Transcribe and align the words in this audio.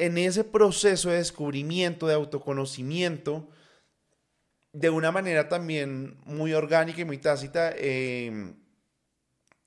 en 0.00 0.16
ese 0.16 0.44
proceso 0.44 1.10
de 1.10 1.18
descubrimiento, 1.18 2.06
de 2.06 2.14
autoconocimiento, 2.14 3.50
de 4.72 4.88
una 4.88 5.12
manera 5.12 5.50
también 5.50 6.16
muy 6.24 6.54
orgánica 6.54 7.02
y 7.02 7.04
muy 7.04 7.18
tácita, 7.18 7.70
em, 7.76 8.54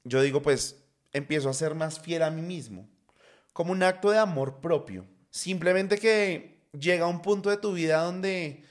yo 0.03 0.23
digo, 0.23 0.41
pues 0.41 0.83
empiezo 1.11 1.49
a 1.49 1.53
ser 1.53 1.75
más 1.75 1.99
fiel 1.99 2.23
a 2.23 2.31
mí 2.31 2.41
mismo, 2.41 2.89
como 3.53 3.73
un 3.73 3.83
acto 3.83 4.09
de 4.09 4.17
amor 4.17 4.59
propio. 4.59 5.05
Simplemente 5.29 5.99
que 5.99 6.63
llega 6.71 7.05
un 7.05 7.21
punto 7.21 7.51
de 7.51 7.57
tu 7.57 7.73
vida 7.73 8.01
donde 8.01 8.63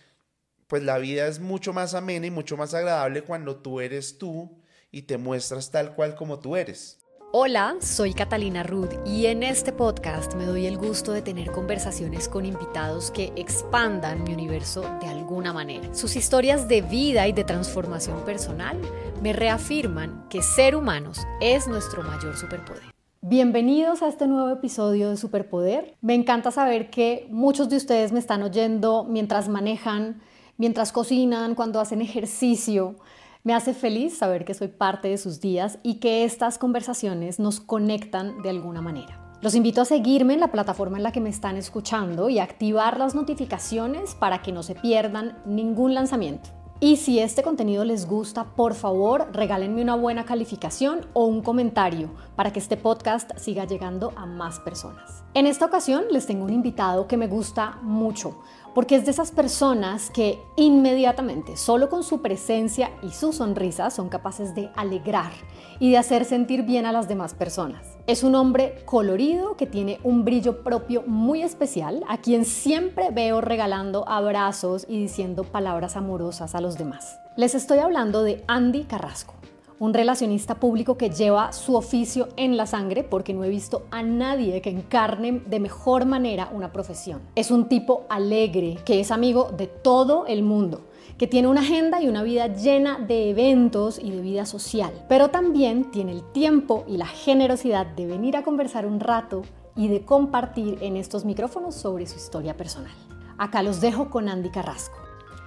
pues 0.66 0.82
la 0.82 0.98
vida 0.98 1.28
es 1.28 1.38
mucho 1.38 1.72
más 1.72 1.94
amena 1.94 2.26
y 2.26 2.30
mucho 2.32 2.56
más 2.56 2.74
agradable 2.74 3.22
cuando 3.22 3.56
tú 3.56 3.80
eres 3.80 4.18
tú 4.18 4.58
y 4.90 5.02
te 5.02 5.16
muestras 5.16 5.70
tal 5.70 5.94
cual 5.94 6.16
como 6.16 6.40
tú 6.40 6.56
eres. 6.56 7.01
Hola, 7.34 7.76
soy 7.80 8.12
Catalina 8.12 8.62
Ruth 8.62 8.90
y 9.06 9.24
en 9.24 9.42
este 9.42 9.72
podcast 9.72 10.34
me 10.34 10.44
doy 10.44 10.66
el 10.66 10.76
gusto 10.76 11.12
de 11.12 11.22
tener 11.22 11.50
conversaciones 11.50 12.28
con 12.28 12.44
invitados 12.44 13.10
que 13.10 13.32
expandan 13.36 14.22
mi 14.22 14.34
universo 14.34 14.82
de 15.00 15.06
alguna 15.06 15.54
manera. 15.54 15.94
Sus 15.94 16.14
historias 16.14 16.68
de 16.68 16.82
vida 16.82 17.26
y 17.26 17.32
de 17.32 17.44
transformación 17.44 18.22
personal 18.26 18.78
me 19.22 19.32
reafirman 19.32 20.26
que 20.28 20.42
ser 20.42 20.76
humanos 20.76 21.20
es 21.40 21.66
nuestro 21.68 22.02
mayor 22.02 22.36
superpoder. 22.36 22.82
Bienvenidos 23.22 24.02
a 24.02 24.08
este 24.08 24.26
nuevo 24.26 24.50
episodio 24.50 25.08
de 25.08 25.16
Superpoder. 25.16 25.96
Me 26.02 26.14
encanta 26.14 26.50
saber 26.50 26.90
que 26.90 27.28
muchos 27.30 27.70
de 27.70 27.78
ustedes 27.78 28.12
me 28.12 28.18
están 28.18 28.42
oyendo 28.42 29.06
mientras 29.08 29.48
manejan, 29.48 30.20
mientras 30.58 30.92
cocinan, 30.92 31.54
cuando 31.54 31.80
hacen 31.80 32.02
ejercicio 32.02 32.96
me 33.44 33.54
hace 33.54 33.74
feliz 33.74 34.16
saber 34.16 34.44
que 34.44 34.54
soy 34.54 34.68
parte 34.68 35.08
de 35.08 35.18
sus 35.18 35.40
días 35.40 35.78
y 35.82 35.96
que 35.96 36.24
estas 36.24 36.58
conversaciones 36.58 37.40
nos 37.40 37.60
conectan 37.60 38.40
de 38.42 38.50
alguna 38.50 38.80
manera. 38.80 39.18
Los 39.40 39.56
invito 39.56 39.80
a 39.80 39.84
seguirme 39.84 40.34
en 40.34 40.40
la 40.40 40.52
plataforma 40.52 40.98
en 40.98 41.02
la 41.02 41.10
que 41.10 41.20
me 41.20 41.30
están 41.30 41.56
escuchando 41.56 42.28
y 42.28 42.38
activar 42.38 42.98
las 42.98 43.16
notificaciones 43.16 44.14
para 44.14 44.42
que 44.42 44.52
no 44.52 44.62
se 44.62 44.76
pierdan 44.76 45.36
ningún 45.44 45.94
lanzamiento. 45.94 46.50
Y 46.78 46.96
si 46.96 47.20
este 47.20 47.44
contenido 47.44 47.84
les 47.84 48.08
gusta, 48.08 48.56
por 48.56 48.74
favor, 48.74 49.28
regálenme 49.32 49.82
una 49.82 49.94
buena 49.94 50.24
calificación 50.24 51.06
o 51.12 51.26
un 51.26 51.40
comentario 51.40 52.10
para 52.34 52.52
que 52.52 52.58
este 52.58 52.76
podcast 52.76 53.30
siga 53.36 53.64
llegando 53.64 54.12
a 54.16 54.26
más 54.26 54.58
personas. 54.58 55.22
En 55.34 55.46
esta 55.46 55.66
ocasión 55.66 56.04
les 56.10 56.26
tengo 56.26 56.44
un 56.44 56.52
invitado 56.52 57.06
que 57.06 57.16
me 57.16 57.28
gusta 57.28 57.78
mucho 57.82 58.40
porque 58.74 58.96
es 58.96 59.04
de 59.04 59.10
esas 59.10 59.30
personas 59.30 60.10
que 60.10 60.38
inmediatamente, 60.56 61.56
solo 61.56 61.88
con 61.88 62.02
su 62.02 62.22
presencia 62.22 62.90
y 63.02 63.10
su 63.10 63.32
sonrisa, 63.32 63.90
son 63.90 64.08
capaces 64.08 64.54
de 64.54 64.70
alegrar 64.76 65.32
y 65.78 65.90
de 65.90 65.98
hacer 65.98 66.24
sentir 66.24 66.62
bien 66.62 66.86
a 66.86 66.92
las 66.92 67.08
demás 67.08 67.34
personas. 67.34 67.86
Es 68.06 68.22
un 68.22 68.34
hombre 68.34 68.82
colorido 68.84 69.56
que 69.56 69.66
tiene 69.66 69.98
un 70.02 70.24
brillo 70.24 70.62
propio 70.62 71.02
muy 71.06 71.42
especial, 71.42 72.02
a 72.08 72.18
quien 72.18 72.44
siempre 72.44 73.10
veo 73.10 73.40
regalando 73.40 74.08
abrazos 74.08 74.86
y 74.88 75.00
diciendo 75.00 75.44
palabras 75.44 75.96
amorosas 75.96 76.54
a 76.54 76.60
los 76.60 76.78
demás. 76.78 77.18
Les 77.36 77.54
estoy 77.54 77.78
hablando 77.78 78.22
de 78.22 78.44
Andy 78.46 78.84
Carrasco 78.84 79.41
un 79.82 79.92
relacionista 79.92 80.60
público 80.60 80.96
que 80.96 81.10
lleva 81.10 81.52
su 81.52 81.74
oficio 81.74 82.28
en 82.36 82.56
la 82.56 82.66
sangre 82.66 83.02
porque 83.02 83.34
no 83.34 83.42
he 83.42 83.48
visto 83.48 83.82
a 83.90 84.04
nadie 84.04 84.62
que 84.62 84.70
encarne 84.70 85.42
de 85.44 85.58
mejor 85.58 86.06
manera 86.06 86.50
una 86.52 86.70
profesión. 86.70 87.20
Es 87.34 87.50
un 87.50 87.66
tipo 87.68 88.06
alegre, 88.08 88.78
que 88.84 89.00
es 89.00 89.10
amigo 89.10 89.50
de 89.50 89.66
todo 89.66 90.24
el 90.26 90.44
mundo 90.44 90.82
que 91.18 91.26
tiene 91.26 91.48
una 91.48 91.62
agenda 91.62 92.00
y 92.00 92.08
una 92.08 92.22
vida 92.22 92.46
llena 92.46 92.98
de 92.98 93.30
eventos 93.30 93.98
y 93.98 94.12
de 94.12 94.20
vida 94.20 94.46
social, 94.46 94.92
pero 95.08 95.30
también 95.30 95.90
tiene 95.90 96.12
el 96.12 96.22
tiempo 96.30 96.84
y 96.86 96.96
la 96.96 97.06
generosidad 97.06 97.86
de 97.86 98.06
venir 98.06 98.36
a 98.36 98.44
conversar 98.44 98.86
un 98.86 99.00
rato 99.00 99.42
y 99.74 99.88
de 99.88 100.04
compartir 100.04 100.78
en 100.80 100.96
estos 100.96 101.24
micrófonos 101.24 101.74
sobre 101.74 102.06
su 102.06 102.16
historia 102.16 102.56
personal. 102.56 102.94
Acá 103.36 103.64
los 103.64 103.80
dejo 103.80 104.10
con 104.10 104.28
Andy 104.28 104.50
Carrasco. 104.50 105.01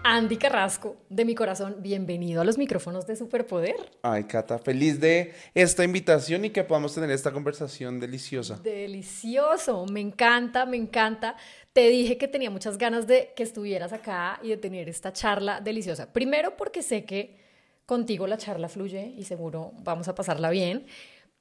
Andy 0.08 0.38
Carrasco, 0.38 0.98
de 1.10 1.26
mi 1.26 1.34
corazón, 1.34 1.78
bienvenido 1.80 2.40
a 2.40 2.46
los 2.46 2.60
micrófonos 2.60 3.08
de 3.08 3.16
Superpoder. 3.16 3.76
Ay, 4.04 4.26
Cata, 4.26 4.60
feliz 4.60 5.00
de 5.00 5.34
esta 5.56 5.84
invitación 5.84 6.46
y 6.46 6.52
que 6.52 6.64
podamos 6.64 6.94
tener 6.94 7.10
esta 7.10 7.32
conversación 7.32 8.00
deliciosa. 8.00 8.60
Delicioso, 8.62 9.84
me 9.88 10.02
encanta, 10.02 10.68
me 10.68 10.78
encanta. 10.78 11.36
Te 11.74 11.90
dije 11.90 12.20
que 12.20 12.28
tenía 12.28 12.52
muchas 12.52 12.78
ganas 12.78 13.08
de 13.08 13.34
que 13.36 13.42
estuvieras 13.42 13.94
acá 13.94 14.40
y 14.44 14.50
de 14.50 14.58
tener 14.58 14.90
esta 14.90 15.12
charla 15.12 15.60
deliciosa. 15.60 16.14
Primero 16.14 16.56
porque 16.56 16.84
sé 16.84 17.04
que 17.04 17.40
contigo 17.88 18.28
la 18.28 18.38
charla 18.38 18.70
fluye 18.70 19.12
y 19.18 19.24
seguro 19.24 19.72
vamos 19.80 20.08
a 20.08 20.14
pasarla 20.14 20.52
bien, 20.52 20.86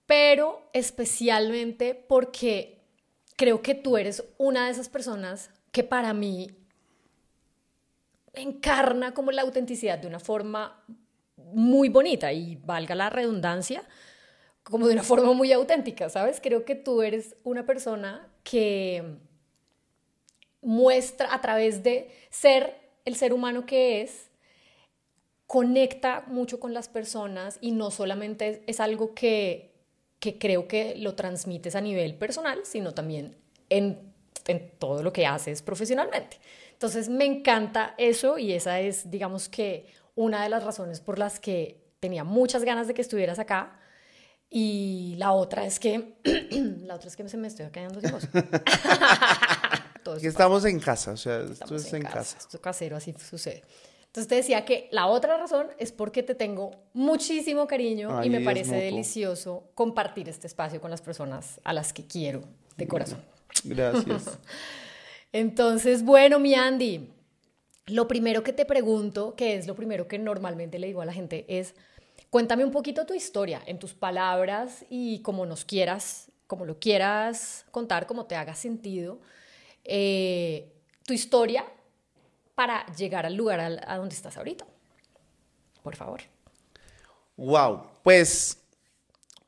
pero 0.07 0.71
especialmente 0.73 1.95
porque 1.95 2.79
creo 3.37 3.61
que 3.61 3.75
tú 3.75 3.99
eres 3.99 4.25
una 4.39 4.65
de 4.65 4.73
esas 4.73 4.89
personas 4.89 5.51
que 5.71 5.85
para 5.85 6.15
mí 6.15 6.64
encarna 8.35 9.15
como 9.15 9.31
la 9.33 9.43
autenticidad 9.43 9.99
de 9.99 10.07
una 10.07 10.21
forma 10.21 10.85
muy 11.37 11.89
bonita 11.89 12.33
y 12.33 12.57
valga 12.57 12.95
la 12.95 13.11
redundancia, 13.11 13.83
como 14.63 14.87
de 14.87 14.95
una 14.95 15.03
forma 15.03 15.33
muy 15.33 15.53
auténtica, 15.53 16.09
¿sabes? 16.09 16.41
Creo 16.41 16.65
que 16.65 16.75
tú 16.75 17.03
eres 17.03 17.37
una 17.45 17.67
persona 17.67 18.29
que 18.43 19.19
muestra 20.63 21.35
a 21.35 21.41
través 21.41 21.83
de 21.83 22.11
ser 22.31 22.75
el 23.05 23.17
ser 23.17 23.33
humano 23.33 23.67
que 23.67 24.01
es, 24.03 24.31
conecta 25.47 26.25
mucho 26.27 26.59
con 26.59 26.73
las 26.73 26.89
personas 26.89 27.59
y 27.61 27.73
no 27.73 27.91
solamente 27.91 28.63
es, 28.67 28.81
algo 28.81 29.15
que, 29.15 29.75
que, 30.19 30.39
creo 30.39 30.67
que 30.67 30.97
lo 30.97 31.15
transmites 31.15 31.77
a 31.77 31.83
nivel 31.83 32.15
personal, 32.15 32.61
sino 32.65 32.95
también 32.95 33.37
en, 33.69 34.15
en 34.47 34.71
todo 34.79 35.03
lo 35.03 35.13
que 35.13 35.27
haces 35.27 35.61
profesionalmente. 35.61 36.39
Entonces 36.85 37.09
me 37.09 37.25
encanta 37.25 37.95
eso 37.97 38.37
y 38.37 38.53
esa 38.53 38.79
es, 38.79 39.11
digamos 39.11 39.49
que, 39.49 39.87
una 40.17 40.43
de 40.43 40.51
las 40.51 40.63
razones 40.63 41.01
por 41.01 41.19
las 41.19 41.41
que 41.41 41.81
tenía 41.99 42.25
muchas 42.25 42.63
ganas 42.63 42.87
de 42.87 42.93
que 42.93 43.01
estuvieras 43.01 43.39
acá. 43.39 43.81
Y 44.51 45.15
la 45.17 45.33
otra 45.33 45.65
es 45.65 45.81
que, 45.81 46.19
la 46.83 46.97
otra 46.97 47.09
es 47.09 47.17
que 47.17 47.27
se 47.27 47.39
me 47.39 47.49
estoy 47.49 47.71
quedando 47.71 48.03
sin 48.03 48.11
voz. 48.11 48.29
estamos 50.23 50.67
en 50.67 50.79
casa, 50.79 51.13
o 51.13 51.17
sea, 51.17 51.41
esto 51.41 51.75
es 51.75 51.91
en, 51.95 52.03
casa. 52.03 52.37
Esto 52.37 52.61
casero, 52.61 52.99
así 52.99 53.15
sucede. 53.19 53.63
Entonces 54.05 54.29
te 54.29 54.35
decía 54.35 54.67
que 54.67 54.91
la 54.93 55.07
otra 55.07 55.39
razón 55.39 55.69
es 55.79 55.91
porque 55.91 56.23
te 56.23 56.35
tengo 56.35 56.71
muchísimo 56.93 57.67
cariño 57.67 58.23
y 58.23 58.29
me 58.29 58.43
parece 58.43 58.77
delicioso 58.77 59.71
compartir 59.75 60.29
este 60.29 60.49
espacio 60.49 60.83
con 60.83 60.91
las 60.91 61.01
personas 61.01 61.63
a 61.65 61.73
las 61.73 61.95
que 61.95 62.07
quiero 62.07 62.45
de 62.77 62.87
corazón. 62.87 63.25
Gracias. 63.65 64.39
Entonces, 65.35 66.05
bueno, 66.05 66.39
mi 66.39 66.55
Andy, 66.55 67.13
lo 67.87 68.07
primero 68.07 68.45
que 68.45 68.53
te 68.53 68.65
pregunto, 68.65 69.35
que 69.35 69.57
es 69.57 69.67
lo 69.67 69.75
primero 69.75 70.07
que 70.07 70.17
normalmente 70.17 70.79
le 70.79 70.87
digo 70.87 71.03
a 71.03 71.07
la 71.07 71.13
gente, 71.13 71.45
es 71.49 71.75
cuéntame 72.31 72.65
un 72.65 72.71
poquito 72.71 73.05
tu 73.05 73.15
historia 73.15 73.61
en 73.67 73.81
tus 73.81 73.95
palabras 73.95 74.85
y 74.89 75.23
como 75.23 75.45
nos 75.45 75.65
quieras, 75.65 76.31
como 76.47 76.65
lo 76.65 76.79
quieras 76.79 77.67
contar, 77.73 78.07
como 78.07 78.27
te 78.27 78.37
haga 78.37 78.55
sentido, 78.55 79.19
eh, 79.83 80.73
tu 81.05 81.13
historia 81.13 81.65
para 82.55 82.87
llegar 82.95 83.27
al 83.27 83.35
lugar 83.35 83.59
a, 83.59 83.97
donde 83.97 84.15
estás 84.15 84.37
ahorita. 84.37 84.65
Por 85.83 85.97
favor. 85.97 86.21
Wow, 87.37 87.89
pues 88.05 88.63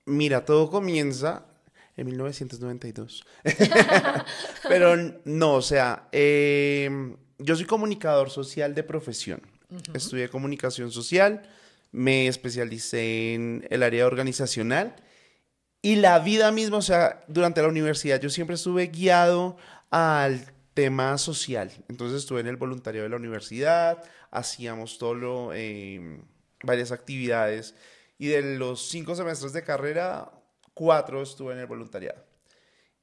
mira, 0.05 0.45
todo 0.45 0.69
comienza 0.69 1.47
en 1.97 2.07
1992. 2.07 3.25
Pero 4.69 4.97
no, 5.25 5.55
o 5.55 5.63
sea, 5.63 6.09
em, 6.13 7.17
yo 7.39 7.57
soy 7.57 7.65
comunicador 7.65 8.31
social 8.31 8.75
de 8.75 8.83
profesión. 8.83 9.41
Estudié 9.95 10.29
comunicación 10.29 10.93
social, 10.93 11.43
me 11.91 12.29
especialicé 12.29 13.35
en 13.35 13.67
el 13.71 13.83
área 13.83 14.07
organizacional 14.07 14.95
y 15.83 15.97
la 15.97 16.19
vida 16.21 16.53
misma, 16.53 16.79
o 16.79 16.83
sea, 16.83 17.25
durante 17.27 17.63
la 17.63 17.69
universidad 17.69 18.21
yo 18.21 18.31
siempre 18.31 18.55
estuve 18.55 18.87
guiado 18.89 19.57
al 19.91 20.53
tema 20.75 21.17
social. 21.19 21.73
Entonces 21.89 22.19
estuve 22.19 22.41
en 22.41 22.47
el 22.47 22.57
voluntariado 22.57 23.05
de 23.05 23.11
la 23.11 23.17
universidad, 23.17 24.03
hacíamos 24.31 24.99
todo 24.99 25.15
lo, 25.15 25.53
em, 25.53 26.23
varias 26.63 26.93
actividades 26.93 27.75
y 28.19 28.29
de 28.29 28.57
los 28.57 28.89
cinco 28.89 29.15
semestres 29.15 29.53
de 29.53 29.65
carrera 29.65 30.31
cuatro 30.77 31.23
estuve 31.23 31.55
en 31.55 31.61
el 31.61 31.67
voluntariado. 31.67 32.23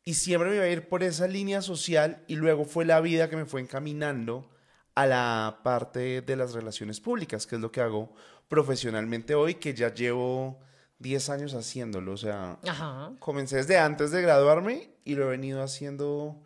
Y 0.06 0.14
siempre 0.14 0.50
me 0.50 0.58
iba 0.58 0.66
a 0.66 0.70
ir 0.70 0.88
por 0.88 1.02
esa 1.02 1.28
línea 1.28 1.64
social 1.64 2.24
y 2.28 2.36
luego 2.36 2.66
fue 2.66 2.86
la 2.86 3.02
vida 3.02 3.32
que 3.32 3.36
me 3.36 3.46
fue 3.46 3.62
encaminando 3.62 4.48
a 4.94 5.08
la 5.08 5.62
parte 5.64 6.22
de 6.22 6.36
las 6.36 6.54
relaciones 6.54 7.00
públicas, 7.00 7.48
que 7.48 7.56
es 7.56 7.62
lo 7.62 7.72
que 7.72 7.82
hago 7.82 8.14
profesionalmente 8.48 9.34
hoy, 9.34 9.56
que 9.56 9.74
ya 9.74 9.92
llevo 9.92 10.60
10 11.00 11.30
años 11.30 11.56
haciéndolo. 11.56 12.12
O 12.12 12.18
sea, 12.18 12.60
comencé 13.18 13.56
desde 13.56 13.80
antes 13.80 14.12
de 14.12 14.22
graduarme 14.22 14.92
y 15.04 15.16
lo 15.16 15.26
he 15.26 15.30
venido 15.30 15.64
haciendo 15.64 16.44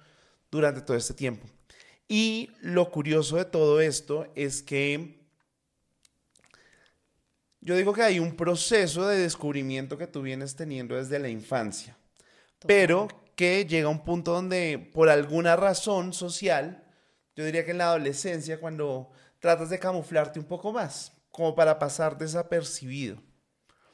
durante 0.49 0.79
todo 0.79 0.95
este 0.95 1.13
tiempo. 1.13 1.45
Y 2.07 2.51
lo 2.61 2.89
curioso 2.89 3.35
de 3.35 3.43
todo 3.43 3.81
esto 3.81 4.27
es 4.35 4.63
que 4.63 5.16
yo 7.67 7.75
digo 7.75 7.91
que 7.91 8.01
hay 8.01 8.17
un 8.17 8.37
proceso 8.37 9.05
de 9.07 9.17
descubrimiento 9.17 9.97
que 9.97 10.07
tú 10.07 10.21
vienes 10.21 10.55
teniendo 10.55 10.95
desde 10.95 11.19
la 11.19 11.27
infancia, 11.27 11.97
pero 12.65 13.09
que 13.35 13.65
llega 13.65 13.89
un 13.89 14.05
punto 14.05 14.31
donde 14.31 14.89
por 14.93 15.09
alguna 15.09 15.57
razón 15.57 16.13
social, 16.13 16.85
yo 17.35 17.43
diría 17.43 17.65
que 17.65 17.71
en 17.71 17.79
la 17.79 17.89
adolescencia, 17.89 18.61
cuando 18.61 19.09
tratas 19.39 19.69
de 19.69 19.79
camuflarte 19.79 20.39
un 20.39 20.45
poco 20.45 20.71
más, 20.71 21.11
como 21.29 21.55
para 21.55 21.77
pasar 21.77 22.17
desapercibido. 22.17 23.21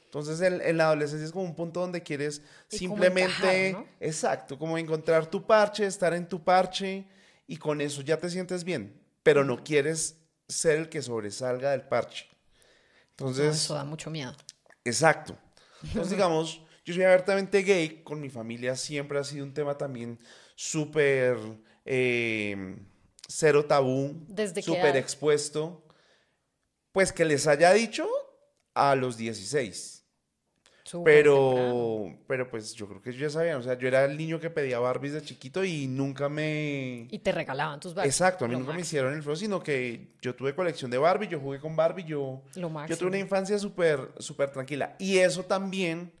Entonces 0.04 0.40
en, 0.40 0.76
la 0.76 0.84
adolescencia 0.84 1.26
es 1.26 1.32
como 1.32 1.44
un 1.44 1.56
punto 1.56 1.80
donde 1.80 2.00
quieres 2.00 2.42
simplemente, 2.68 3.76
exacto, 3.98 4.56
como 4.56 4.78
encontrar 4.78 5.26
tu 5.26 5.44
parche, 5.44 5.84
estar 5.84 6.14
en 6.14 6.28
tu 6.28 6.44
parche 6.44 7.08
y 7.48 7.56
con 7.56 7.80
eso 7.80 8.02
ya 8.02 8.18
te 8.18 8.30
sientes 8.30 8.62
bien, 8.62 9.02
pero 9.24 9.42
no 9.42 9.64
quieres 9.64 10.20
ser 10.46 10.78
el 10.78 10.88
que 10.88 11.02
sobresalga 11.02 11.72
del 11.72 11.82
parche. 11.82 12.33
Entonces... 13.16 13.56
eso 13.56 13.74
da 13.74 13.84
mucho 13.84 14.10
miedo. 14.10 14.34
Exacto. 14.84 15.36
Entonces 15.82 16.10
digamos, 16.10 16.60
yo 16.84 16.94
soy 16.94 17.04
abiertamente 17.04 17.62
gay, 17.62 18.02
con 18.02 18.20
mi 18.20 18.28
familia 18.28 18.76
siempre 18.76 19.18
ha 19.18 19.24
sido 19.24 19.44
un 19.44 19.54
tema 19.54 19.78
también 19.78 20.18
súper 20.56 21.36
eh, 21.84 22.76
cero 23.28 23.64
tabú, 23.66 24.26
súper 24.62 24.96
expuesto. 24.96 25.86
Pues 26.92 27.12
que 27.12 27.24
les 27.24 27.46
haya 27.46 27.72
dicho 27.72 28.08
a 28.74 28.94
los 28.94 29.16
16 29.16 29.93
pero, 31.04 32.12
pero 32.26 32.50
pues 32.50 32.74
yo 32.74 32.86
creo 32.86 33.00
que 33.00 33.12
ya 33.12 33.30
sabía, 33.30 33.56
o 33.56 33.62
sea, 33.62 33.78
yo 33.78 33.88
era 33.88 34.04
el 34.04 34.16
niño 34.18 34.38
que 34.38 34.50
pedía 34.50 34.78
Barbies 34.78 35.14
de 35.14 35.22
chiquito 35.22 35.64
y 35.64 35.86
nunca 35.86 36.28
me... 36.28 37.08
Y 37.10 37.18
te 37.20 37.32
regalaban 37.32 37.80
tus 37.80 37.94
Barbies. 37.94 38.14
Exacto, 38.14 38.44
a 38.44 38.48
mí 38.48 38.54
nunca 38.54 38.72
me 38.72 38.82
hicieron 38.82 39.14
el 39.14 39.22
feo, 39.22 39.34
sino 39.34 39.62
que 39.62 40.14
yo 40.20 40.34
tuve 40.34 40.54
colección 40.54 40.90
de 40.90 40.98
Barbie, 40.98 41.28
yo 41.28 41.40
jugué 41.40 41.58
con 41.58 41.74
Barbie, 41.74 42.04
yo, 42.04 42.42
yo 42.54 42.98
tuve 42.98 43.08
una 43.08 43.18
infancia 43.18 43.58
súper, 43.58 44.12
súper 44.18 44.50
tranquila. 44.50 44.94
Y 44.98 45.18
eso 45.18 45.44
también 45.44 46.12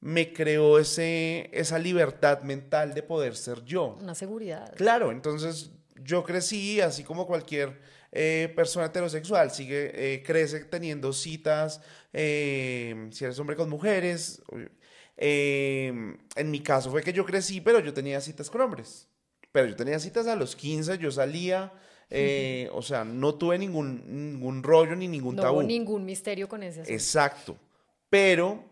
me 0.00 0.34
creó 0.34 0.78
ese, 0.78 1.48
esa 1.52 1.78
libertad 1.78 2.42
mental 2.42 2.92
de 2.92 3.02
poder 3.02 3.34
ser 3.36 3.64
yo. 3.64 3.96
Una 4.02 4.14
seguridad. 4.14 4.74
Claro, 4.76 5.10
entonces 5.10 5.70
yo 5.96 6.24
crecí 6.24 6.82
así 6.82 7.04
como 7.04 7.26
cualquier 7.26 7.80
eh, 8.12 8.52
persona 8.54 8.86
heterosexual, 8.86 9.50
sigue, 9.50 10.14
eh, 10.14 10.22
crece 10.22 10.64
teniendo 10.66 11.12
citas, 11.12 11.80
eh, 12.14 13.08
si 13.10 13.24
eres 13.24 13.38
hombre 13.38 13.56
con 13.56 13.68
mujeres. 13.68 14.42
en 15.16 16.50
mi 16.50 16.60
caso 16.60 16.90
fue 16.90 17.02
que 17.02 17.12
yo 17.12 17.26
crecí, 17.26 17.60
pero 17.60 17.80
yo 17.80 17.92
tenía 17.92 18.20
citas 18.20 18.48
con 18.48 18.62
hombres. 18.62 19.08
Pero 19.52 19.68
yo 19.68 19.76
tenía 19.76 19.98
citas 19.98 20.26
a 20.26 20.34
los 20.34 20.56
15, 20.56 20.98
yo 20.98 21.10
salía, 21.10 21.72
o 22.72 22.82
sea, 22.82 23.04
no 23.04 23.34
tuve 23.34 23.58
ningún, 23.58 24.32
ningún 24.32 24.62
rollo 24.62 24.96
ni 24.96 25.06
ningún 25.06 25.36
tabú. 25.36 25.60
No 25.60 25.68
ningún 25.68 26.04
misterio 26.04 26.48
con 26.48 26.62
ese 26.62 26.80
asunto. 26.80 26.92
Exacto. 26.92 27.56
Pero 28.08 28.64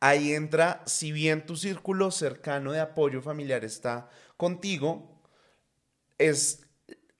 ahí 0.00 0.32
entra, 0.32 0.82
si 0.86 1.12
bien 1.12 1.46
tu 1.46 1.56
círculo 1.56 2.10
cercano 2.10 2.72
de 2.72 2.80
apoyo 2.80 3.22
familiar 3.22 3.64
está 3.64 4.08
contigo, 4.36 5.20
es 6.18 6.66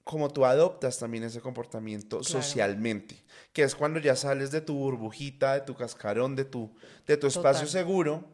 como 0.03 0.29
tú 0.29 0.45
adoptas 0.45 0.97
también 0.97 1.23
ese 1.23 1.39
comportamiento 1.39 2.23
socialmente, 2.23 3.20
que 3.53 3.63
es 3.63 3.75
cuando 3.75 3.99
ya 3.99 4.15
sales 4.15 4.51
de 4.51 4.61
tu 4.61 4.75
burbujita, 4.75 5.53
de 5.53 5.61
tu 5.61 5.75
cascarón, 5.75 6.35
de 6.35 6.45
tu, 6.45 6.73
de 7.05 7.17
tu 7.17 7.27
espacio 7.27 7.67
seguro 7.67 8.25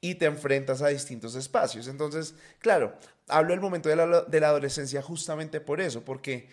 y 0.00 0.16
te 0.16 0.26
enfrentas 0.26 0.82
a 0.82 0.88
distintos 0.88 1.34
espacios. 1.34 1.86
Entonces, 1.88 2.34
claro, 2.58 2.94
hablo 3.28 3.50
del 3.52 3.60
momento 3.60 3.88
de 3.88 3.96
la, 3.96 4.22
de 4.22 4.40
la 4.40 4.48
adolescencia 4.48 5.02
justamente 5.02 5.60
por 5.60 5.80
eso, 5.80 6.04
porque 6.04 6.48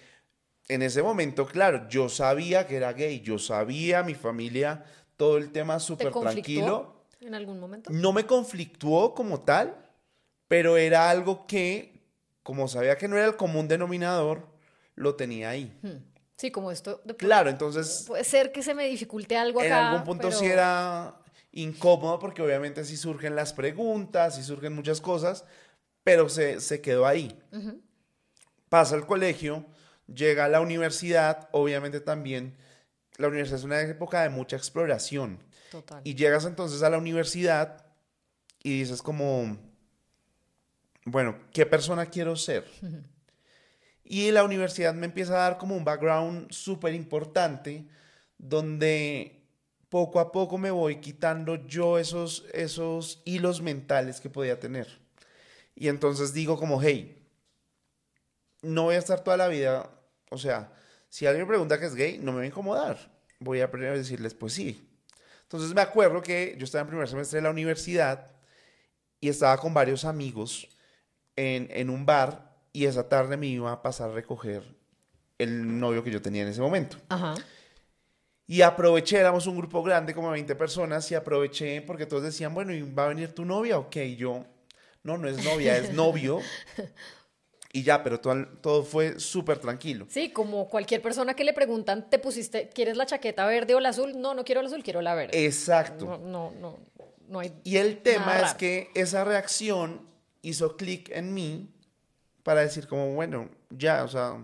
en 0.68 0.82
ese 0.82 1.02
momento, 1.02 1.48
claro, 1.48 1.88
yo 1.90 2.10
sabía 2.10 2.68
que 2.68 2.78
era 2.78 2.94
gay, 2.94 3.22
yo 3.22 3.40
sabía, 3.40 4.04
mi 4.04 4.14
familia, 4.14 4.86
todo 5.18 5.38
el 5.38 5.52
tema 5.52 5.80
súper 5.80 6.12
tranquilo. 6.12 7.06
¿En 7.22 7.34
algún 7.34 7.60
momento? 7.60 7.90
No 7.92 8.14
me 8.14 8.26
conflictuó 8.26 9.14
como 9.14 9.42
tal, 9.42 9.76
pero 10.48 10.78
era 10.78 11.10
algo 11.10 11.48
que 11.48 12.00
como 12.50 12.68
sabía 12.68 12.98
que 12.98 13.08
no 13.08 13.16
era 13.16 13.28
el 13.28 13.36
común 13.36 13.68
denominador, 13.68 14.48
lo 14.96 15.14
tenía 15.14 15.52
ahí. 15.52 15.78
Hmm. 15.84 15.98
Sí, 16.40 16.52
como 16.52 16.72
esto. 16.72 17.02
claro, 17.18 17.50
entonces. 17.50 18.06
Puede 18.08 18.24
ser 18.24 18.54
que 18.54 18.64
se 18.64 18.74
me 18.74 18.88
dificulte 18.88 19.36
algo 19.36 19.60
acá. 19.60 19.68
En 19.68 19.74
algún 19.74 20.04
punto 20.06 20.32
sí 20.32 20.46
era 20.46 21.20
incómodo 21.52 22.18
porque 22.18 22.42
obviamente 22.42 22.86
sí 22.86 22.96
surgen 22.96 23.36
las 23.36 23.52
preguntas, 23.52 24.38
sí 24.38 24.44
surgen 24.44 24.74
muchas 24.74 25.02
cosas, 25.02 25.44
pero 26.02 26.30
se, 26.30 26.62
se 26.62 26.80
quedó 26.80 27.06
ahí. 27.06 27.38
Pasa 28.70 28.96
al 28.96 29.06
colegio, 29.06 29.66
llega 30.08 30.46
a 30.46 30.48
la 30.48 30.62
universidad, 30.62 31.50
obviamente 31.52 32.00
también. 32.00 32.56
La 33.18 33.28
universidad 33.28 33.60
es 33.60 33.66
una 33.66 33.82
época 33.82 34.22
de 34.22 34.30
mucha 34.30 34.56
exploración. 34.56 35.44
Total. 35.70 36.00
Y 36.06 36.16
llegas 36.16 36.46
entonces 36.46 36.84
a 36.84 36.90
la 36.90 37.00
universidad 37.00 37.86
y 38.64 38.80
dices 38.80 39.02
como 39.02 39.58
bueno, 41.04 41.36
¿qué 41.52 41.66
persona 41.66 42.06
quiero 42.06 42.36
ser? 42.36 42.66
Y 44.10 44.32
la 44.32 44.44
universidad 44.44 44.94
me 44.96 45.06
empieza 45.06 45.36
a 45.36 45.50
dar 45.50 45.58
como 45.60 45.78
un 45.78 45.86
background 45.86 46.52
súper 46.52 46.96
importante 46.96 47.86
donde 48.40 49.46
poco 49.88 50.20
a 50.20 50.32
poco 50.32 50.58
me 50.58 50.72
voy 50.72 51.00
quitando 51.00 51.68
yo 51.68 52.00
esos, 52.00 52.46
esos 52.52 53.22
hilos 53.24 53.62
mentales 53.62 54.20
que 54.20 54.30
podía 54.30 54.60
tener. 54.60 55.00
Y 55.76 55.90
entonces 55.90 56.34
digo 56.34 56.58
como, 56.58 56.82
hey, 56.82 57.24
no 58.64 58.86
voy 58.86 58.96
a 58.96 59.00
estar 59.00 59.24
toda 59.24 59.38
la 59.38 59.48
vida, 59.48 59.92
o 60.32 60.40
sea, 60.40 60.74
si 61.08 61.28
alguien 61.28 61.48
pregunta 61.48 61.80
que 61.80 61.86
es 61.86 61.94
gay, 61.94 62.18
no 62.18 62.32
me 62.32 62.40
voy 62.40 62.46
a 62.46 62.50
incomodar. 62.50 63.12
Voy 63.40 63.62
a 63.62 63.66
aprender 63.66 63.94
a 63.94 63.98
decirles, 63.98 64.34
pues 64.34 64.54
sí. 64.54 64.90
Entonces 65.44 65.74
me 65.76 65.82
acuerdo 65.82 66.22
que 66.24 66.56
yo 66.58 66.66
estaba 66.66 66.82
en 66.82 66.88
primer 66.88 67.08
semestre 67.08 67.38
de 67.38 67.44
la 67.44 67.52
universidad 67.52 68.32
y 69.22 69.30
estaba 69.30 69.58
con 69.58 69.72
varios 69.72 70.04
amigos 70.04 70.68
en, 71.36 71.90
un 71.90 72.06
bar 72.06 72.49
y 72.74 72.86
esa 72.86 73.10
tarde 73.10 73.38
me 73.38 73.48
iba 73.48 73.72
a 73.72 73.82
pasar 73.82 74.12
a 74.12 74.14
recoger 74.14 74.64
el 75.38 75.80
novio 75.80 76.04
que 76.04 76.12
yo 76.12 76.22
tenía 76.22 76.44
en 76.44 76.50
ese 76.50 76.62
momento. 76.62 76.98
Y 78.48 78.62
aproveché, 78.62 79.18
éramos 79.18 79.46
un 79.48 79.58
grupo 79.58 79.84
grande, 79.84 80.14
como 80.14 80.32
20 80.32 80.56
personas, 80.56 81.10
y 81.12 81.16
aproveché 81.16 81.82
porque 81.82 82.06
todos 82.06 82.24
decían, 82.24 82.54
bueno, 82.54 82.74
¿y 82.74 82.82
va 82.82 83.06
a 83.06 83.10
venir 83.10 83.34
tu 83.34 83.46
novia? 83.46 83.78
Ok, 83.78 83.98
yo, 84.18 84.44
no, 85.04 85.18
no 85.18 85.30
es 85.30 85.44
novia, 85.44 85.78
es 85.78 85.94
novio. 85.94 86.40
Y 87.72 87.84
ya, 87.84 88.02
pero 88.04 88.20
todo, 88.20 88.48
todo 88.62 88.84
fue 88.84 89.20
súper 89.20 89.60
tranquilo. 89.60 90.08
Sí, 90.10 90.32
como 90.32 90.68
cualquier 90.68 91.04
persona 91.04 91.36
que 91.36 91.44
le 91.44 91.54
preguntan, 91.54 92.10
¿te 92.10 92.18
pusiste, 92.18 92.70
quieres 92.70 92.98
la 92.98 93.06
chaqueta 93.06 93.46
verde 93.46 93.76
o 93.76 93.80
la 93.80 93.90
azul? 93.90 94.20
No, 94.20 94.34
no 94.34 94.44
quiero 94.44 94.64
la 94.64 94.70
azul, 94.70 94.84
quiero 94.84 95.02
la 95.02 95.14
verde. 95.14 95.46
Exacto. 95.46 96.18
No, 96.18 96.52
no, 96.52 96.80
no, 97.28 97.40
hay. 97.40 97.54
Y 97.64 97.78
el 97.78 98.02
tema 98.02 98.40
es 98.40 98.56
que 98.56 98.90
esa 98.96 99.24
reacción 99.24 100.02
hizo 100.42 100.78
clic 100.78 101.12
en 101.12 101.34
mí 101.36 101.70
para 102.50 102.62
decir 102.62 102.88
como, 102.88 103.14
bueno, 103.14 103.48
ya, 103.70 104.04
o 104.04 104.08
sea, 104.08 104.44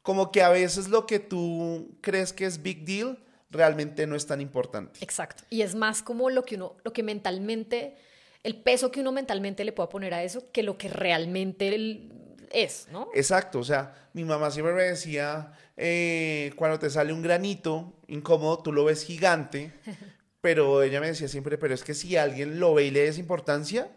como 0.00 0.32
que 0.32 0.40
a 0.40 0.48
veces 0.48 0.88
lo 0.88 1.04
que 1.04 1.18
tú 1.18 1.98
crees 2.00 2.32
que 2.32 2.46
es 2.46 2.62
big 2.62 2.86
deal 2.86 3.18
realmente 3.50 4.06
no 4.06 4.16
es 4.16 4.26
tan 4.26 4.40
importante. 4.40 4.98
Exacto. 5.02 5.44
Y 5.50 5.60
es 5.60 5.74
más 5.74 6.02
como 6.02 6.30
lo 6.30 6.46
que 6.46 6.54
uno, 6.54 6.76
lo 6.82 6.94
que 6.94 7.02
mentalmente, 7.02 7.94
el 8.42 8.56
peso 8.56 8.90
que 8.90 9.00
uno 9.00 9.12
mentalmente 9.12 9.66
le 9.66 9.72
pueda 9.72 9.90
poner 9.90 10.14
a 10.14 10.22
eso 10.22 10.50
que 10.50 10.62
lo 10.62 10.78
que 10.78 10.88
realmente 10.88 12.08
es, 12.52 12.88
¿no? 12.90 13.10
Exacto. 13.12 13.58
O 13.58 13.64
sea, 13.64 14.08
mi 14.14 14.24
mamá 14.24 14.50
siempre 14.50 14.72
me 14.72 14.84
decía, 14.84 15.52
eh, 15.76 16.54
cuando 16.56 16.78
te 16.78 16.88
sale 16.88 17.12
un 17.12 17.20
granito 17.20 17.92
incómodo, 18.06 18.62
tú 18.62 18.72
lo 18.72 18.86
ves 18.86 19.04
gigante, 19.04 19.74
pero 20.40 20.82
ella 20.82 21.02
me 21.02 21.08
decía 21.08 21.28
siempre, 21.28 21.58
pero 21.58 21.74
es 21.74 21.84
que 21.84 21.92
si 21.92 22.16
alguien 22.16 22.58
lo 22.58 22.72
ve 22.72 22.86
y 22.86 22.90
le 22.90 23.00
des 23.00 23.18
importancia, 23.18 23.92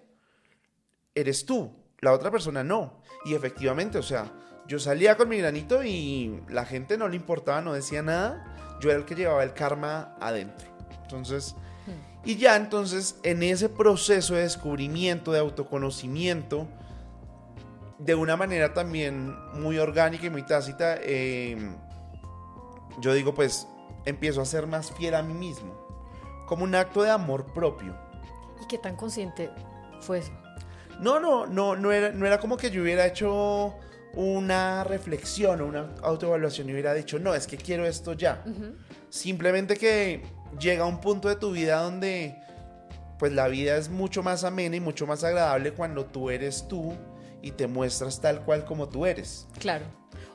eres 1.16 1.46
tú, 1.46 1.85
la 2.00 2.12
otra 2.14 2.32
persona 2.32 2.64
no. 2.64 2.94
Y 3.26 3.34
efectivamente, 3.34 3.98
o 3.98 4.04
sea, 4.04 4.32
yo 4.68 4.80
salía 4.80 5.16
con 5.16 5.30
mi 5.30 5.38
granito 5.38 5.84
y 5.84 6.42
la 6.50 6.66
gente 6.66 6.98
no 6.98 7.08
le 7.08 7.16
importaba, 7.16 7.62
no 7.62 7.74
decía 7.74 8.02
nada. 8.02 8.56
Yo 8.82 8.90
era 8.90 9.00
el 9.00 9.06
que 9.06 9.16
llevaba 9.16 9.44
el 9.44 9.54
karma 9.54 10.16
adentro. 10.20 10.68
Entonces, 11.04 11.56
y 12.24 12.38
ya 12.38 12.56
entonces 12.56 13.20
en 13.24 13.44
ese 13.44 13.70
proceso 13.70 14.34
de 14.34 14.42
descubrimiento, 14.42 15.32
de 15.32 15.40
autoconocimiento, 15.40 16.68
de 18.00 18.16
una 18.16 18.36
manera 18.36 18.74
también 18.74 19.36
muy 19.54 19.78
orgánica 19.78 20.26
y 20.26 20.30
muy 20.30 20.44
tácita, 20.44 20.98
em, 21.02 21.76
yo 23.00 23.14
digo, 23.14 23.34
pues 23.34 23.68
empiezo 24.06 24.42
a 24.42 24.46
ser 24.46 24.68
más 24.68 24.92
fiel 24.92 25.16
a 25.16 25.22
mí 25.22 25.34
mismo, 25.34 25.74
como 26.48 26.64
un 26.64 26.76
acto 26.76 27.04
de 27.04 27.12
amor 27.12 27.46
propio. 27.54 27.96
¿Y 28.64 28.68
qué 28.68 28.78
tan 28.78 28.96
consciente 28.96 29.52
fue 30.02 30.20
eso? 30.20 30.32
No, 31.00 31.20
no, 31.20 31.46
no, 31.46 31.76
no 31.76 31.92
era, 31.92 32.12
no 32.12 32.26
era 32.26 32.40
como 32.40 32.58
que 32.58 32.72
yo 32.72 32.82
hubiera 32.82 33.06
hecho 33.06 33.76
una 34.16 34.84
reflexión 34.84 35.62
o 35.62 35.66
una 35.66 35.94
autoevaluación 36.02 36.70
y 36.70 36.74
hubiera 36.74 36.94
dicho, 36.94 37.20
no, 37.20 37.36
es 37.36 37.48
que 37.48 37.58
quiero 37.58 37.86
esto 37.86 38.14
ya. 38.14 38.44
Simplemente 39.10 39.76
que 39.78 40.24
llega 40.60 40.86
un 40.86 41.02
punto 41.02 41.28
de 41.28 41.36
tu 41.36 41.52
vida 41.52 41.82
donde 41.82 42.42
pues 43.20 43.32
la 43.32 43.48
vida 43.48 43.78
es 43.78 43.90
mucho 43.90 44.24
más 44.24 44.44
amena 44.44 44.76
y 44.76 44.80
mucho 44.80 45.08
más 45.08 45.24
agradable 45.24 45.74
cuando 45.74 46.06
tú 46.06 46.30
eres 46.30 46.68
tú 46.68 46.94
y 47.42 47.52
te 47.52 47.68
muestras 47.68 48.20
tal 48.20 48.44
cual 48.44 48.66
como 48.66 48.90
tú 48.90 49.06
eres. 49.06 49.48
Claro. 49.60 49.86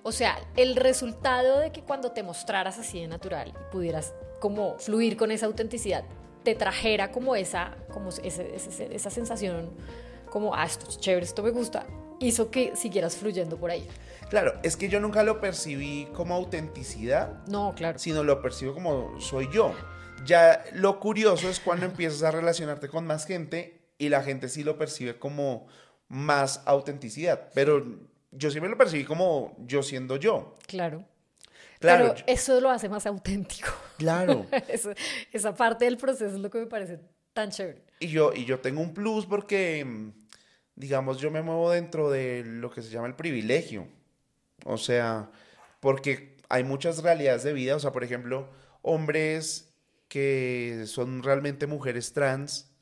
O 0.03 0.13
sea, 0.13 0.39
el 0.57 0.77
resultado 0.77 1.59
de 1.59 1.73
que 1.73 1.83
cuando 1.83 2.13
te 2.13 2.23
mostraras 2.23 2.79
así 2.79 3.01
de 3.01 3.09
natural 3.09 3.49
y 3.49 3.73
pudieras 3.73 4.15
como 4.41 4.79
fluir 4.79 5.17
con 5.17 5.31
esa 5.31 5.47
autenticidad, 5.47 6.05
te 6.43 6.55
trajera 6.55 7.11
como 7.11 7.37
esa, 7.37 7.77
como 7.93 8.09
esa 8.11 9.11
sensación 9.11 9.71
como, 10.31 10.55
ah, 10.55 10.65
esto 10.65 10.89
es 10.89 10.99
chévere, 10.99 11.27
esto 11.27 11.43
me 11.43 11.51
gusta, 11.51 11.87
hizo 12.21 12.51
que 12.51 12.77
siguieras 12.77 13.17
fluyendo 13.17 13.59
por 13.59 13.71
ahí. 13.71 13.87
Claro, 14.29 14.55
es 14.63 14.77
que 14.77 14.89
yo 14.89 15.01
nunca 15.01 15.23
lo 15.25 15.41
percibí 15.41 16.09
como 16.15 16.35
autenticidad. 16.35 17.45
No, 17.47 17.75
claro. 17.77 17.99
Sino 17.99 18.23
lo 18.23 18.41
percibo 18.41 18.75
como 18.75 19.21
soy 19.21 19.49
yo. 19.53 19.75
Ya 20.25 20.65
lo 20.73 21.01
curioso 21.01 21.49
es 21.49 21.59
cuando 21.59 21.87
empiezas 21.87 22.23
a 22.23 22.31
relacionarte 22.31 22.89
con 22.89 23.07
más 23.07 23.27
gente 23.27 23.81
y 23.99 24.09
la 24.09 24.23
gente 24.23 24.49
sí 24.49 24.63
lo 24.63 24.79
percibe 24.79 25.19
como 25.19 25.67
más 26.09 26.63
autenticidad. 26.67 27.49
Pero 27.55 27.85
yo 28.31 28.51
siempre 28.51 28.71
lo 28.71 28.79
percibí 28.79 29.05
como 29.05 29.57
yo 29.59 29.83
siendo 29.83 30.17
yo. 30.17 30.55
Claro. 30.67 31.05
Claro. 31.81 32.15
Pero 32.15 32.27
eso 32.27 32.61
lo 32.61 32.71
hace 32.71 32.89
más 32.89 33.07
auténtico. 33.07 33.71
Claro. 33.97 34.47
esa 35.33 35.55
parte 35.55 35.87
del 35.87 35.97
proceso 35.97 36.37
es 36.37 36.41
lo 36.41 36.51
que 36.51 36.59
me 36.59 36.67
parece 36.67 37.01
tan 37.33 37.51
chévere. 37.51 37.83
Y 38.01 38.09
yo, 38.09 38.33
y 38.35 38.45
yo 38.45 38.61
tengo 38.61 38.81
un 38.81 38.93
plus 38.93 39.27
porque, 39.27 39.87
digamos, 40.81 41.19
yo 41.19 41.31
me 41.31 41.43
muevo 41.43 41.71
dentro 41.71 42.11
de 42.11 42.43
lo 42.43 42.71
que 42.71 42.81
se 42.81 42.89
llama 42.89 43.07
el 43.07 43.15
privilegio. 43.15 43.87
O 44.65 44.79
sea, 44.79 45.31
porque 45.79 46.37
hay 46.49 46.65
muchas 46.65 47.03
realidades 47.03 47.43
de 47.43 47.53
vida. 47.53 47.77
O 47.77 47.81
sea, 47.81 47.93
por 47.93 48.03
ejemplo, 48.03 48.49
hombres 48.83 49.75
que 50.09 50.85
son 50.87 51.23
realmente 51.23 51.67
mujeres 51.67 52.13
trans. 52.15 52.73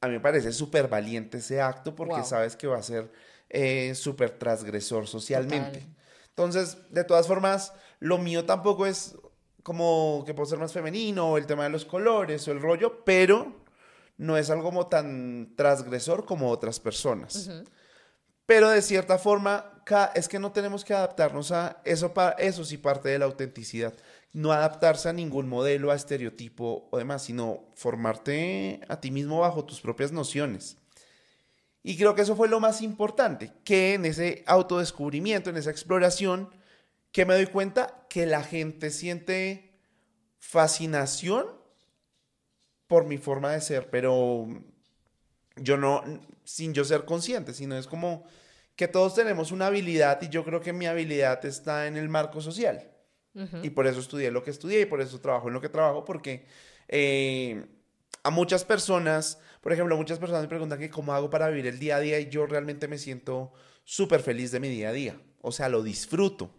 A 0.00 0.08
mí 0.08 0.14
me 0.14 0.20
parece 0.20 0.52
súper 0.52 0.88
valiente 0.88 1.38
ese 1.38 1.60
acto 1.60 1.94
porque 1.94 2.24
sabes 2.24 2.56
que 2.56 2.66
va 2.66 2.78
a 2.78 2.82
ser 2.82 3.12
eh, 3.50 3.94
súper 3.94 4.30
transgresor 4.30 5.06
socialmente. 5.06 5.86
Entonces, 6.30 6.78
de 6.90 7.04
todas 7.04 7.26
formas, 7.26 7.72
lo 8.00 8.18
mío 8.18 8.44
tampoco 8.44 8.86
es 8.86 9.16
como 9.62 10.24
que 10.26 10.34
puedo 10.34 10.46
ser 10.46 10.58
más 10.58 10.72
femenino, 10.72 11.30
o 11.30 11.38
el 11.38 11.46
tema 11.46 11.64
de 11.64 11.70
los 11.70 11.84
colores, 11.84 12.46
o 12.48 12.52
el 12.52 12.60
rollo, 12.60 13.02
pero 13.04 13.63
no 14.16 14.36
es 14.36 14.50
algo 14.50 14.64
como 14.64 14.86
tan 14.86 15.54
transgresor 15.56 16.24
como 16.24 16.50
otras 16.50 16.80
personas. 16.80 17.50
Pero 18.46 18.68
de 18.68 18.82
cierta 18.82 19.18
forma, 19.18 19.82
es 20.14 20.28
que 20.28 20.38
no 20.38 20.52
tenemos 20.52 20.84
que 20.84 20.94
adaptarnos 20.94 21.50
a 21.52 21.80
eso, 21.84 22.12
eso 22.38 22.64
sí 22.64 22.76
parte 22.76 23.08
de 23.08 23.18
la 23.18 23.24
autenticidad. 23.24 23.94
No 24.32 24.52
adaptarse 24.52 25.08
a 25.08 25.12
ningún 25.12 25.48
modelo, 25.48 25.90
a 25.90 25.94
estereotipo 25.94 26.88
o 26.90 26.98
demás, 26.98 27.22
sino 27.22 27.64
formarte 27.74 28.80
a 28.88 29.00
ti 29.00 29.10
mismo 29.10 29.40
bajo 29.40 29.64
tus 29.64 29.80
propias 29.80 30.12
nociones. 30.12 30.76
Y 31.82 31.96
creo 31.96 32.14
que 32.14 32.22
eso 32.22 32.34
fue 32.34 32.48
lo 32.48 32.60
más 32.60 32.80
importante, 32.82 33.52
que 33.62 33.94
en 33.94 34.06
ese 34.06 34.42
autodescubrimiento, 34.46 35.50
en 35.50 35.56
esa 35.56 35.70
exploración, 35.70 36.50
que 37.12 37.26
me 37.26 37.34
doy 37.34 37.46
cuenta 37.46 38.06
que 38.08 38.26
la 38.26 38.42
gente 38.42 38.90
siente 38.90 39.78
fascinación 40.38 41.46
por 42.86 43.04
mi 43.04 43.18
forma 43.18 43.52
de 43.52 43.60
ser, 43.60 43.90
pero 43.90 44.46
yo 45.56 45.76
no, 45.76 46.02
sin 46.44 46.74
yo 46.74 46.84
ser 46.84 47.04
consciente, 47.04 47.54
sino 47.54 47.76
es 47.76 47.86
como 47.86 48.24
que 48.76 48.88
todos 48.88 49.14
tenemos 49.14 49.52
una 49.52 49.66
habilidad 49.66 50.20
y 50.22 50.28
yo 50.28 50.44
creo 50.44 50.60
que 50.60 50.72
mi 50.72 50.86
habilidad 50.86 51.44
está 51.44 51.86
en 51.86 51.96
el 51.96 52.08
marco 52.08 52.40
social. 52.40 52.90
Y 53.64 53.70
por 53.70 53.88
eso 53.88 53.98
estudié 53.98 54.30
lo 54.30 54.44
que 54.44 54.52
estudié 54.52 54.82
y 54.82 54.86
por 54.86 55.00
eso 55.00 55.20
trabajo 55.20 55.48
en 55.48 55.54
lo 55.54 55.60
que 55.60 55.68
trabajo, 55.68 56.04
porque 56.04 56.46
eh, 56.86 57.66
a 58.22 58.30
muchas 58.30 58.64
personas, 58.64 59.40
por 59.60 59.72
ejemplo, 59.72 59.96
muchas 59.96 60.20
personas 60.20 60.42
me 60.42 60.48
preguntan 60.48 60.78
que 60.78 60.88
cómo 60.88 61.12
hago 61.14 61.30
para 61.30 61.48
vivir 61.48 61.66
el 61.66 61.80
día 61.80 61.96
a 61.96 62.00
día 62.00 62.20
y 62.20 62.28
yo 62.28 62.46
realmente 62.46 62.86
me 62.86 62.96
siento 62.96 63.52
súper 63.82 64.20
feliz 64.20 64.52
de 64.52 64.60
mi 64.60 64.68
día 64.68 64.90
a 64.90 64.92
día. 64.92 65.20
O 65.40 65.50
sea, 65.50 65.68
lo 65.68 65.82
disfruto. 65.82 66.50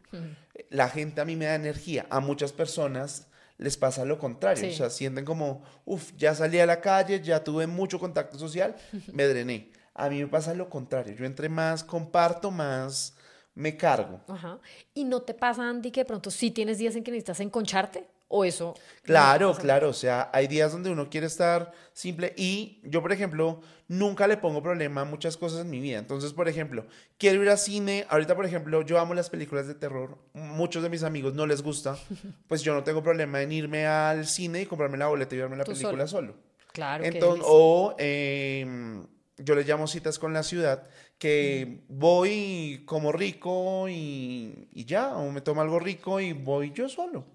La 0.69 0.89
gente 0.89 1.21
a 1.21 1.25
mí 1.25 1.37
me 1.37 1.45
da 1.45 1.55
energía. 1.55 2.07
A 2.09 2.19
muchas 2.19 2.51
personas 2.51 3.29
les 3.57 3.77
pasa 3.77 4.05
lo 4.05 4.17
contrario. 4.17 4.69
O 4.69 4.71
sea, 4.71 4.89
sienten 4.89 5.25
como, 5.25 5.63
uff, 5.85 6.11
ya 6.17 6.35
salí 6.35 6.59
a 6.59 6.65
la 6.65 6.81
calle, 6.81 7.21
ya 7.21 7.43
tuve 7.43 7.67
mucho 7.67 7.99
contacto 7.99 8.37
social, 8.37 8.75
me 9.13 9.25
drené. 9.25 9.71
A 9.93 10.09
mí 10.09 10.19
me 10.19 10.27
pasa 10.27 10.53
lo 10.53 10.69
contrario. 10.69 11.15
Yo 11.15 11.25
entre 11.25 11.47
más 11.47 11.83
comparto, 11.83 12.51
más 12.51 13.15
me 13.53 13.77
cargo. 13.77 14.19
Ajá. 14.27 14.59
¿Y 14.93 15.05
no 15.05 15.21
te 15.21 15.33
pasa, 15.33 15.67
Andy, 15.67 15.91
que 15.91 16.01
de 16.01 16.05
pronto 16.05 16.29
sí 16.29 16.51
tienes 16.51 16.77
días 16.77 16.95
en 16.95 17.03
que 17.03 17.11
necesitas 17.11 17.39
enconcharte? 17.39 18.05
O 18.27 18.43
eso. 18.43 18.75
Claro, 19.03 19.53
claro, 19.55 19.89
o 19.89 19.93
sea, 19.93 20.29
hay 20.33 20.47
días 20.47 20.71
donde 20.71 20.89
uno 20.89 21.09
quiere 21.09 21.27
estar 21.27 21.71
simple 21.93 22.33
y 22.35 22.81
yo, 22.83 23.01
por 23.01 23.11
ejemplo, 23.11 23.61
nunca 23.87 24.27
le 24.27 24.37
pongo 24.37 24.63
problema 24.63 25.01
a 25.01 25.05
muchas 25.05 25.37
cosas 25.37 25.61
en 25.61 25.69
mi 25.69 25.79
vida. 25.79 25.99
Entonces, 25.99 26.33
por 26.33 26.47
ejemplo, 26.47 26.85
quiero 27.17 27.41
ir 27.43 27.49
al 27.49 27.57
cine, 27.57 28.05
ahorita, 28.09 28.35
por 28.35 28.45
ejemplo, 28.45 28.81
yo 28.81 28.99
amo 28.99 29.13
las 29.13 29.29
películas 29.29 29.67
de 29.67 29.75
terror, 29.75 30.17
muchos 30.33 30.81
de 30.83 30.89
mis 30.89 31.03
amigos 31.03 31.33
no 31.35 31.45
les 31.45 31.61
gusta, 31.61 31.97
pues 32.47 32.61
yo 32.63 32.73
no 32.73 32.83
tengo 32.83 33.03
problema 33.03 33.41
en 33.41 33.51
irme 33.51 33.85
al 33.85 34.25
cine 34.25 34.61
y 34.61 34.65
comprarme 34.65 34.97
la 34.97 35.07
boleta 35.07 35.35
y 35.35 35.39
verme 35.39 35.57
la 35.57 35.65
película 35.65 36.07
solo. 36.07 36.35
Claro. 36.71 37.05
Entonces, 37.05 37.45
o 37.47 37.95
em, 37.97 39.05
yo 39.37 39.55
le 39.55 39.63
llamo 39.63 39.87
citas 39.87 40.19
con 40.19 40.33
la 40.33 40.43
ciudad, 40.43 40.87
que 41.17 41.83
voy 41.87 42.83
como 42.85 43.13
rico 43.13 43.87
y, 43.87 44.67
y 44.73 44.83
ya, 44.83 45.15
o 45.15 45.31
me 45.31 45.39
tomo 45.39 45.61
algo 45.61 45.79
rico 45.79 46.19
y 46.19 46.33
voy 46.33 46.73
yo 46.73 46.89
solo. 46.89 47.34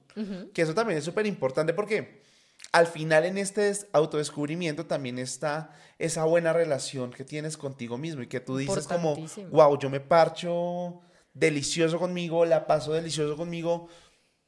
Que 0.52 0.62
eso 0.62 0.74
también 0.74 0.98
es 0.98 1.04
súper 1.04 1.26
importante 1.26 1.72
porque 1.72 2.22
al 2.72 2.86
final 2.86 3.24
en 3.24 3.38
este 3.38 3.72
autodescubrimiento 3.92 4.86
también 4.86 5.18
está 5.18 5.70
esa 5.98 6.24
buena 6.24 6.52
relación 6.52 7.10
que 7.10 7.24
tienes 7.24 7.56
contigo 7.56 7.98
mismo 7.98 8.22
y 8.22 8.26
que 8.26 8.40
tú 8.40 8.56
dices 8.56 8.86
como, 8.86 9.16
wow, 9.50 9.78
yo 9.78 9.90
me 9.90 10.00
parcho 10.00 11.00
delicioso 11.34 11.98
conmigo, 11.98 12.44
la 12.44 12.66
paso 12.66 12.92
delicioso 12.92 13.36
conmigo, 13.36 13.88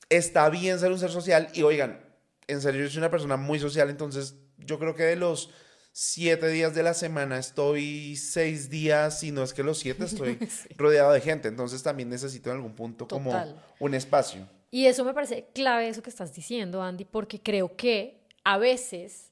está 0.09 0.49
bien 0.51 0.79
ser 0.79 0.93
un 0.93 0.99
ser 0.99 1.11
social 1.11 1.49
y 1.55 1.63
oigan, 1.63 2.05
en 2.47 2.61
serio 2.61 2.83
yo 2.83 2.89
soy 2.91 2.99
una 2.99 3.11
persona 3.11 3.37
muy 3.37 3.59
social, 3.59 3.91
entonces 3.91 4.37
yo 4.59 4.79
creo 4.79 4.95
que 4.95 5.05
de 5.05 5.17
los 5.17 5.51
siete 5.93 6.49
días 6.49 6.75
de 6.75 6.83
la 6.83 6.95
semana 6.95 7.39
estoy 7.39 8.17
seis 8.17 8.71
días, 8.71 9.21
si 9.21 9.31
no 9.31 9.43
es 9.43 9.53
que 9.53 9.63
los 9.63 9.79
siete 9.79 10.05
estoy 10.05 10.39
rodeado 10.77 11.13
de 11.13 11.21
gente, 11.21 11.49
entonces 11.49 11.83
también 11.83 12.09
necesito 12.09 12.51
en 12.51 12.57
algún 12.57 12.75
punto 12.75 13.09
como 13.09 13.33
un 13.79 13.95
espacio. 13.95 14.49
Y 14.73 14.87
eso 14.87 15.05
me 15.05 15.13
parece 15.13 15.49
clave, 15.53 15.87
eso 15.87 16.03
que 16.03 16.09
estás 16.09 16.35
diciendo, 16.35 16.83
Andy, 16.83 17.05
porque 17.05 17.43
creo 17.43 17.77
que 17.77 18.23
a 18.43 18.57
veces 18.57 19.31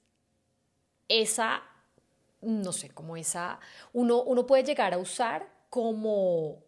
esa, 1.09 1.63
no 2.43 2.73
sé, 2.73 2.91
como 2.91 3.17
esa, 3.17 3.59
uno, 3.95 4.23
uno 4.23 4.47
puede 4.47 4.65
llegar 4.65 4.93
a 4.93 4.99
usar 4.99 5.49
como 5.71 6.63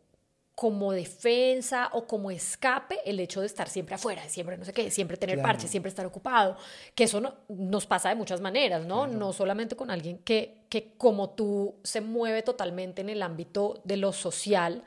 como 0.55 0.93
defensa 0.93 1.89
o 1.93 2.07
como 2.07 2.31
escape 2.31 2.99
el 3.05 3.19
hecho 3.21 3.41
de 3.41 3.47
estar 3.47 3.69
siempre 3.69 3.95
afuera, 3.95 4.29
siempre 4.29 4.57
no 4.59 4.65
sé 4.65 4.73
qué, 4.73 4.91
siempre 4.91 5.17
tener 5.17 5.41
parche, 5.41 5.67
siempre 5.67 5.89
estar 5.89 6.05
ocupado, 6.05 6.57
que 6.95 7.05
eso 7.05 7.21
no, 7.21 7.35
nos 7.49 7.87
pasa 7.87 8.11
de 8.11 8.15
muchas 8.15 8.41
maneras, 8.41 8.85
¿no? 8.85 9.07
No 9.07 9.33
solamente 9.33 9.77
con 9.77 9.91
alguien 9.91 10.19
que, 10.19 10.65
que 10.69 10.93
como 10.99 11.31
tú 11.31 11.77
se 11.83 12.01
mueve 12.01 12.43
totalmente 12.43 13.01
en 13.01 13.09
el 13.09 13.23
ámbito 13.23 13.81
de 13.85 13.97
lo 13.97 14.13
social, 14.13 14.85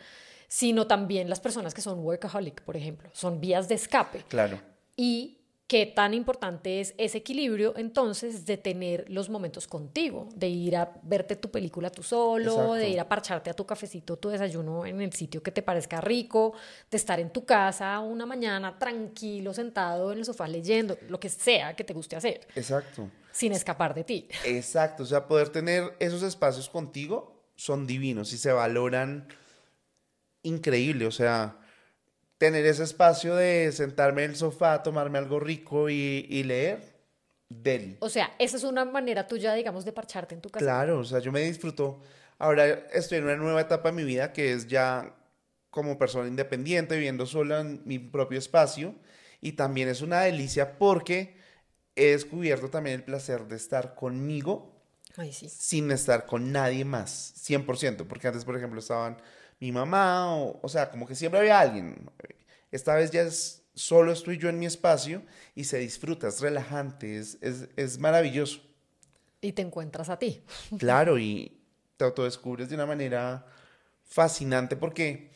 sino 0.55 0.87
también 0.87 1.29
las 1.29 1.41
personas 1.41 1.73
que 1.73 1.81
son 1.81 1.99
workaholic, 1.99 2.61
por 2.61 2.77
ejemplo, 2.77 3.09
son 3.11 3.41
vías 3.41 3.67
de 3.67 3.75
escape. 3.75 4.23
Claro. 4.29 4.57
Y 4.95 5.41
qué 5.67 5.85
tan 5.85 6.13
importante 6.13 6.79
es 6.79 6.95
ese 6.97 7.17
equilibrio 7.17 7.73
entonces 7.75 8.45
de 8.45 8.55
tener 8.55 9.03
los 9.09 9.27
momentos 9.27 9.67
contigo, 9.67 10.29
de 10.33 10.47
ir 10.47 10.77
a 10.77 10.93
verte 11.03 11.35
tu 11.35 11.51
película 11.51 11.89
tú 11.89 12.03
solo, 12.03 12.71
de 12.71 12.87
ir 12.87 13.01
a 13.01 13.09
parcharte 13.09 13.49
a 13.49 13.53
tu 13.53 13.65
cafecito, 13.65 14.15
tu 14.15 14.29
desayuno 14.29 14.85
en 14.85 15.01
el 15.01 15.11
sitio 15.11 15.43
que 15.43 15.51
te 15.51 15.61
parezca 15.61 15.99
rico, 15.99 16.53
de 16.89 16.95
estar 16.95 17.19
en 17.19 17.33
tu 17.33 17.43
casa 17.43 17.99
una 17.99 18.25
mañana 18.25 18.79
tranquilo, 18.79 19.53
sentado 19.53 20.13
en 20.13 20.19
el 20.19 20.25
sofá 20.25 20.47
leyendo, 20.47 20.97
lo 21.09 21.19
que 21.19 21.27
sea 21.27 21.75
que 21.75 21.83
te 21.83 21.93
guste 21.93 22.15
hacer. 22.15 22.47
Exacto. 22.55 23.11
Sin 23.33 23.51
escapar 23.51 23.93
de 23.93 24.05
ti. 24.05 24.29
Exacto, 24.45 25.03
o 25.03 25.05
sea, 25.05 25.27
poder 25.27 25.49
tener 25.49 25.97
esos 25.99 26.23
espacios 26.23 26.69
contigo 26.69 27.43
son 27.57 27.85
divinos 27.85 28.31
y 28.31 28.37
se 28.37 28.53
valoran 28.53 29.27
increíble, 30.45 31.05
o 31.05 31.11
sea, 31.11 31.57
tener 32.37 32.65
ese 32.65 32.83
espacio 32.83 33.35
de 33.35 33.71
sentarme 33.71 34.23
en 34.23 34.31
el 34.31 34.35
sofá, 34.35 34.83
tomarme 34.83 35.17
algo 35.17 35.39
rico 35.39 35.89
y, 35.89 36.43
leer, 36.43 36.95
del. 37.49 37.97
O 37.99 38.09
sea, 38.09 38.35
esa 38.39 38.57
es 38.57 38.63
una 38.63 38.85
manera 38.85 39.27
tuya, 39.27 39.53
digamos, 39.53 39.85
de 39.85 39.91
parcharte 39.91 40.35
en 40.35 40.41
tu 40.41 40.49
casa. 40.49 40.63
Claro, 40.63 40.99
o 40.99 41.03
sea, 41.03 41.19
yo 41.19 41.31
me 41.31 41.41
disfruto. 41.41 42.01
Ahora 42.37 42.67
estoy 42.93 43.19
en 43.19 43.25
una 43.25 43.37
nueva 43.37 43.61
etapa 43.61 43.89
de 43.89 43.95
mi 43.95 44.03
vida 44.03 44.33
que 44.33 44.51
es 44.51 44.67
ya 44.67 45.15
como 45.69 45.97
persona 45.97 46.27
independiente, 46.27 46.95
viviendo 46.95 47.25
sola 47.25 47.61
en 47.61 47.81
mi 47.85 47.99
propio 47.99 48.39
espacio. 48.39 48.95
Y 49.41 49.53
también 49.53 49.89
es 49.89 50.01
una 50.01 50.21
delicia 50.21 50.77
porque 50.77 51.35
he 51.95 52.07
descubierto 52.07 52.69
también 52.69 52.97
el 52.97 53.03
placer 53.03 53.47
de 53.47 53.55
estar 53.55 53.95
conmigo 53.95 54.75
sin 55.47 55.91
estar 55.91 56.25
con 56.25 56.51
nadie 56.51 56.83
más, 56.83 57.33
100%. 57.37 58.07
Porque 58.07 58.27
antes, 58.27 58.43
por 58.43 58.57
ejemplo, 58.57 58.79
estaban 58.79 59.17
mi 59.59 59.71
mamá, 59.71 60.35
o, 60.35 60.67
sea, 60.67 60.89
como 60.89 61.07
que 61.07 61.15
siempre 61.15 61.39
había 61.39 61.59
alguien. 61.59 62.09
Esta 62.71 62.95
vez 62.95 63.11
ya 63.11 63.21
es 63.21 63.63
solo 63.73 64.11
estoy 64.11 64.37
yo 64.37 64.49
en 64.49 64.57
mi 64.57 64.65
espacio 64.65 65.21
y 65.53 65.65
se 65.65 65.77
disfruta, 65.77 66.27
es 66.27 66.41
relajante, 66.41 67.17
es, 67.17 67.37
es, 67.41 67.99
maravilloso. 67.99 68.61
Y 69.41 69.51
te 69.51 69.61
encuentras 69.61 70.09
a 70.09 70.17
ti. 70.17 70.43
Claro, 70.77 71.17
y 71.19 71.59
te 71.97 72.05
autodescubres 72.05 72.69
de 72.69 72.75
una 72.75 72.85
manera 72.85 73.45
fascinante 74.03 74.75
porque 74.75 75.31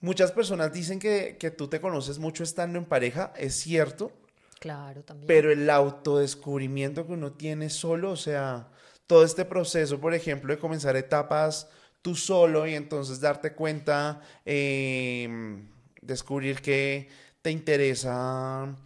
muchas 0.00 0.32
personas 0.32 0.72
dicen 0.72 0.98
que, 0.98 1.36
que 1.38 1.50
tú 1.50 1.68
te 1.68 1.80
conoces 1.80 2.18
mucho 2.18 2.42
estando 2.42 2.78
en 2.78 2.84
pareja, 2.84 3.32
es 3.36 3.54
cierto. 3.54 4.12
Claro, 4.60 5.02
también. 5.02 5.26
Pero 5.26 5.50
el 5.50 5.68
autodescubrimiento 5.68 7.06
que 7.06 7.12
uno 7.12 7.32
tiene 7.32 7.70
solo, 7.70 8.12
o 8.12 8.16
sea, 8.16 8.68
todo 9.06 9.24
este 9.24 9.44
proceso, 9.44 10.00
por 10.00 10.14
ejemplo, 10.14 10.54
de 10.54 10.60
comenzar 10.60 10.96
etapas 10.96 11.68
tú 12.02 12.16
solo 12.16 12.66
y 12.66 12.74
entonces 12.74 13.20
darte 13.20 13.54
cuenta, 13.54 14.20
em, 14.44 15.68
descubrir 16.00 16.60
que 16.60 17.08
te 17.40 17.50
interesa 17.50 18.76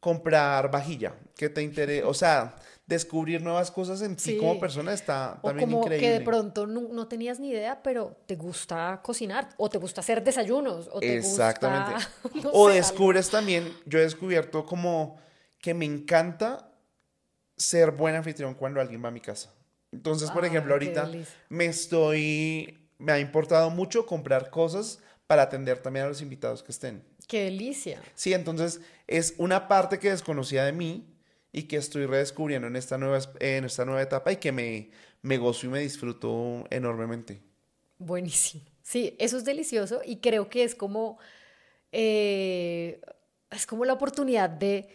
comprar 0.00 0.70
vajilla, 0.70 1.14
que 1.36 1.48
te 1.48 1.62
interesa, 1.62 2.06
o 2.08 2.14
sea, 2.14 2.56
descubrir 2.86 3.40
nuevas 3.40 3.70
cosas 3.70 4.02
en 4.02 4.16
ti 4.16 4.36
como 4.36 4.60
persona 4.60 4.92
está 4.92 5.40
también 5.42 5.68
o 5.70 5.80
como 5.80 5.88
que 5.88 6.10
de 6.10 6.20
pronto 6.20 6.66
no, 6.66 7.08
tenías 7.08 7.40
ni 7.40 7.48
idea, 7.48 7.82
pero 7.82 8.16
te 8.26 8.36
gusta 8.36 9.00
cocinar 9.02 9.48
o 9.56 9.70
te 9.70 9.78
gusta 9.78 10.02
hacer 10.02 10.22
desayunos 10.22 10.90
o 10.92 11.00
te 11.00 11.16
Exactamente. 11.16 12.04
o 12.52 12.68
descubres 12.68 13.30
también, 13.30 13.72
yo 13.86 13.98
he 13.98 14.02
descubierto 14.02 14.66
como 14.66 15.18
que 15.58 15.72
me 15.72 15.86
encanta 15.86 16.70
ser 17.56 17.92
buen 17.92 18.14
anfitrión 18.16 18.54
cuando 18.54 18.80
alguien 18.80 19.02
va 19.02 19.08
a 19.08 19.12
mi 19.12 19.20
casa. 19.20 19.53
Entonces, 19.94 20.30
por 20.30 20.44
ejemplo, 20.44 20.74
ahorita 20.74 21.10
me 21.48 21.66
estoy, 21.66 22.88
me 22.98 23.12
ha 23.12 23.20
importado 23.20 23.70
mucho 23.70 24.06
comprar 24.06 24.50
cosas 24.50 24.98
para 25.28 25.42
atender 25.42 25.78
también 25.78 26.06
a 26.06 26.08
los 26.08 26.20
invitados 26.20 26.62
que 26.62 26.72
estén. 26.72 27.04
Qué 27.28 27.44
delicia. 27.44 28.02
Sí, 28.14 28.34
entonces 28.34 28.80
es 29.06 29.34
una 29.38 29.68
parte 29.68 29.98
que 29.98 30.10
desconocía 30.10 30.64
de 30.64 30.72
mí 30.72 31.06
y 31.52 31.62
que 31.62 31.76
estoy 31.76 32.06
redescubriendo 32.06 32.66
en 32.66 32.74
esta 32.74 32.98
nueva, 32.98 33.20
en 33.38 33.64
esta 33.64 33.84
nueva 33.84 34.02
etapa 34.02 34.32
y 34.32 34.36
que 34.36 34.50
me, 34.50 34.90
me 35.22 35.38
gozo 35.38 35.66
y 35.66 35.70
me 35.70 35.78
disfruto 35.78 36.64
enormemente. 36.70 37.40
Buenísimo. 37.98 38.64
Sí, 38.82 39.16
eso 39.20 39.38
es 39.38 39.44
delicioso 39.44 40.02
y 40.04 40.16
creo 40.16 40.48
que 40.48 40.64
es 40.64 40.74
como, 40.74 41.18
eh, 41.92 43.00
es 43.50 43.64
como 43.64 43.84
la 43.84 43.92
oportunidad 43.92 44.50
de 44.50 44.88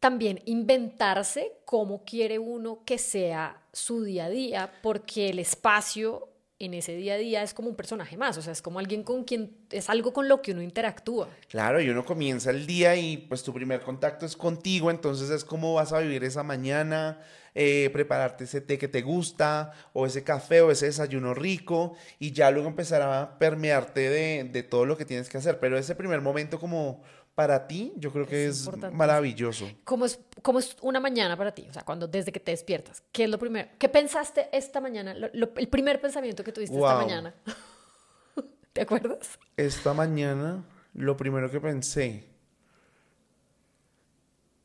también 0.00 0.42
inventarse 0.44 1.52
cómo 1.64 2.04
quiere 2.04 2.38
uno 2.38 2.80
que 2.84 2.98
sea 2.98 3.62
su 3.72 4.04
día 4.04 4.26
a 4.26 4.30
día, 4.30 4.72
porque 4.82 5.30
el 5.30 5.38
espacio 5.38 6.28
en 6.58 6.72
ese 6.72 6.96
día 6.96 7.14
a 7.14 7.18
día 7.18 7.42
es 7.42 7.52
como 7.52 7.68
un 7.68 7.76
personaje 7.76 8.16
más, 8.16 8.38
o 8.38 8.42
sea, 8.42 8.52
es 8.52 8.62
como 8.62 8.78
alguien 8.78 9.02
con 9.02 9.24
quien 9.24 9.54
es 9.70 9.90
algo 9.90 10.12
con 10.12 10.26
lo 10.26 10.40
que 10.40 10.52
uno 10.52 10.62
interactúa. 10.62 11.28
Claro, 11.48 11.80
y 11.80 11.88
uno 11.90 12.04
comienza 12.04 12.50
el 12.50 12.66
día 12.66 12.96
y 12.96 13.18
pues 13.18 13.42
tu 13.42 13.52
primer 13.52 13.82
contacto 13.82 14.24
es 14.24 14.36
contigo, 14.36 14.90
entonces 14.90 15.28
es 15.28 15.44
cómo 15.44 15.74
vas 15.74 15.92
a 15.92 15.98
vivir 15.98 16.24
esa 16.24 16.42
mañana, 16.42 17.20
eh, 17.54 17.90
prepararte 17.92 18.44
ese 18.44 18.62
té 18.62 18.78
que 18.78 18.88
te 18.88 19.02
gusta, 19.02 19.72
o 19.92 20.06
ese 20.06 20.24
café, 20.24 20.62
o 20.62 20.70
ese 20.70 20.86
desayuno 20.86 21.34
rico, 21.34 21.94
y 22.18 22.32
ya 22.32 22.50
luego 22.50 22.68
empezar 22.68 23.02
a 23.02 23.38
permearte 23.38 24.08
de, 24.08 24.44
de 24.44 24.62
todo 24.62 24.86
lo 24.86 24.96
que 24.96 25.04
tienes 25.04 25.28
que 25.28 25.36
hacer, 25.36 25.58
pero 25.60 25.76
ese 25.76 25.94
primer 25.94 26.22
momento 26.22 26.58
como 26.58 27.02
para 27.36 27.66
ti, 27.66 27.92
yo 27.96 28.10
creo 28.10 28.26
que 28.26 28.46
es, 28.46 28.66
maravilloso. 28.92 29.70
¿Cómo 29.84 30.06
es, 30.06 30.18
¿Cómo 30.40 30.58
es 30.58 30.74
una 30.80 31.00
mañana 31.00 31.36
para 31.36 31.54
ti? 31.54 31.66
O 31.68 31.72
sea, 31.72 31.84
cuando 31.84 32.08
desde 32.08 32.32
que 32.32 32.40
te 32.40 32.50
despiertas, 32.50 33.02
¿qué 33.12 33.24
es 33.24 33.30
lo 33.30 33.38
primero? 33.38 33.68
¿Qué 33.78 33.90
pensaste 33.90 34.48
esta 34.52 34.80
mañana? 34.80 35.12
el 35.12 35.68
primer 35.68 36.00
pensamiento 36.00 36.42
que 36.42 36.50
tuviste 36.50 36.74
esta 36.74 36.96
mañana. 36.96 37.34
¿Te 38.72 38.80
acuerdas? 38.80 39.38
Esta 39.54 39.92
mañana, 39.92 40.64
lo 40.94 41.14
primero 41.18 41.50
que 41.50 41.60
pensé, 41.60 42.24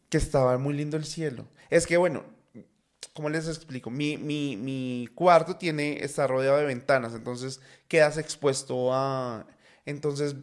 que 0.10 0.18
estaba 0.18 0.58
muy 0.58 0.74
lindo 0.74 0.96
el 0.96 1.04
cielo. 1.04 1.48
Es 1.70 1.86
que, 1.86 1.98
bueno, 1.98 2.24
¿cómo 3.12 3.30
les 3.30 3.50
explico? 3.50 3.90
Mi, 3.90 4.16
mi, 4.16 4.56
mi 4.56 5.10
cuarto 5.13 5.58
tiene, 5.58 6.06
está 6.06 6.25
rodeado 6.25 6.58
de 6.58 6.66
ventanas, 6.68 7.13
entonces 7.16 7.60
quedas 7.90 8.18
expuesto 8.18 8.94
a... 8.94 9.46
Entonces 9.86 10.36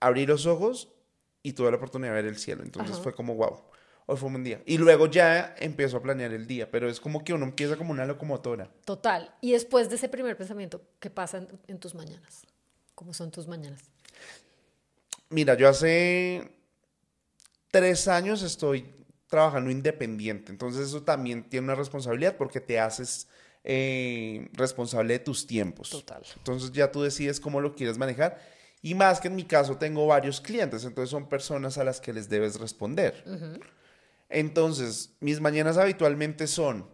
abrí 0.00 0.26
los 0.26 0.46
ojos 0.46 0.88
y 1.42 1.52
tuve 1.52 1.70
la 1.70 1.76
oportunidad 1.76 2.10
de 2.10 2.22
ver 2.22 2.26
el 2.26 2.38
cielo. 2.38 2.62
Entonces 2.62 2.98
fue 2.98 3.14
como, 3.14 3.34
wow, 3.34 3.60
hoy 4.06 4.16
fue 4.16 4.26
un 4.26 4.34
buen 4.34 4.44
día. 4.44 4.62
Y 4.66 4.78
luego 4.78 5.06
ya 5.06 5.54
empezó 5.58 5.98
a 5.98 6.02
planear 6.02 6.32
el 6.32 6.46
día, 6.46 6.70
pero 6.70 6.88
es 6.88 7.00
como 7.00 7.24
que 7.24 7.32
uno 7.32 7.44
empieza 7.44 7.76
como 7.76 7.92
una 7.92 8.06
locomotora. 8.06 8.70
Total. 8.84 9.34
Y 9.40 9.52
después 9.52 9.88
de 9.88 9.96
ese 9.96 10.08
primer 10.08 10.36
pensamiento, 10.36 10.82
¿qué 10.98 11.10
pasa 11.10 11.46
en, 11.66 11.78
tus 11.78 11.94
mañanas? 11.94 12.46
¿Cómo 12.94 13.14
son 13.14 13.30
tus 13.30 13.46
mañanas? 13.46 13.80
Mira, 15.30 15.54
yo 15.54 15.68
hace 15.68 16.50
tres 17.70 18.08
años 18.08 18.42
estoy 18.42 18.94
trabajando 19.28 19.70
independiente, 19.70 20.50
entonces 20.50 20.88
eso 20.88 21.02
también 21.02 21.44
tiene 21.44 21.66
una 21.66 21.74
responsabilidad 21.74 22.38
porque 22.38 22.60
te 22.60 22.80
haces 22.80 23.28
eh, 23.62 24.48
responsable 24.54 25.12
de 25.12 25.18
tus 25.18 25.46
tiempos. 25.46 25.90
Total. 25.90 26.22
Entonces 26.38 26.72
ya 26.72 26.90
tú 26.90 27.02
decides 27.02 27.38
cómo 27.40 27.60
lo 27.60 27.74
quieres 27.74 27.98
manejar 27.98 28.40
y 28.82 28.94
más 28.94 29.20
que 29.20 29.28
en 29.28 29.36
mi 29.36 29.44
caso 29.44 29.76
tengo 29.76 30.06
varios 30.06 30.40
clientes, 30.40 30.84
entonces 30.84 31.10
son 31.10 31.28
personas 31.28 31.78
a 31.78 31.84
las 31.84 32.00
que 32.00 32.12
les 32.12 32.28
debes 32.28 32.60
responder. 32.60 33.24
Entonces, 34.28 35.16
mis 35.20 35.40
mañanas 35.40 35.78
habitualmente 35.78 36.46
son 36.46 36.88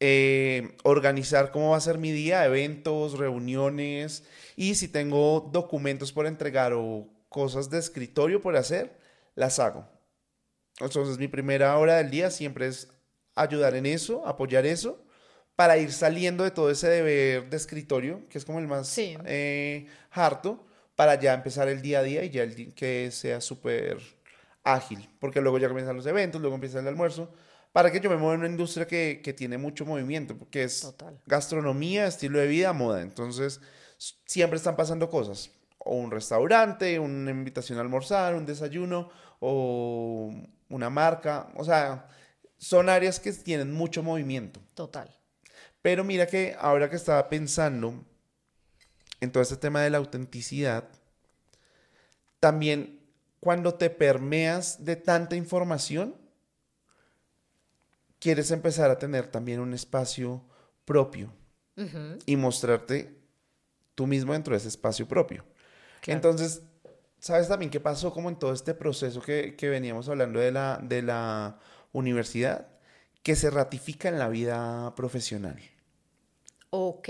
eh, 0.00 0.76
organizar 0.82 1.52
cómo 1.52 1.70
va 1.70 1.76
a 1.76 1.80
ser 1.80 1.98
mi 1.98 2.10
día, 2.10 2.44
eventos, 2.44 3.18
reuniones, 3.18 4.24
y 4.56 4.74
si 4.74 4.88
tengo 4.88 5.48
documentos 5.52 6.12
por 6.12 6.26
entregar 6.26 6.72
o 6.72 7.08
cosas 7.28 7.70
de 7.70 7.78
escritorio 7.78 8.40
por 8.40 8.56
hacer, 8.56 8.98
las 9.34 9.58
hago. 9.58 9.86
Entonces, 10.80 11.18
mi 11.18 11.28
primera 11.28 11.78
hora 11.78 11.98
del 11.98 12.10
día 12.10 12.30
siempre 12.30 12.66
es 12.66 12.88
ayudar 13.36 13.76
en 13.76 13.86
eso, 13.86 14.26
apoyar 14.26 14.66
eso, 14.66 15.04
para 15.54 15.78
ir 15.78 15.92
saliendo 15.92 16.42
de 16.42 16.50
todo 16.50 16.70
ese 16.70 16.88
deber 16.88 17.48
de 17.48 17.56
escritorio, 17.56 18.26
que 18.28 18.38
es 18.38 18.44
como 18.44 18.58
el 18.58 18.66
más 18.66 18.92
eh, 18.98 19.86
harto 20.10 20.66
para 21.02 21.20
ya 21.20 21.34
empezar 21.34 21.66
el 21.66 21.82
día 21.82 21.98
a 21.98 22.02
día 22.04 22.22
y 22.22 22.30
ya 22.30 22.44
el 22.44 22.74
que 22.74 23.10
sea 23.10 23.40
súper 23.40 23.98
ágil, 24.62 25.10
porque 25.18 25.40
luego 25.40 25.58
ya 25.58 25.66
comienzan 25.66 25.96
los 25.96 26.06
eventos, 26.06 26.40
luego 26.40 26.54
empieza 26.54 26.78
el 26.78 26.86
almuerzo, 26.86 27.34
para 27.72 27.90
que 27.90 27.98
yo 27.98 28.08
me 28.08 28.16
mueva 28.16 28.34
en 28.34 28.40
una 28.42 28.48
industria 28.48 28.86
que, 28.86 29.20
que 29.20 29.32
tiene 29.32 29.58
mucho 29.58 29.84
movimiento, 29.84 30.38
porque 30.38 30.62
es 30.62 30.94
gastronomía, 31.26 32.06
estilo 32.06 32.38
de 32.38 32.46
vida, 32.46 32.72
moda, 32.72 33.02
entonces 33.02 33.60
siempre 34.26 34.58
están 34.58 34.76
pasando 34.76 35.10
cosas, 35.10 35.50
o 35.78 35.96
un 35.96 36.12
restaurante, 36.12 37.00
una 37.00 37.32
invitación 37.32 37.78
a 37.78 37.80
almorzar, 37.80 38.36
un 38.36 38.46
desayuno, 38.46 39.10
o 39.40 40.32
una 40.68 40.88
marca, 40.88 41.48
o 41.56 41.64
sea, 41.64 42.06
son 42.58 42.88
áreas 42.88 43.18
que 43.18 43.32
tienen 43.32 43.72
mucho 43.72 44.04
movimiento. 44.04 44.60
Total. 44.74 45.10
Pero 45.82 46.04
mira 46.04 46.28
que 46.28 46.54
ahora 46.60 46.88
que 46.88 46.94
estaba 46.94 47.28
pensando, 47.28 48.04
en 49.22 49.30
todo 49.30 49.42
este 49.42 49.56
tema 49.56 49.80
de 49.82 49.90
la 49.90 49.98
autenticidad, 49.98 50.88
también 52.40 53.00
cuando 53.38 53.74
te 53.74 53.88
permeas 53.88 54.84
de 54.84 54.96
tanta 54.96 55.36
información, 55.36 56.16
quieres 58.18 58.50
empezar 58.50 58.90
a 58.90 58.98
tener 58.98 59.28
también 59.28 59.60
un 59.60 59.74
espacio 59.74 60.42
propio 60.84 61.32
y 62.26 62.36
mostrarte 62.36 63.16
tú 63.94 64.08
mismo 64.08 64.32
dentro 64.32 64.54
de 64.54 64.58
ese 64.58 64.68
espacio 64.68 65.06
propio. 65.06 65.44
Entonces, 66.04 66.62
¿sabes 67.20 67.46
también 67.46 67.70
qué 67.70 67.78
pasó 67.78 68.12
como 68.12 68.28
en 68.28 68.36
todo 68.36 68.52
este 68.52 68.74
proceso 68.74 69.22
que, 69.22 69.56
veníamos 69.60 70.08
hablando 70.08 70.40
de 70.40 70.50
la, 70.50 70.80
de 70.82 71.00
la 71.02 71.60
universidad? 71.92 72.66
Que 73.22 73.36
se 73.36 73.50
ratifica 73.50 74.08
en 74.08 74.18
la 74.18 74.28
vida 74.28 74.96
profesional. 74.96 75.60
Ok. 76.70 77.08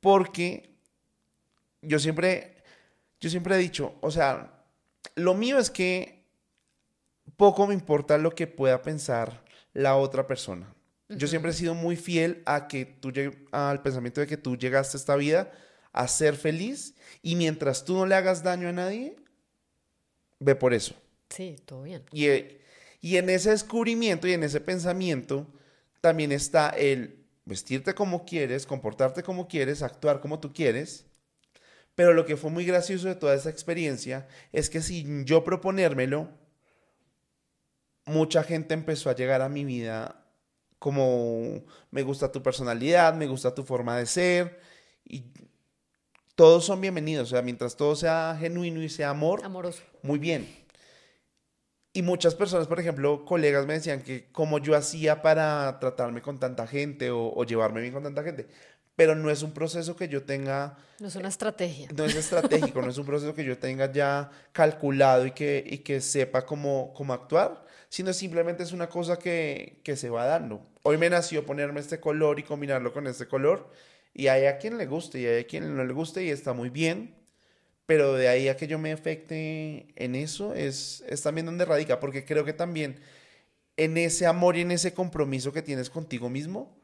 Porque 0.00 0.73
yo 1.86 1.98
siempre, 1.98 2.56
yo 3.20 3.30
siempre 3.30 3.54
he 3.54 3.58
dicho, 3.58 3.94
o 4.00 4.10
sea, 4.10 4.64
lo 5.14 5.34
mío 5.34 5.58
es 5.58 5.70
que 5.70 6.24
poco 7.36 7.66
me 7.66 7.74
importa 7.74 8.18
lo 8.18 8.34
que 8.34 8.46
pueda 8.46 8.82
pensar 8.82 9.44
la 9.72 9.96
otra 9.96 10.26
persona. 10.26 10.72
Yo 11.08 11.26
siempre 11.26 11.50
he 11.50 11.54
sido 11.54 11.74
muy 11.74 11.96
fiel 11.96 12.42
a 12.46 12.66
que 12.66 12.86
tú 12.86 13.12
al 13.52 13.82
pensamiento 13.82 14.20
de 14.20 14.26
que 14.26 14.36
tú 14.36 14.56
llegaste 14.56 14.96
a 14.96 15.00
esta 15.00 15.16
vida 15.16 15.52
a 15.92 16.08
ser 16.08 16.34
feliz 16.36 16.94
y 17.22 17.36
mientras 17.36 17.84
tú 17.84 17.94
no 17.94 18.06
le 18.06 18.14
hagas 18.14 18.42
daño 18.42 18.68
a 18.68 18.72
nadie, 18.72 19.16
ve 20.40 20.54
por 20.54 20.74
eso. 20.74 20.94
Sí, 21.28 21.56
todo 21.64 21.82
bien. 21.82 22.04
Y, 22.12 22.26
y 23.00 23.16
en 23.16 23.28
ese 23.28 23.50
descubrimiento 23.50 24.26
y 24.26 24.32
en 24.32 24.42
ese 24.42 24.60
pensamiento 24.60 25.46
también 26.00 26.32
está 26.32 26.70
el 26.70 27.24
vestirte 27.44 27.94
como 27.94 28.24
quieres, 28.24 28.66
comportarte 28.66 29.22
como 29.22 29.46
quieres, 29.46 29.82
actuar 29.82 30.20
como 30.20 30.40
tú 30.40 30.52
quieres, 30.52 31.06
pero 31.94 32.12
lo 32.12 32.26
que 32.26 32.36
fue 32.36 32.50
muy 32.50 32.64
gracioso 32.64 33.08
de 33.08 33.14
toda 33.14 33.34
esa 33.34 33.50
experiencia 33.50 34.26
es 34.52 34.70
que 34.70 34.80
sin 34.80 35.24
yo 35.24 35.44
proponérmelo, 35.44 36.28
mucha 38.06 38.42
gente 38.42 38.74
empezó 38.74 39.10
a 39.10 39.14
llegar 39.14 39.42
a 39.42 39.48
mi 39.48 39.64
vida 39.64 40.20
como 40.78 41.64
me 41.90 42.02
gusta 42.02 42.30
tu 42.30 42.42
personalidad, 42.42 43.14
me 43.14 43.26
gusta 43.26 43.54
tu 43.54 43.64
forma 43.64 43.96
de 43.96 44.06
ser 44.06 44.60
y 45.04 45.24
todos 46.34 46.64
son 46.64 46.80
bienvenidos, 46.80 47.28
o 47.28 47.30
sea, 47.30 47.42
mientras 47.42 47.76
todo 47.76 47.94
sea 47.94 48.36
genuino 48.38 48.82
y 48.82 48.88
sea 48.88 49.10
amor, 49.10 49.44
amoroso. 49.44 49.82
Muy 50.02 50.18
bien. 50.18 50.46
Y 51.92 52.02
muchas 52.02 52.34
personas, 52.34 52.66
por 52.66 52.80
ejemplo, 52.80 53.24
colegas 53.24 53.66
me 53.66 53.74
decían 53.74 54.02
que 54.02 54.30
como 54.32 54.58
yo 54.58 54.74
hacía 54.76 55.22
para 55.22 55.78
tratarme 55.78 56.22
con 56.22 56.40
tanta 56.40 56.66
gente 56.66 57.12
o, 57.12 57.32
o 57.32 57.44
llevarme 57.44 57.80
bien 57.80 57.92
con 57.92 58.02
tanta 58.02 58.24
gente. 58.24 58.48
Pero 58.96 59.14
no 59.14 59.30
es 59.30 59.42
un 59.42 59.52
proceso 59.52 59.96
que 59.96 60.08
yo 60.08 60.22
tenga... 60.22 60.76
No 61.00 61.08
es 61.08 61.16
una 61.16 61.28
estrategia. 61.28 61.88
No 61.96 62.04
es 62.04 62.14
estratégico, 62.14 62.80
no 62.80 62.90
es 62.90 62.98
un 62.98 63.06
proceso 63.06 63.34
que 63.34 63.44
yo 63.44 63.58
tenga 63.58 63.90
ya 63.90 64.30
calculado 64.52 65.26
y 65.26 65.32
que, 65.32 65.64
y 65.66 65.78
que 65.78 66.00
sepa 66.00 66.46
cómo, 66.46 66.92
cómo 66.94 67.12
actuar, 67.12 67.64
sino 67.88 68.12
simplemente 68.12 68.62
es 68.62 68.72
una 68.72 68.88
cosa 68.88 69.18
que, 69.18 69.80
que 69.82 69.96
se 69.96 70.10
va 70.10 70.26
dando. 70.26 70.64
Hoy 70.82 70.98
me 70.98 71.10
nació 71.10 71.44
ponerme 71.44 71.80
este 71.80 71.98
color 71.98 72.38
y 72.38 72.44
combinarlo 72.44 72.92
con 72.92 73.06
este 73.06 73.26
color, 73.26 73.70
y 74.12 74.28
hay 74.28 74.46
a 74.46 74.58
quien 74.58 74.78
le 74.78 74.86
guste 74.86 75.18
y 75.18 75.26
hay 75.26 75.40
a 75.40 75.46
quien 75.46 75.76
no 75.76 75.84
le 75.84 75.92
guste 75.92 76.22
y 76.22 76.30
está 76.30 76.52
muy 76.52 76.70
bien, 76.70 77.16
pero 77.86 78.14
de 78.14 78.28
ahí 78.28 78.48
a 78.48 78.56
que 78.56 78.68
yo 78.68 78.78
me 78.78 78.92
afecte 78.92 79.88
en 79.96 80.14
eso 80.14 80.54
es, 80.54 81.02
es 81.08 81.22
también 81.22 81.46
donde 81.46 81.64
radica, 81.64 81.98
porque 81.98 82.24
creo 82.24 82.44
que 82.44 82.52
también 82.52 83.00
en 83.76 83.96
ese 83.96 84.26
amor 84.26 84.56
y 84.56 84.60
en 84.60 84.70
ese 84.70 84.94
compromiso 84.94 85.52
que 85.52 85.62
tienes 85.62 85.90
contigo 85.90 86.30
mismo, 86.30 86.78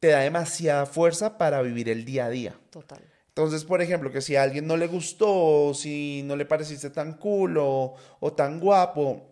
te 0.00 0.08
da 0.08 0.20
demasiada 0.20 0.86
fuerza 0.86 1.38
para 1.38 1.62
vivir 1.62 1.88
el 1.88 2.04
día 2.04 2.24
a 2.26 2.30
día. 2.30 2.58
Total. 2.70 3.00
Entonces, 3.28 3.64
por 3.64 3.80
ejemplo, 3.80 4.10
que 4.10 4.20
si 4.20 4.34
a 4.34 4.42
alguien 4.42 4.66
no 4.66 4.76
le 4.76 4.86
gustó, 4.86 5.72
si 5.74 6.22
no 6.24 6.34
le 6.34 6.46
pareciste 6.46 6.90
tan 6.90 7.14
cool 7.14 7.58
o, 7.58 7.94
o 8.18 8.32
tan 8.32 8.58
guapo, 8.58 9.30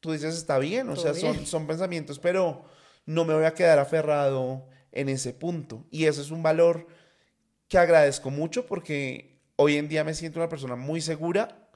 tú 0.00 0.12
dices 0.12 0.36
está 0.36 0.58
bien, 0.58 0.88
o 0.88 0.96
sea, 0.96 1.14
son, 1.14 1.46
son 1.46 1.66
pensamientos, 1.66 2.18
pero 2.18 2.64
no 3.04 3.24
me 3.24 3.34
voy 3.34 3.44
a 3.44 3.54
quedar 3.54 3.78
aferrado 3.78 4.66
en 4.90 5.08
ese 5.08 5.32
punto. 5.32 5.86
Y 5.90 6.06
eso 6.06 6.20
es 6.20 6.30
un 6.30 6.42
valor 6.42 6.86
que 7.68 7.78
agradezco 7.78 8.30
mucho 8.30 8.66
porque 8.66 9.40
hoy 9.56 9.76
en 9.76 9.88
día 9.88 10.04
me 10.04 10.14
siento 10.14 10.38
una 10.38 10.48
persona 10.48 10.76
muy 10.76 11.00
segura 11.00 11.68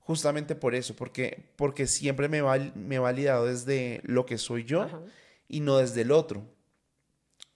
justamente 0.00 0.54
por 0.54 0.74
eso, 0.74 0.96
porque, 0.96 1.52
porque 1.56 1.86
siempre 1.86 2.28
me, 2.28 2.42
me 2.74 2.94
he 2.94 2.98
validado 2.98 3.46
desde 3.46 4.00
lo 4.04 4.24
que 4.24 4.38
soy 4.38 4.64
yo 4.64 4.88
y 5.46 5.60
no 5.60 5.76
desde 5.76 6.00
el 6.00 6.12
otro. 6.12 6.57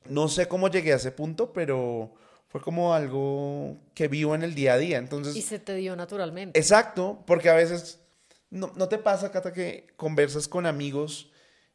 No 0.08 0.28
sé 0.28 0.48
cómo 0.48 0.68
llegué 0.68 0.92
a 0.92 0.96
ese 0.96 1.12
punto, 1.12 1.52
pero 1.52 2.14
fue 2.48 2.60
como 2.60 2.94
algo 2.94 3.78
que 3.94 4.08
vivo 4.08 4.34
en 4.34 4.42
el 4.42 4.54
día 4.54 4.74
a 4.74 4.78
día. 4.78 4.98
Entonces, 4.98 5.34
y 5.36 5.42
se 5.42 5.58
te 5.58 5.74
dio 5.74 5.96
naturalmente. 5.96 6.58
Exacto, 6.58 7.22
porque 7.26 7.48
a 7.48 7.54
veces 7.54 8.00
no, 8.50 8.88
te 8.88 8.98
pasa, 8.98 9.32
Cata, 9.32 9.52
que 9.54 9.86
conversas 9.96 10.46
con 10.46 10.66
amigos 10.66 11.30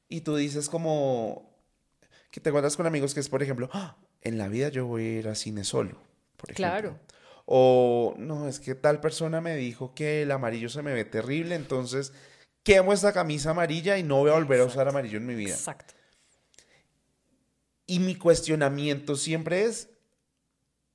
y 0.08 0.22
tú 0.22 0.36
dices 0.36 0.70
como 0.70 1.50
que 2.30 2.40
te 2.40 2.50
encuentras 2.50 2.78
con 2.78 2.86
amigos 2.86 3.16
que 3.16 3.20
es, 3.20 3.30
por 3.30 3.42
ejemplo, 3.42 3.70
ah, 3.74 3.98
en 4.22 4.38
la 4.38 4.48
vida 4.48 4.70
yo 4.70 4.86
voy 4.86 5.04
a 5.04 5.20
ir 5.20 5.28
a 5.28 5.34
cine 5.34 5.64
solo, 5.64 5.98
por 6.36 6.52
ejemplo. 6.52 6.80
Claro. 6.80 7.00
O 7.46 8.14
no, 8.18 8.48
es 8.48 8.60
que 8.60 8.76
tal 8.76 9.02
persona 9.02 9.42
me 9.42 9.56
dijo 9.56 9.96
que 9.96 10.22
el 10.22 10.32
amarillo 10.32 10.70
se 10.70 10.84
me 10.84 10.94
ve 10.94 11.06
terrible, 11.06 11.56
entonces 11.56 12.14
quemo 12.62 12.94
esta 12.94 13.14
camisa 13.14 13.50
amarilla 13.50 13.98
y 13.98 14.04
no 14.04 14.18
voy 14.18 14.30
a 14.30 14.34
volver 14.34 14.60
a 14.60 14.66
usar 14.66 14.88
amarillo 14.88 15.18
en 15.18 15.26
mi 15.26 15.34
vida. 15.34 15.56
Exacto. 15.56 15.96
Y 17.88 18.00
mi 18.00 18.16
cuestionamiento 18.16 19.16
siempre 19.16 19.64
es, 19.64 19.90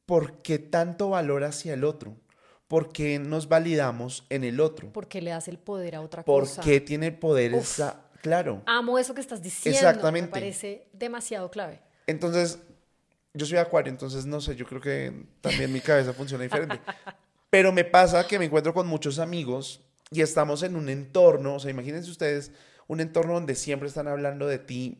¿por 0.06 0.42
qué 0.42 0.58
tanto 0.58 1.10
valor 1.10 1.42
hacia 1.42 1.72
el 1.72 1.84
otro? 1.84 2.16
¿Por 2.68 2.92
qué 2.92 3.18
nos 3.18 3.48
validamos 3.48 4.26
en 4.28 4.44
el 4.44 4.60
otro? 4.60 4.92
¿Por 4.92 5.08
qué 5.08 5.22
le 5.22 5.30
das 5.30 5.48
el 5.48 5.58
poder 5.58 5.96
a 5.96 6.02
otra 6.02 6.22
cosa? 6.22 6.56
¿Por 6.56 6.64
qué 6.64 6.80
tiene 6.80 7.08
el 7.08 7.18
poder 7.18 7.54
esa... 7.54 7.98
Claro. 8.20 8.62
Amo 8.66 8.98
eso 8.98 9.14
que 9.14 9.20
estás 9.20 9.42
diciendo. 9.42 9.76
Exactamente. 9.76 10.28
Me 10.28 10.32
parece 10.32 10.86
demasiado 10.92 11.50
clave. 11.50 11.80
Entonces, 12.06 12.60
yo 13.34 13.46
soy 13.46 13.58
acuario, 13.58 13.90
entonces 13.90 14.26
no 14.26 14.40
sé, 14.40 14.54
yo 14.54 14.64
creo 14.66 14.80
que 14.80 15.26
también 15.40 15.72
mi 15.72 15.80
cabeza 15.80 16.12
funciona 16.12 16.44
diferente. 16.44 16.80
Pero 17.50 17.72
me 17.72 17.84
pasa 17.84 18.26
que 18.26 18.38
me 18.38 18.44
encuentro 18.44 18.72
con 18.72 18.86
muchos 18.86 19.18
amigos 19.18 19.80
y 20.10 20.20
estamos 20.20 20.62
en 20.62 20.76
un 20.76 20.88
entorno, 20.88 21.56
o 21.56 21.58
sea, 21.58 21.70
imagínense 21.70 22.10
ustedes, 22.10 22.52
un 22.86 23.00
entorno 23.00 23.34
donde 23.34 23.54
siempre 23.54 23.88
están 23.88 24.08
hablando 24.08 24.46
de 24.46 24.58
ti 24.58 24.98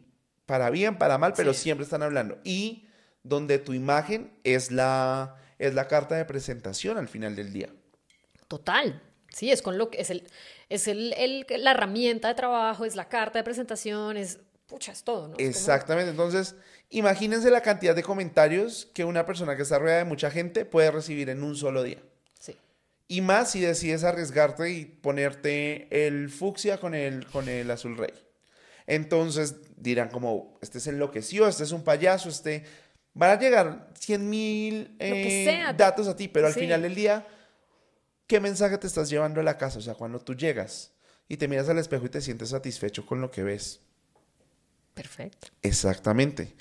para 0.52 0.68
bien, 0.68 0.98
para 0.98 1.16
mal, 1.16 1.32
pero 1.34 1.54
siempre 1.54 1.84
están 1.84 2.02
hablando. 2.02 2.36
Y 2.44 2.86
donde 3.22 3.58
tu 3.58 3.72
imagen 3.72 4.30
es 4.44 4.70
la, 4.70 5.36
es 5.58 5.72
la 5.72 5.88
carta 5.88 6.14
de 6.14 6.26
presentación 6.26 6.98
al 6.98 7.08
final 7.08 7.34
del 7.34 7.54
día. 7.54 7.70
Total. 8.48 9.00
Sí, 9.30 9.50
es 9.50 9.62
con 9.62 9.78
lo 9.78 9.88
que 9.88 10.02
es 10.02 10.10
el, 10.10 10.28
es 10.68 10.88
el, 10.88 11.14
el, 11.14 11.46
la 11.48 11.70
herramienta 11.70 12.28
de 12.28 12.34
trabajo, 12.34 12.84
es 12.84 12.96
la 12.96 13.08
carta 13.08 13.38
de 13.38 13.44
presentación, 13.44 14.18
es 14.18 14.40
pucha, 14.66 14.92
es 14.92 15.04
todo, 15.04 15.28
¿no? 15.28 15.36
Exactamente. 15.38 16.10
Entonces, 16.10 16.54
imagínense 16.90 17.50
la 17.50 17.62
cantidad 17.62 17.96
de 17.96 18.02
comentarios 18.02 18.90
que 18.92 19.06
una 19.06 19.24
persona 19.24 19.56
que 19.56 19.62
está 19.62 19.78
rodeada 19.78 20.00
de 20.00 20.04
mucha 20.04 20.30
gente 20.30 20.66
puede 20.66 20.90
recibir 20.90 21.30
en 21.30 21.44
un 21.44 21.56
solo 21.56 21.82
día. 21.82 22.02
Sí. 22.38 22.58
Y 23.08 23.22
más 23.22 23.52
si 23.52 23.60
decides 23.60 24.04
arriesgarte 24.04 24.68
y 24.68 24.84
ponerte 24.84 25.88
el 26.06 26.28
fucsia 26.28 26.78
con 26.78 26.94
el, 26.94 27.26
con 27.28 27.48
el 27.48 27.70
azul 27.70 27.96
rey. 27.96 28.12
Entonces 28.86 29.56
dirán 29.76 30.08
como, 30.08 30.58
este 30.60 30.78
es 30.78 30.86
enloqueció, 30.86 31.48
este 31.48 31.64
es 31.64 31.72
un 31.72 31.82
payaso, 31.82 32.28
este... 32.28 32.64
Van 33.14 33.30
a 33.30 33.38
llegar 33.38 33.90
100 33.98 34.30
mil 34.30 34.96
eh, 34.98 35.74
datos 35.76 36.08
a 36.08 36.16
ti, 36.16 36.28
pero 36.28 36.46
al 36.46 36.54
final 36.54 36.80
del 36.80 36.94
día, 36.94 37.26
¿qué 38.26 38.40
mensaje 38.40 38.78
te 38.78 38.86
estás 38.86 39.10
llevando 39.10 39.40
a 39.40 39.44
la 39.44 39.58
casa? 39.58 39.78
O 39.78 39.82
sea, 39.82 39.92
cuando 39.94 40.18
tú 40.18 40.34
llegas 40.34 40.92
y 41.28 41.36
te 41.36 41.46
miras 41.46 41.68
al 41.68 41.76
espejo 41.76 42.06
y 42.06 42.08
te 42.08 42.22
sientes 42.22 42.48
satisfecho 42.48 43.04
con 43.04 43.20
lo 43.20 43.30
que 43.30 43.42
ves. 43.42 43.80
Perfecto. 44.94 45.48
Exactamente. 45.60 46.54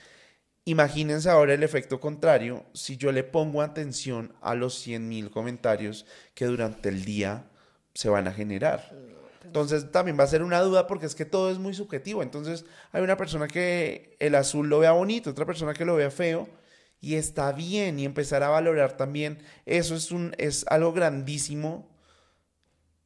Imagínense 0.65 1.29
ahora 1.29 1.53
el 1.53 1.63
efecto 1.63 1.99
contrario 1.99 2.65
si 2.73 2.97
yo 2.97 3.11
le 3.11 3.23
pongo 3.23 3.61
atención 3.61 4.33
a 4.41 4.53
los 4.53 4.75
100 4.79 5.07
mil 5.09 5.31
comentarios 5.31 6.05
que 6.35 6.45
durante 6.45 6.89
el 6.89 7.03
día 7.03 7.45
se 7.93 8.09
van 8.09 8.27
a 8.27 8.33
generar. 8.33 8.93
Entonces 9.43 9.91
también 9.91 10.17
va 10.19 10.23
a 10.23 10.27
ser 10.27 10.43
una 10.43 10.61
duda 10.61 10.87
porque 10.87 11.05
es 11.05 11.15
que 11.15 11.25
todo 11.25 11.49
es 11.49 11.57
muy 11.57 11.73
subjetivo. 11.73 12.23
Entonces 12.23 12.65
hay 12.91 13.01
una 13.01 13.17
persona 13.17 13.47
que 13.47 14.15
el 14.19 14.35
azul 14.35 14.69
lo 14.69 14.79
vea 14.79 14.91
bonito, 14.91 15.29
otra 15.29 15.45
persona 15.45 15.73
que 15.73 15.85
lo 15.85 15.95
vea 15.95 16.11
feo 16.11 16.47
y 16.99 17.15
está 17.15 17.51
bien 17.51 17.99
y 17.99 18.05
empezar 18.05 18.43
a 18.43 18.49
valorar 18.49 18.95
también 18.95 19.39
eso 19.65 19.95
es 19.95 20.11
un 20.11 20.35
es 20.37 20.65
algo 20.69 20.93
grandísimo 20.93 21.89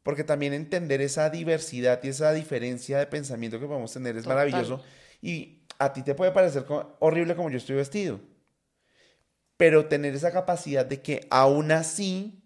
porque 0.04 0.26
también 0.26 0.54
entender 0.54 1.02
esa 1.02 1.30
diversidad 1.30 2.00
y 2.04 2.10
esa 2.10 2.34
diferencia 2.34 3.00
de 3.00 3.08
pensamiento 3.08 3.60
que 3.60 3.66
podemos 3.66 3.94
tener 3.94 4.18
es 4.18 4.28
maravilloso 4.28 4.84
y 5.22 5.64
a 5.80 5.94
ti 5.94 6.04
te 6.04 6.14
puede 6.14 6.32
parecer 6.32 6.66
horrible 7.00 7.36
como 7.36 7.50
yo 7.50 7.58
estoy 7.58 7.78
vestido. 7.78 8.20
Pero 9.58 9.88
tener 9.88 10.14
esa 10.14 10.32
capacidad 10.32 10.86
de 10.86 11.02
que 11.02 11.28
aún 11.32 11.72
así 11.72 12.45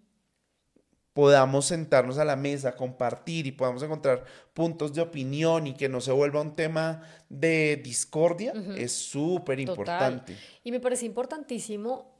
podamos 1.13 1.65
sentarnos 1.65 2.17
a 2.17 2.25
la 2.25 2.35
mesa, 2.35 2.75
compartir 2.75 3.47
y 3.47 3.51
podamos 3.51 3.83
encontrar 3.83 4.25
puntos 4.53 4.93
de 4.93 5.01
opinión 5.01 5.67
y 5.67 5.73
que 5.73 5.89
no 5.89 6.01
se 6.01 6.11
vuelva 6.11 6.41
un 6.41 6.55
tema 6.55 7.01
de 7.29 7.81
discordia, 7.83 8.53
es 8.77 8.91
súper 8.91 9.59
importante. 9.59 10.35
Y 10.63 10.71
me 10.71 10.79
parece 10.79 11.05
importantísimo 11.05 12.15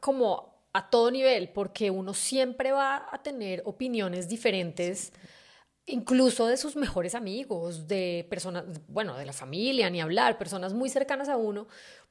como 0.00 0.54
a 0.72 0.90
todo 0.90 1.10
nivel, 1.10 1.50
porque 1.50 1.90
uno 1.90 2.14
siempre 2.14 2.72
va 2.72 3.06
a 3.10 3.22
tener 3.22 3.62
opiniones 3.64 4.28
diferentes. 4.28 5.12
Incluso 5.86 6.46
de 6.46 6.56
sus 6.56 6.76
mejores 6.76 7.14
amigos, 7.14 7.86
de 7.86 8.26
personas, 8.30 8.64
bueno, 8.88 9.16
de 9.16 9.26
la 9.26 9.32
familia, 9.32 9.90
ni 9.90 10.00
hablar, 10.00 10.38
personas 10.38 10.72
muy 10.72 10.88
cercanas 10.88 11.28
a 11.28 11.36
uno, 11.36 11.68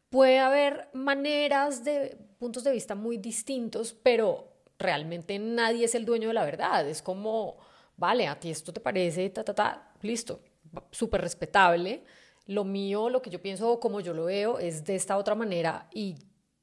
puede 0.09 0.39
haber 0.39 0.89
maneras 0.93 1.83
de 1.83 2.17
puntos 2.37 2.63
de 2.63 2.71
vista 2.71 2.93
muy 2.93 3.17
distintos, 3.17 3.93
pero 3.93 4.52
realmente 4.79 5.37
nadie 5.39 5.85
es 5.85 5.95
el 5.95 6.05
dueño 6.05 6.29
de 6.29 6.33
la 6.33 6.45
verdad. 6.45 6.87
Es 6.87 7.01
como, 7.01 7.57
vale, 7.97 8.27
a 8.27 8.39
ti 8.39 8.51
esto 8.51 8.73
te 8.73 8.79
parece, 8.79 9.29
ta, 9.29 9.43
ta, 9.43 9.53
ta, 9.53 9.93
listo, 10.01 10.41
súper 10.91 11.21
respetable. 11.21 12.03
Lo 12.47 12.63
mío, 12.63 13.09
lo 13.09 13.21
que 13.21 13.29
yo 13.29 13.41
pienso, 13.41 13.79
como 13.79 14.01
yo 14.01 14.13
lo 14.13 14.25
veo, 14.25 14.59
es 14.59 14.83
de 14.83 14.95
esta 14.95 15.17
otra 15.17 15.35
manera 15.35 15.87
y 15.93 16.15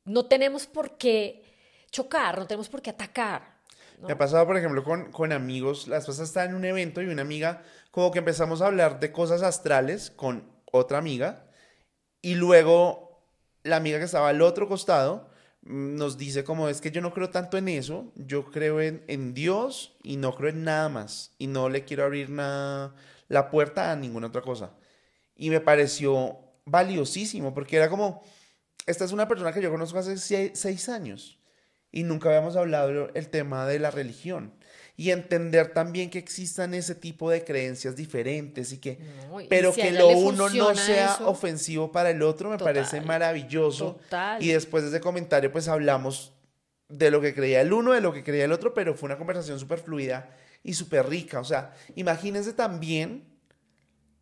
no 0.04 0.26
tenemos 0.26 0.66
por 0.66 0.98
qué 0.98 1.44
chocar, 1.90 2.38
no 2.38 2.46
tenemos 2.46 2.68
por 2.68 2.82
qué 2.82 2.90
atacar. 2.90 3.60
Me 4.02 4.12
ha 4.12 4.18
pasado, 4.18 4.46
por 4.46 4.56
ejemplo, 4.56 4.82
con, 4.82 5.12
con 5.12 5.32
amigos, 5.32 5.86
las 5.86 6.06
cosas 6.06 6.28
están 6.28 6.50
en 6.50 6.56
un 6.56 6.64
evento 6.64 7.02
y 7.02 7.06
una 7.06 7.22
amiga, 7.22 7.62
como 7.90 8.10
que 8.10 8.18
empezamos 8.18 8.62
a 8.62 8.66
hablar 8.66 8.98
de 8.98 9.12
cosas 9.12 9.42
astrales 9.42 10.10
con 10.10 10.50
otra 10.72 10.98
amiga 10.98 11.44
y 12.22 12.34
luego 12.34 13.22
la 13.62 13.76
amiga 13.76 13.98
que 13.98 14.04
estaba 14.04 14.28
al 14.28 14.42
otro 14.42 14.68
costado 14.68 15.29
nos 15.62 16.16
dice 16.16 16.44
como 16.44 16.68
es 16.68 16.80
que 16.80 16.90
yo 16.90 17.00
no 17.00 17.12
creo 17.12 17.30
tanto 17.30 17.58
en 17.58 17.68
eso, 17.68 18.12
yo 18.16 18.50
creo 18.50 18.80
en, 18.80 19.04
en 19.08 19.34
Dios 19.34 19.96
y 20.02 20.16
no 20.16 20.34
creo 20.34 20.50
en 20.50 20.64
nada 20.64 20.88
más 20.88 21.32
y 21.38 21.46
no 21.46 21.68
le 21.68 21.84
quiero 21.84 22.04
abrir 22.04 22.30
nada, 22.30 22.94
la 23.28 23.50
puerta 23.50 23.92
a 23.92 23.96
ninguna 23.96 24.28
otra 24.28 24.42
cosa. 24.42 24.74
Y 25.36 25.50
me 25.50 25.60
pareció 25.60 26.38
valiosísimo 26.64 27.54
porque 27.54 27.76
era 27.76 27.88
como, 27.88 28.22
esta 28.86 29.04
es 29.04 29.12
una 29.12 29.28
persona 29.28 29.52
que 29.52 29.62
yo 29.62 29.70
conozco 29.70 29.98
hace 29.98 30.16
seis 30.18 30.88
años 30.88 31.38
y 31.92 32.04
nunca 32.04 32.28
habíamos 32.28 32.56
hablado 32.56 33.10
el 33.14 33.28
tema 33.28 33.66
de 33.66 33.78
la 33.78 33.90
religión 33.90 34.54
y 35.00 35.12
entender 35.12 35.72
también 35.72 36.10
que 36.10 36.18
existan 36.18 36.74
ese 36.74 36.94
tipo 36.94 37.30
de 37.30 37.42
creencias 37.42 37.96
diferentes 37.96 38.70
y 38.70 38.76
que 38.76 38.98
pero 39.48 39.72
que 39.72 39.92
lo 39.92 40.08
uno 40.08 40.50
no 40.50 40.74
sea 40.74 41.20
ofensivo 41.24 41.90
para 41.90 42.10
el 42.10 42.20
otro 42.20 42.50
me 42.50 42.58
parece 42.58 43.00
maravilloso. 43.00 43.98
y 44.40 44.48
después 44.48 44.82
de 44.82 44.90
ese 44.90 45.00
comentario 45.00 45.50
pues 45.50 45.68
hablamos 45.68 46.34
de 46.90 47.10
lo 47.10 47.22
que 47.22 47.34
creía 47.34 47.62
el 47.62 47.72
uno 47.72 47.92
de 47.92 48.02
lo 48.02 48.12
que 48.12 48.22
creía 48.22 48.44
el 48.44 48.52
otro 48.52 48.74
pero 48.74 48.94
fue 48.94 49.06
una 49.06 49.16
conversación 49.16 49.58
súper 49.58 49.78
fluida 49.78 50.36
y 50.62 50.74
súper 50.74 51.08
rica 51.08 51.40
o 51.40 51.44
sea 51.44 51.72
imagínense 51.96 52.52
también 52.52 53.24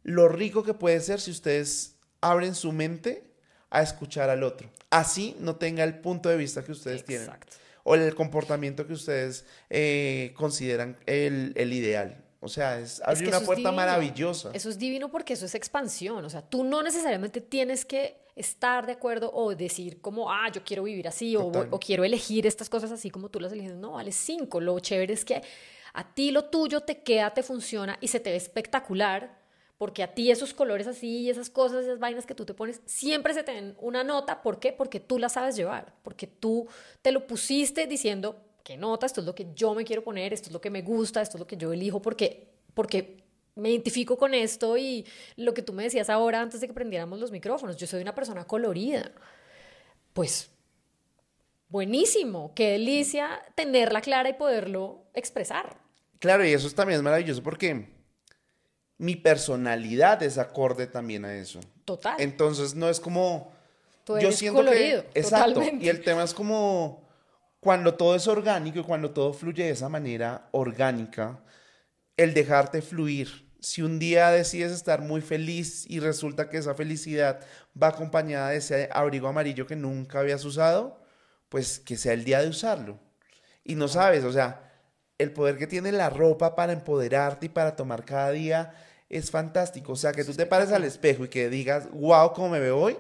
lo 0.05 0.29
rico 0.29 0.63
que 0.63 0.75
puede 0.75 1.01
ser 1.01 1.21
si 1.21 1.33
ustedes 1.33 1.97
abren 2.21 2.55
su 2.55 2.71
mente 2.71 3.25
a 3.71 3.83
escuchar 3.83 4.31
al 4.31 4.45
otro. 4.45 4.71
Así 4.91 5.37
no 5.41 5.57
tenga 5.57 5.85
el 5.85 5.99
punto 5.99 6.29
de 6.29 6.37
vista 6.39 6.65
que 6.65 6.73
ustedes 6.73 7.05
tienen. 7.05 7.29
O 7.89 7.95
el 7.95 8.15
comportamiento 8.15 8.87
que 8.87 8.93
ustedes 8.93 9.47
eh, 9.71 10.35
consideran 10.37 10.99
el, 11.07 11.53
el 11.57 11.73
ideal. 11.73 12.23
O 12.41 12.49
sea, 12.49 12.79
es 12.79 13.01
abrir 13.03 13.25
que 13.25 13.29
una 13.31 13.39
es 13.39 13.45
puerta 13.45 13.73
maravillosa. 13.73 14.51
Eso 14.53 14.69
es 14.69 14.79
divino 14.79 15.11
porque 15.11 15.33
eso 15.33 15.47
es 15.47 15.55
expansión. 15.55 16.25
O 16.25 16.31
sea, 16.31 16.43
tú 16.43 16.65
no 16.65 16.83
necesariamente 16.83 17.41
tienes 17.41 17.85
que 17.85 18.17
estar 18.37 18.87
de 18.87 18.93
acuerdo 18.93 19.33
o 19.33 19.55
decir 19.55 20.01
como, 20.01 20.31
ah, 20.31 20.51
yo 20.53 20.63
quiero 20.63 20.85
vivir 20.85 21.09
así 21.09 21.35
o, 21.35 21.47
o 21.47 21.81
quiero 21.81 22.05
elegir 22.05 22.47
estas 22.47 22.69
cosas 22.69 22.93
así 22.93 23.11
como 23.11 23.29
tú 23.31 23.41
las 23.41 23.53
eliges. 23.53 23.75
No, 23.75 23.93
vale 23.93 24.13
cinco. 24.13 24.61
Lo 24.61 24.79
chévere 24.79 25.15
es 25.15 25.25
que 25.25 25.43
a 25.95 26.15
ti 26.15 26.31
lo 26.31 26.45
tuyo 26.45 26.83
te 26.83 27.03
queda, 27.03 27.33
te 27.35 27.43
funciona 27.43 27.99
y 28.01 28.09
se 28.09 28.21
te 28.21 28.31
ve 28.31 28.37
espectacular 28.37 29.38
porque 29.79 30.03
a 30.03 30.13
ti 30.13 30.31
esos 30.31 30.53
colores 30.53 30.89
así 30.89 31.21
y 31.21 31.31
esas 31.31 31.49
cosas, 31.49 31.85
esas 31.85 32.01
vainas 32.01 32.27
que 32.27 32.35
tú 32.35 32.45
te 32.45 32.53
pones, 32.53 32.83
siempre 32.85 33.33
se 33.33 33.45
te 33.45 33.53
den 33.53 33.77
una 33.81 34.03
nota. 34.03 34.43
¿Por 34.43 34.59
qué? 34.59 34.73
Porque 34.73 34.99
tú 34.99 35.21
la 35.21 35.29
sabes 35.29 35.55
llevar, 35.57 35.95
porque 36.03 36.27
tú 36.27 36.67
te 37.01 37.13
lo 37.13 37.29
pusiste 37.29 37.87
diciendo, 37.87 38.37
¿qué 38.65 38.77
nota? 38.77 39.07
Esto 39.07 39.21
es 39.21 39.27
lo 39.27 39.37
que 39.37 39.47
yo 39.55 39.75
me 39.75 39.85
quiero 39.85 40.03
poner, 40.03 40.33
esto 40.33 40.49
es 40.49 40.53
lo 40.53 40.61
que 40.61 40.71
me 40.71 40.83
gusta, 40.83 41.23
esto 41.23 41.37
es 41.37 41.41
lo 41.41 41.47
que 41.47 41.57
yo 41.57 41.73
elijo, 41.73 42.03
porque, 42.03 42.49
porque 42.75 43.23
me 43.55 43.71
identifico 43.71 44.19
con 44.19 44.35
esto 44.35 44.77
y 44.77 45.07
lo 45.37 45.55
que 45.55 45.63
tú 45.63 45.73
me 45.73 45.85
decías 45.85 46.11
ahora 46.11 46.41
antes 46.41 46.61
de 46.61 46.67
que 46.67 46.75
prendiéramos 46.75 47.21
los 47.21 47.31
micrófonos, 47.31 47.77
yo 47.77 47.87
soy 47.87 48.03
una 48.03 48.17
persona 48.17 48.45
colorida. 48.45 49.13
Pues 50.13 50.51
buenísimo, 51.69 52.53
qué 52.57 52.71
delicia 52.71 53.41
tenerla 53.55 54.01
clara 54.01 54.29
y 54.29 54.33
poderlo 54.33 55.05
expresar. 55.15 55.77
Claro, 56.19 56.45
y 56.45 56.53
eso 56.53 56.69
también 56.71 56.97
es 56.97 57.05
maravilloso 57.05 57.45
porque 57.45 57.98
mi 58.99 59.15
personalidad 59.17 60.23
es 60.23 60.39
acorde 60.39 60.87
también 60.87 61.25
a 61.25 61.35
eso. 61.35 61.61
Total. 61.85 62.17
Entonces 62.19 62.75
no 62.75 62.89
es 62.91 63.01
como 63.01 63.53
Tú 64.05 64.19
yo 64.19 64.33
siento 64.33 64.59
colorido, 64.59 65.05
que 65.13 65.21
exacto 65.21 65.55
totalmente. 65.55 65.87
y 65.87 65.89
el 65.89 66.03
tema 66.03 66.25
es 66.25 66.35
como 66.35 67.09
cuando 67.61 67.95
todo 67.95 68.15
es 68.15 68.27
orgánico 68.27 68.81
y 68.81 68.83
cuando 68.83 69.11
todo 69.11 69.33
fluye 69.33 69.65
de 69.65 69.71
esa 69.71 69.89
manera 69.89 70.49
orgánica, 70.53 71.41
el 72.17 72.35
dejarte 72.35 72.83
fluir. 72.83 73.49
Si 73.61 73.83
un 73.83 73.99
día 73.99 74.31
decides 74.31 74.73
estar 74.73 75.01
muy 75.01 75.21
feliz 75.21 75.85
y 75.89 76.01
resulta 76.01 76.49
que 76.49 76.59
esa 76.59 76.75
felicidad 76.75 77.41
va 77.81 77.89
acompañada 77.89 78.51
de 78.51 78.59
ese 78.59 78.89
abrigo 78.93 79.29
amarillo 79.29 79.67
que 79.67 79.75
nunca 79.77 80.21
habías 80.21 80.45
usado, 80.45 81.03
pues 81.49 81.81
que 81.81 81.97
sea 81.97 82.13
el 82.13 82.25
día 82.25 82.41
de 82.41 82.49
usarlo. 82.49 83.01
Y 83.65 83.75
no 83.75 83.89
sabes, 83.89 84.25
o 84.25 84.33
sea, 84.33 84.71
el 85.19 85.33
poder 85.33 85.59
que 85.59 85.67
tiene 85.67 85.91
la 85.91 86.09
ropa 86.09 86.55
para 86.55 86.73
empoderarte 86.73 87.47
y 87.47 87.49
para 87.49 87.75
tomar 87.75 88.05
cada 88.05 88.31
día 88.31 88.73
es 89.09 89.31
fantástico. 89.31 89.93
O 89.93 89.97
sea, 89.97 90.13
que 90.13 90.25
tú 90.25 90.35
te 90.35 90.47
pares 90.47 90.73
al 90.73 90.85
espejo 90.85 91.25
y 91.25 91.29
que 91.29 91.49
digas, 91.49 91.91
wow, 91.93 92.33
cómo 92.33 92.49
me 92.51 92.61
veo 92.61 92.79
hoy, 92.79 92.97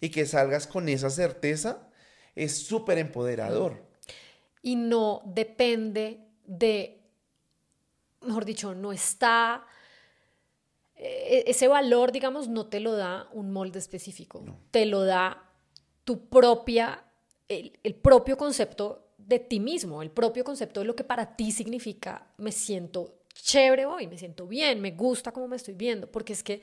y 0.00 0.10
que 0.10 0.26
salgas 0.26 0.66
con 0.66 0.88
esa 0.88 1.10
certeza, 1.10 1.88
es 2.34 2.58
súper 2.66 2.98
empoderador. 2.98 3.82
y 4.62 4.76
no 4.76 5.22
depende 5.26 6.20
de, 6.46 7.00
mejor 8.22 8.44
dicho, 8.44 8.74
no 8.74 8.92
está, 8.92 9.66
e- 10.96 11.44
ese 11.46 11.68
valor, 11.68 12.12
digamos, 12.12 12.48
no 12.48 12.66
te 12.66 12.80
lo 12.80 12.92
da 12.96 13.28
un 13.32 13.52
molde 13.52 13.78
específico, 13.78 14.44
te 14.70 14.86
lo 14.86 15.04
da 15.04 15.50
tu 16.04 16.28
propia, 16.28 17.04
el, 17.48 17.78
el 17.82 17.94
propio 17.94 18.36
concepto 18.36 19.08
de 19.18 19.38
ti 19.38 19.60
mismo, 19.60 20.02
el 20.02 20.10
propio 20.10 20.44
concepto 20.44 20.80
de 20.80 20.86
lo 20.86 20.94
que 20.96 21.04
para 21.04 21.36
ti 21.36 21.50
significa, 21.52 22.26
me 22.38 22.52
siento 22.52 23.14
chévere 23.34 23.86
hoy, 23.86 24.06
me 24.06 24.18
siento 24.18 24.46
bien, 24.46 24.80
me 24.80 24.92
gusta 24.92 25.32
cómo 25.32 25.48
me 25.48 25.56
estoy 25.56 25.74
viendo, 25.74 26.10
porque 26.10 26.32
es 26.32 26.42
que 26.42 26.60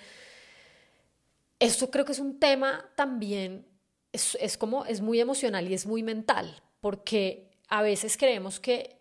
esto 1.59 1.91
creo 1.91 2.05
que 2.05 2.13
es 2.13 2.19
un 2.19 2.39
tema 2.39 2.89
también, 2.95 3.65
es, 4.11 4.37
es 4.41 4.57
como, 4.57 4.85
es 4.85 5.01
muy 5.01 5.19
emocional 5.19 5.69
y 5.69 5.73
es 5.73 5.85
muy 5.85 6.01
mental, 6.03 6.61
porque 6.79 7.51
a 7.67 7.81
veces 7.81 8.17
creemos 8.17 8.59
que 8.59 8.97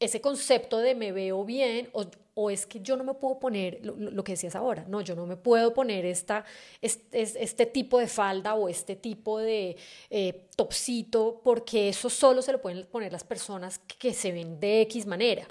ese 0.00 0.20
concepto 0.20 0.78
de 0.78 0.94
me 0.94 1.12
veo 1.12 1.44
bien 1.44 1.88
o, 1.92 2.06
o 2.34 2.50
es 2.50 2.66
que 2.66 2.80
yo 2.80 2.96
no 2.96 3.04
me 3.04 3.14
puedo 3.14 3.38
poner 3.38 3.80
lo, 3.84 4.24
que 4.24 4.32
decías 4.32 4.56
ahora, 4.56 4.84
no, 4.88 5.00
yo 5.00 5.14
no 5.14 5.26
me 5.26 5.36
puedo 5.36 5.72
poner 5.72 6.04
esta, 6.04 6.44
este, 6.80 7.22
este 7.22 7.66
tipo 7.66 7.98
de 7.98 8.08
falda 8.08 8.54
o 8.54 8.68
este 8.68 8.96
tipo 8.96 9.38
de 9.38 9.76
eh, 10.10 10.48
topsito 10.56 11.40
porque 11.44 11.88
eso 11.88 12.10
solo 12.10 12.42
se 12.42 12.52
lo 12.52 12.60
pueden 12.60 12.86
poner 12.86 13.12
las 13.12 13.24
personas 13.24 13.78
que 13.78 14.12
se 14.12 14.32
ven 14.32 14.58
de 14.58 14.82
X 14.82 15.06
manera. 15.06 15.46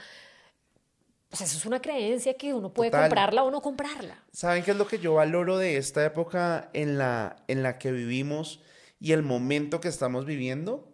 O 1.33 1.35
sea, 1.35 1.47
eso 1.47 1.57
es 1.57 1.65
una 1.65 1.81
creencia 1.81 2.35
que 2.35 2.53
uno 2.53 2.71
puede 2.71 2.91
Total. 2.91 3.09
comprarla 3.09 3.43
o 3.43 3.49
no 3.51 3.59
comprarla. 3.61 4.23
¿Saben 4.31 4.63
qué 4.63 4.71
es 4.71 4.77
lo 4.77 4.85
que 4.87 4.99
yo 4.99 5.15
valoro 5.15 5.57
de 5.57 5.77
esta 5.77 6.05
época 6.05 6.69
en 6.73 6.97
la, 6.99 7.37
en 7.47 7.63
la 7.63 7.79
que 7.79 7.91
vivimos 7.91 8.61
y 8.99 9.13
el 9.13 9.23
momento 9.23 9.81
que 9.81 9.87
estamos 9.87 10.25
viviendo? 10.27 10.89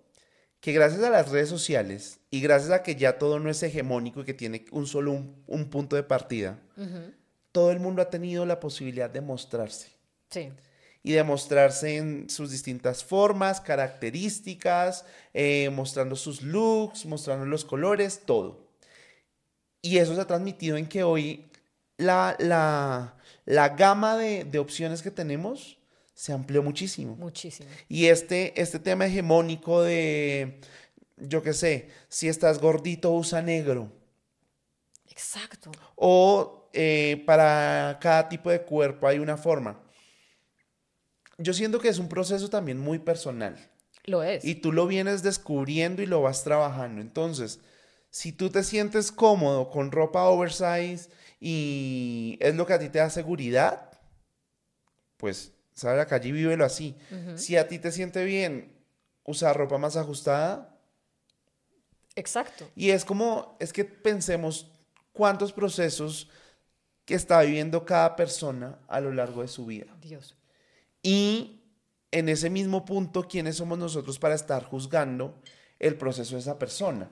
Que 0.61 0.71
gracias 0.73 1.03
a 1.03 1.09
las 1.09 1.29
redes 1.29 1.49
sociales 1.49 2.19
y 2.31 2.39
gracias 2.41 2.71
a 2.71 2.83
que 2.83 2.95
ya 2.95 3.17
todo 3.17 3.39
no 3.39 3.49
es 3.49 3.61
hegemónico 3.63 4.21
y 4.21 4.25
que 4.25 4.33
tiene 4.33 4.65
un 4.71 4.87
solo 4.87 5.11
un, 5.11 5.43
un 5.45 5.69
punto 5.69 5.95
de 5.97 6.03
partida, 6.03 6.59
todo 7.51 7.71
el 7.71 7.79
mundo 7.81 8.01
ha 8.01 8.09
tenido 8.09 8.45
la 8.45 8.59
posibilidad 8.61 9.09
de 9.09 9.21
mostrarse 9.21 9.89
Sí. 10.29 10.51
y 11.03 11.13
de 11.13 11.23
mostrarse 11.23 11.97
en 11.97 12.29
sus 12.29 12.51
distintas 12.51 13.03
formas, 13.03 13.59
características, 13.61 15.05
eh, 15.33 15.69
mostrando 15.69 16.15
sus 16.15 16.41
looks, 16.41 17.05
mostrando 17.05 17.45
los 17.45 17.65
colores, 17.65 18.21
todo. 18.25 18.68
Y 19.81 19.97
eso 19.97 20.15
se 20.15 20.21
ha 20.21 20.27
transmitido 20.27 20.77
en 20.77 20.87
que 20.87 21.03
hoy 21.03 21.45
la, 21.97 22.35
la, 22.39 23.15
la 23.45 23.69
gama 23.69 24.17
de, 24.17 24.43
de 24.43 24.59
opciones 24.59 25.01
que 25.01 25.11
tenemos 25.11 25.77
se 26.13 26.33
amplió 26.33 26.61
muchísimo. 26.61 27.15
Muchísimo. 27.15 27.69
Y 27.87 28.07
este, 28.07 28.59
este 28.59 28.77
tema 28.77 29.05
hegemónico 29.05 29.81
de, 29.81 30.59
yo 31.15 31.41
qué 31.41 31.53
sé, 31.53 31.89
si 32.09 32.27
estás 32.27 32.59
gordito 32.59 33.11
usa 33.11 33.41
negro. 33.41 33.89
Exacto. 35.09 35.71
O 35.95 36.69
eh, 36.73 37.23
para 37.25 37.97
cada 38.01 38.27
tipo 38.27 38.49
de 38.49 38.61
cuerpo 38.61 39.07
hay 39.07 39.19
una 39.19 39.37
forma. 39.37 39.81
Yo 41.37 41.53
siento 41.53 41.79
que 41.79 41.87
es 41.87 41.99
un 41.99 42.09
proceso 42.09 42.49
también 42.49 42.77
muy 42.77 42.99
personal. 42.99 43.57
Lo 44.03 44.21
es. 44.21 44.43
Y 44.43 44.55
tú 44.55 44.73
lo 44.73 44.87
vienes 44.87 45.23
descubriendo 45.23 46.01
y 46.01 46.05
lo 46.05 46.21
vas 46.21 46.43
trabajando. 46.43 46.99
Entonces, 46.99 47.61
si 48.09 48.31
tú 48.31 48.49
te 48.49 48.63
sientes 48.63 49.11
cómodo 49.11 49.69
con 49.69 49.91
ropa 49.91 50.23
oversize 50.23 51.09
y 51.39 52.37
es 52.41 52.55
lo 52.55 52.65
que 52.65 52.73
a 52.73 52.79
ti 52.79 52.89
te 52.89 52.99
da 52.99 53.09
seguridad, 53.09 53.91
pues 55.17 55.53
sale 55.73 55.93
a 55.93 55.97
la 55.97 56.05
calle 56.07 56.29
y 56.29 56.31
vívelo 56.31 56.65
así. 56.65 56.95
Si 57.35 57.55
a 57.55 57.67
ti 57.67 57.79
te 57.79 57.91
siente 57.91 58.23
bien 58.25 58.73
usar 59.23 59.55
ropa 59.55 59.77
más 59.77 59.95
ajustada, 59.95 60.75
Exacto. 62.15 62.69
y 62.75 62.89
es 62.89 63.05
como, 63.05 63.55
es 63.59 63.71
que 63.71 63.85
pensemos 63.85 64.71
cuántos 65.13 65.53
procesos 65.53 66.29
que 67.05 67.15
está 67.15 67.41
viviendo 67.41 67.85
cada 67.85 68.15
persona 68.15 68.79
a 68.87 68.99
lo 68.99 69.13
largo 69.13 69.41
de 69.41 69.47
su 69.47 69.65
vida. 69.65 69.95
Dios. 70.01 70.35
Y 71.01 71.61
en 72.11 72.29
ese 72.29 72.49
mismo 72.49 72.85
punto, 72.85 73.27
¿quiénes 73.27 73.57
somos 73.57 73.77
nosotros 73.77 74.19
para 74.19 74.35
estar 74.35 74.63
juzgando 74.63 75.41
el 75.79 75.95
proceso 75.95 76.35
de 76.35 76.41
esa 76.41 76.59
persona? 76.59 77.09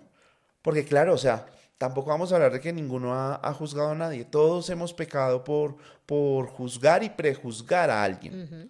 Porque 0.67 0.83
claro, 0.83 1.13
o 1.13 1.17
sea, 1.17 1.45
tampoco 1.77 2.09
vamos 2.09 2.29
a 2.29 2.35
hablar 2.35 2.51
de 2.51 2.59
que 2.59 2.73
ninguno 2.73 3.13
ha, 3.13 3.35
ha 3.35 3.53
juzgado 3.53 3.91
a 3.91 3.95
nadie. 3.95 4.25
Todos 4.25 4.69
hemos 4.69 4.93
pecado 4.93 5.41
por, 5.41 5.77
por 6.05 6.47
juzgar 6.47 7.05
y 7.05 7.09
prejuzgar 7.09 7.89
a 7.89 8.03
alguien. 8.03 8.69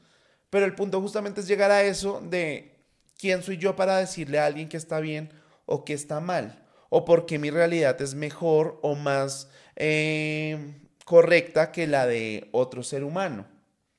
Pero 0.52 0.68
el 0.68 0.76
punto 0.76 1.02
justamente 1.02 1.42
es 1.42 1.48
llegar 1.48 1.72
a 1.72 1.82
eso 1.82 2.22
de 2.22 2.76
quién 3.18 3.42
soy 3.42 3.58
yo 3.58 3.76
para 3.76 3.98
decirle 3.98 4.38
a 4.38 4.46
alguien 4.46 4.70
que 4.70 4.78
está 4.78 5.00
bien 5.00 5.34
o 5.66 5.86
que 5.86 5.94
está 5.94 6.20
mal. 6.20 6.64
O 6.90 7.04
porque 7.04 7.40
mi 7.40 7.50
realidad 7.50 8.00
es 8.00 8.14
mejor 8.14 8.78
o 8.84 8.94
más 8.94 9.50
eh, 9.76 10.80
correcta 11.04 11.72
que 11.72 11.88
la 11.88 12.06
de 12.06 12.48
otro 12.52 12.84
ser 12.84 13.04
humano. 13.04 13.48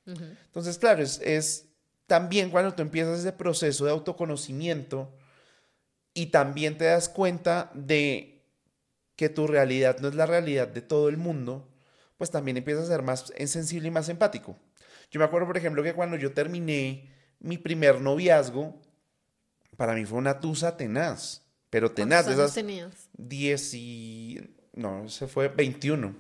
Entonces, 0.06 0.78
claro, 0.78 1.02
es, 1.02 1.20
es 1.20 1.66
también 2.06 2.50
cuando 2.50 2.72
tú 2.74 2.80
empiezas 2.82 3.18
ese 3.18 3.32
proceso 3.32 3.86
de 3.86 3.90
autoconocimiento 3.90 5.17
y 6.18 6.26
también 6.26 6.76
te 6.76 6.86
das 6.86 7.08
cuenta 7.08 7.70
de 7.74 8.42
que 9.14 9.28
tu 9.28 9.46
realidad 9.46 10.00
no 10.00 10.08
es 10.08 10.16
la 10.16 10.26
realidad 10.26 10.66
de 10.66 10.82
todo 10.82 11.08
el 11.08 11.16
mundo, 11.16 11.68
pues 12.16 12.32
también 12.32 12.56
empiezas 12.56 12.86
a 12.86 12.88
ser 12.88 13.02
más 13.02 13.32
sensible 13.46 13.86
y 13.86 13.92
más 13.92 14.08
empático. 14.08 14.56
Yo 15.12 15.20
me 15.20 15.26
acuerdo, 15.26 15.46
por 15.46 15.56
ejemplo, 15.56 15.80
que 15.84 15.94
cuando 15.94 16.16
yo 16.16 16.32
terminé 16.32 17.08
mi 17.38 17.56
primer 17.56 18.00
noviazgo, 18.00 18.82
para 19.76 19.94
mí 19.94 20.04
fue 20.06 20.18
una 20.18 20.40
tusa 20.40 20.76
tenaz, 20.76 21.42
pero 21.70 21.92
tenaz, 21.92 22.24
¿Cuántos 22.24 22.46
esas 22.46 22.54
tenías? 22.54 23.10
10 23.16 23.74
y... 23.74 24.56
no, 24.74 25.08
se 25.08 25.28
fue 25.28 25.46
21, 25.46 26.16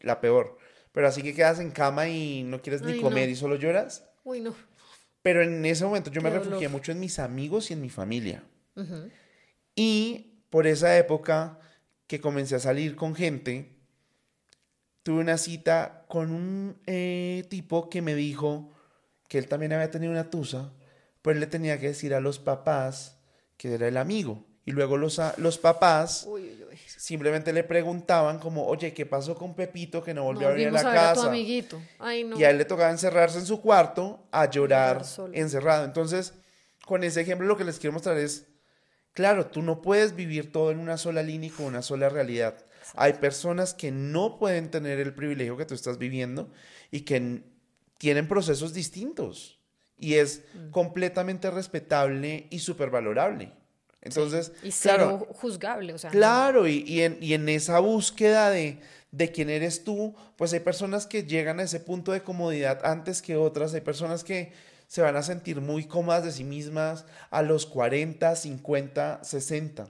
la 0.00 0.22
peor. 0.22 0.56
Pero 0.92 1.06
así 1.06 1.22
que 1.22 1.34
quedas 1.34 1.60
en 1.60 1.70
cama 1.70 2.08
y 2.08 2.44
no 2.44 2.62
quieres 2.62 2.80
ni 2.80 2.92
Ay, 2.92 3.00
comer 3.02 3.26
no. 3.26 3.32
y 3.32 3.36
solo 3.36 3.56
lloras. 3.56 4.06
Uy, 4.24 4.40
no. 4.40 4.54
Pero 5.20 5.42
en 5.42 5.62
ese 5.66 5.84
momento 5.84 6.10
yo 6.10 6.22
me 6.22 6.30
refugié 6.30 6.54
dolor. 6.54 6.70
mucho 6.70 6.92
en 6.92 7.00
mis 7.00 7.18
amigos 7.18 7.70
y 7.70 7.74
en 7.74 7.82
mi 7.82 7.90
familia. 7.90 8.42
Y 9.74 10.44
por 10.50 10.66
esa 10.66 10.96
época 10.98 11.58
que 12.06 12.20
comencé 12.20 12.56
a 12.56 12.60
salir 12.60 12.96
con 12.96 13.14
gente, 13.14 13.76
tuve 15.02 15.20
una 15.20 15.38
cita 15.38 16.04
con 16.08 16.30
un 16.30 16.80
eh, 16.86 17.44
tipo 17.48 17.88
que 17.88 18.02
me 18.02 18.14
dijo 18.14 18.70
que 19.28 19.38
él 19.38 19.48
también 19.48 19.72
había 19.72 19.90
tenido 19.90 20.12
una 20.12 20.30
tusa, 20.30 20.72
pues 21.22 21.36
le 21.36 21.46
tenía 21.46 21.80
que 21.80 21.88
decir 21.88 22.14
a 22.14 22.20
los 22.20 22.38
papás 22.38 23.18
que 23.56 23.74
era 23.74 23.88
el 23.88 23.96
amigo. 23.96 24.44
Y 24.64 24.70
luego 24.70 24.96
los, 24.96 25.20
los 25.38 25.58
papás 25.58 26.28
simplemente 26.86 27.52
le 27.52 27.64
preguntaban 27.64 28.38
como, 28.38 28.66
oye, 28.66 28.92
¿qué 28.92 29.06
pasó 29.06 29.34
con 29.34 29.54
Pepito 29.54 30.04
que 30.04 30.14
no 30.14 30.22
volvió 30.22 30.46
a 30.46 30.50
abrir 30.50 30.70
la 30.72 30.82
casa? 30.82 31.26
amiguito. 31.26 31.80
Y 32.36 32.44
a 32.44 32.50
él 32.50 32.58
le 32.58 32.64
tocaba 32.64 32.90
encerrarse 32.90 33.38
en 33.38 33.46
su 33.46 33.60
cuarto 33.60 34.28
a 34.30 34.48
llorar 34.48 35.02
encerrado. 35.32 35.84
Entonces, 35.84 36.34
con 36.84 37.02
ese 37.02 37.22
ejemplo 37.22 37.46
lo 37.46 37.56
que 37.56 37.64
les 37.64 37.78
quiero 37.78 37.92
mostrar 37.92 38.18
es, 38.18 38.46
claro, 39.12 39.46
tú 39.46 39.62
no 39.62 39.82
puedes 39.82 40.14
vivir 40.14 40.52
todo 40.52 40.70
en 40.70 40.78
una 40.78 40.96
sola 40.96 41.22
línea 41.22 41.48
y 41.48 41.52
con 41.52 41.66
una 41.66 41.82
sola 41.82 42.08
realidad. 42.08 42.64
Hay 42.94 43.14
personas 43.14 43.74
que 43.74 43.90
no 43.90 44.38
pueden 44.38 44.70
tener 44.70 44.98
el 45.00 45.14
privilegio 45.14 45.56
que 45.56 45.64
tú 45.64 45.74
estás 45.74 45.98
viviendo 45.98 46.50
y 46.90 47.02
que 47.02 47.42
tienen 47.98 48.28
procesos 48.28 48.74
distintos. 48.74 49.60
Y 49.98 50.14
es 50.14 50.42
mm. 50.54 50.70
completamente 50.70 51.50
respetable 51.50 52.48
y 52.50 52.58
súper 52.58 52.90
valorable. 52.90 53.52
Entonces, 54.00 54.52
y 54.64 54.72
claro, 54.72 55.28
juzgable, 55.30 55.94
o 55.94 55.98
sea. 55.98 56.10
Claro, 56.10 56.66
y, 56.66 57.02
en, 57.02 57.48
esa 57.48 57.78
búsqueda 57.78 58.50
de, 58.50 58.80
de 59.12 59.30
quién 59.30 59.48
eres 59.48 59.84
tú, 59.84 60.16
pues 60.36 60.52
hay 60.52 60.58
personas 60.58 61.06
que 61.06 61.22
llegan 61.22 61.60
a 61.60 61.62
ese 61.62 61.78
punto 61.78 62.10
de 62.10 62.22
comodidad 62.22 62.84
antes 62.84 63.22
que 63.22 63.36
otras, 63.36 63.72
hay 63.74 63.80
personas 63.80 64.24
que 64.24 64.52
se 64.92 65.00
van 65.00 65.16
a 65.16 65.22
sentir 65.22 65.62
muy 65.62 65.86
cómodas 65.86 66.22
de 66.22 66.32
sí 66.32 66.44
mismas 66.44 67.06
a 67.30 67.40
los 67.40 67.64
40, 67.64 68.36
50, 68.36 69.24
60. 69.24 69.88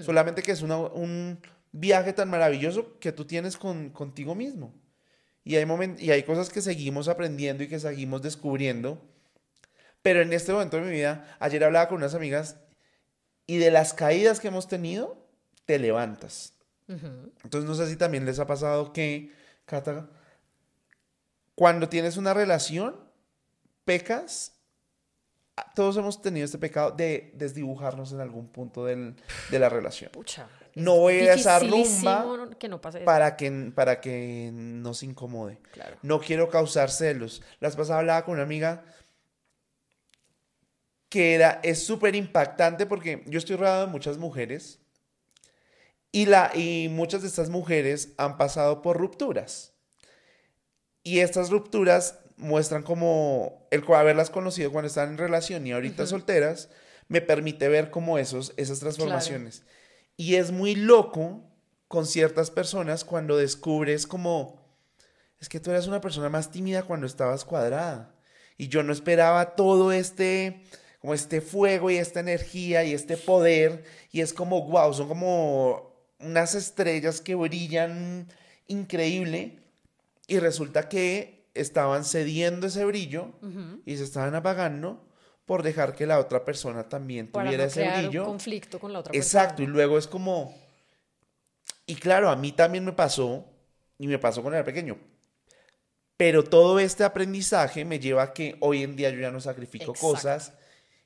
Solamente 0.00 0.44
que 0.44 0.52
es 0.52 0.62
un 0.62 1.40
viaje 1.72 2.12
tan 2.12 2.30
maravilloso 2.30 3.00
que 3.00 3.10
tú 3.10 3.24
tienes 3.24 3.56
con, 3.56 3.90
contigo 3.90 4.36
mismo. 4.36 4.72
Y 5.42 5.56
hay, 5.56 5.66
y 5.98 6.12
hay 6.12 6.22
cosas 6.22 6.50
que 6.50 6.62
seguimos 6.62 7.08
aprendiendo 7.08 7.64
y 7.64 7.68
que 7.68 7.80
seguimos 7.80 8.22
descubriendo. 8.22 9.04
Pero 10.02 10.22
en 10.22 10.32
este 10.32 10.52
momento 10.52 10.76
de 10.76 10.84
mi 10.84 10.92
vida, 10.92 11.36
ayer 11.40 11.64
hablaba 11.64 11.88
con 11.88 11.96
unas 11.96 12.14
amigas 12.14 12.58
y 13.44 13.56
de 13.56 13.72
las 13.72 13.92
caídas 13.92 14.38
que 14.38 14.46
hemos 14.46 14.68
tenido, 14.68 15.26
te 15.64 15.80
levantas. 15.80 16.52
Entonces 16.86 17.68
no 17.68 17.74
sé 17.74 17.88
si 17.88 17.96
también 17.96 18.24
les 18.24 18.38
ha 18.38 18.46
pasado 18.46 18.92
que, 18.92 19.32
Cata, 19.64 20.08
cuando 21.56 21.88
tienes 21.88 22.16
una 22.16 22.34
relación, 22.34 23.07
pecas, 23.88 24.52
todos 25.74 25.96
hemos 25.96 26.20
tenido 26.20 26.44
este 26.44 26.58
pecado 26.58 26.90
de 26.90 27.32
desdibujarnos 27.32 28.12
en 28.12 28.20
algún 28.20 28.48
punto 28.48 28.84
del, 28.84 29.16
de 29.50 29.58
la 29.58 29.70
relación. 29.70 30.12
Pucha, 30.12 30.46
no 30.74 30.96
voy 30.96 31.14
a 31.20 31.32
esa 31.32 31.58
rumba 31.58 32.50
que 32.58 32.68
no 32.68 32.82
pase 32.82 33.00
para, 33.00 33.34
que, 33.34 33.72
para 33.74 34.02
que 34.02 34.50
no 34.52 34.92
se 34.92 35.06
incomode. 35.06 35.58
No 36.02 36.20
quiero 36.20 36.50
causar 36.50 36.90
celos. 36.90 37.40
Las 37.60 37.76
pasadas 37.76 38.00
hablaba 38.00 38.26
con 38.26 38.34
una 38.34 38.42
amiga 38.42 38.84
que 41.08 41.34
era, 41.34 41.58
es 41.62 41.82
súper 41.82 42.14
impactante 42.14 42.84
porque 42.84 43.22
yo 43.26 43.38
estoy 43.38 43.56
rodeado 43.56 43.86
de 43.86 43.92
muchas 43.92 44.18
mujeres 44.18 44.80
y, 46.12 46.26
la, 46.26 46.50
y 46.54 46.90
muchas 46.90 47.22
de 47.22 47.28
estas 47.28 47.48
mujeres 47.48 48.12
han 48.18 48.36
pasado 48.36 48.82
por 48.82 48.98
rupturas. 48.98 49.72
Y 51.02 51.20
estas 51.20 51.48
rupturas 51.48 52.18
muestran 52.38 52.82
como 52.82 53.66
el 53.70 53.84
haberlas 53.94 54.30
conocido 54.30 54.72
cuando 54.72 54.86
están 54.86 55.10
en 55.10 55.18
relación 55.18 55.66
y 55.66 55.72
ahorita 55.72 56.06
solteras, 56.06 56.70
me 57.08 57.20
permite 57.20 57.68
ver 57.68 57.90
como 57.90 58.18
esos, 58.18 58.54
esas 58.56 58.80
transformaciones. 58.80 59.64
Y 60.16 60.36
es 60.36 60.50
muy 60.50 60.74
loco 60.74 61.44
con 61.88 62.06
ciertas 62.06 62.50
personas 62.50 63.04
cuando 63.04 63.36
descubres 63.36 64.06
como, 64.06 64.60
es 65.40 65.48
que 65.48 65.60
tú 65.60 65.70
eras 65.70 65.86
una 65.86 66.00
persona 66.00 66.28
más 66.28 66.50
tímida 66.50 66.82
cuando 66.82 67.06
estabas 67.06 67.44
cuadrada. 67.44 68.14
Y 68.56 68.68
yo 68.68 68.82
no 68.82 68.92
esperaba 68.92 69.54
todo 69.54 69.92
este 69.92 70.62
como 71.00 71.14
este 71.14 71.40
fuego 71.40 71.90
y 71.90 71.96
esta 71.96 72.20
energía 72.20 72.84
y 72.84 72.92
este 72.92 73.16
poder 73.16 73.84
y 74.10 74.20
es 74.20 74.32
como, 74.32 74.66
wow, 74.66 74.92
son 74.92 75.06
como 75.08 75.94
unas 76.18 76.54
estrellas 76.54 77.20
que 77.20 77.36
brillan 77.36 78.26
increíble 78.66 79.60
y 80.26 80.38
resulta 80.40 80.88
que 80.88 81.37
estaban 81.60 82.04
cediendo 82.04 82.66
ese 82.66 82.84
brillo 82.84 83.32
y 83.84 83.96
se 83.96 84.04
estaban 84.04 84.34
apagando 84.34 85.04
por 85.44 85.62
dejar 85.62 85.94
que 85.94 86.06
la 86.06 86.18
otra 86.18 86.44
persona 86.44 86.88
también 86.88 87.32
tuviera 87.32 87.64
ese 87.64 87.88
brillo. 87.88 88.22
Un 88.22 88.30
conflicto 88.30 88.78
con 88.78 88.92
la 88.92 89.00
otra 89.00 89.16
Exacto, 89.16 89.62
y 89.62 89.66
luego 89.66 89.98
es 89.98 90.06
como 90.06 90.54
y 91.88 91.94
claro, 91.94 92.28
a 92.28 92.36
mí 92.36 92.52
también 92.52 92.84
me 92.84 92.92
pasó 92.92 93.46
y 93.98 94.06
me 94.06 94.18
pasó 94.18 94.42
con 94.42 94.54
el 94.54 94.62
pequeño. 94.62 94.98
Pero 96.18 96.44
todo 96.44 96.78
este 96.78 97.02
aprendizaje 97.02 97.86
me 97.86 97.98
lleva 97.98 98.24
a 98.24 98.32
que 98.34 98.56
hoy 98.60 98.82
en 98.82 98.94
día 98.94 99.08
yo 99.08 99.20
ya 99.20 99.30
no 99.30 99.40
sacrifico 99.40 99.94
cosas 99.94 100.52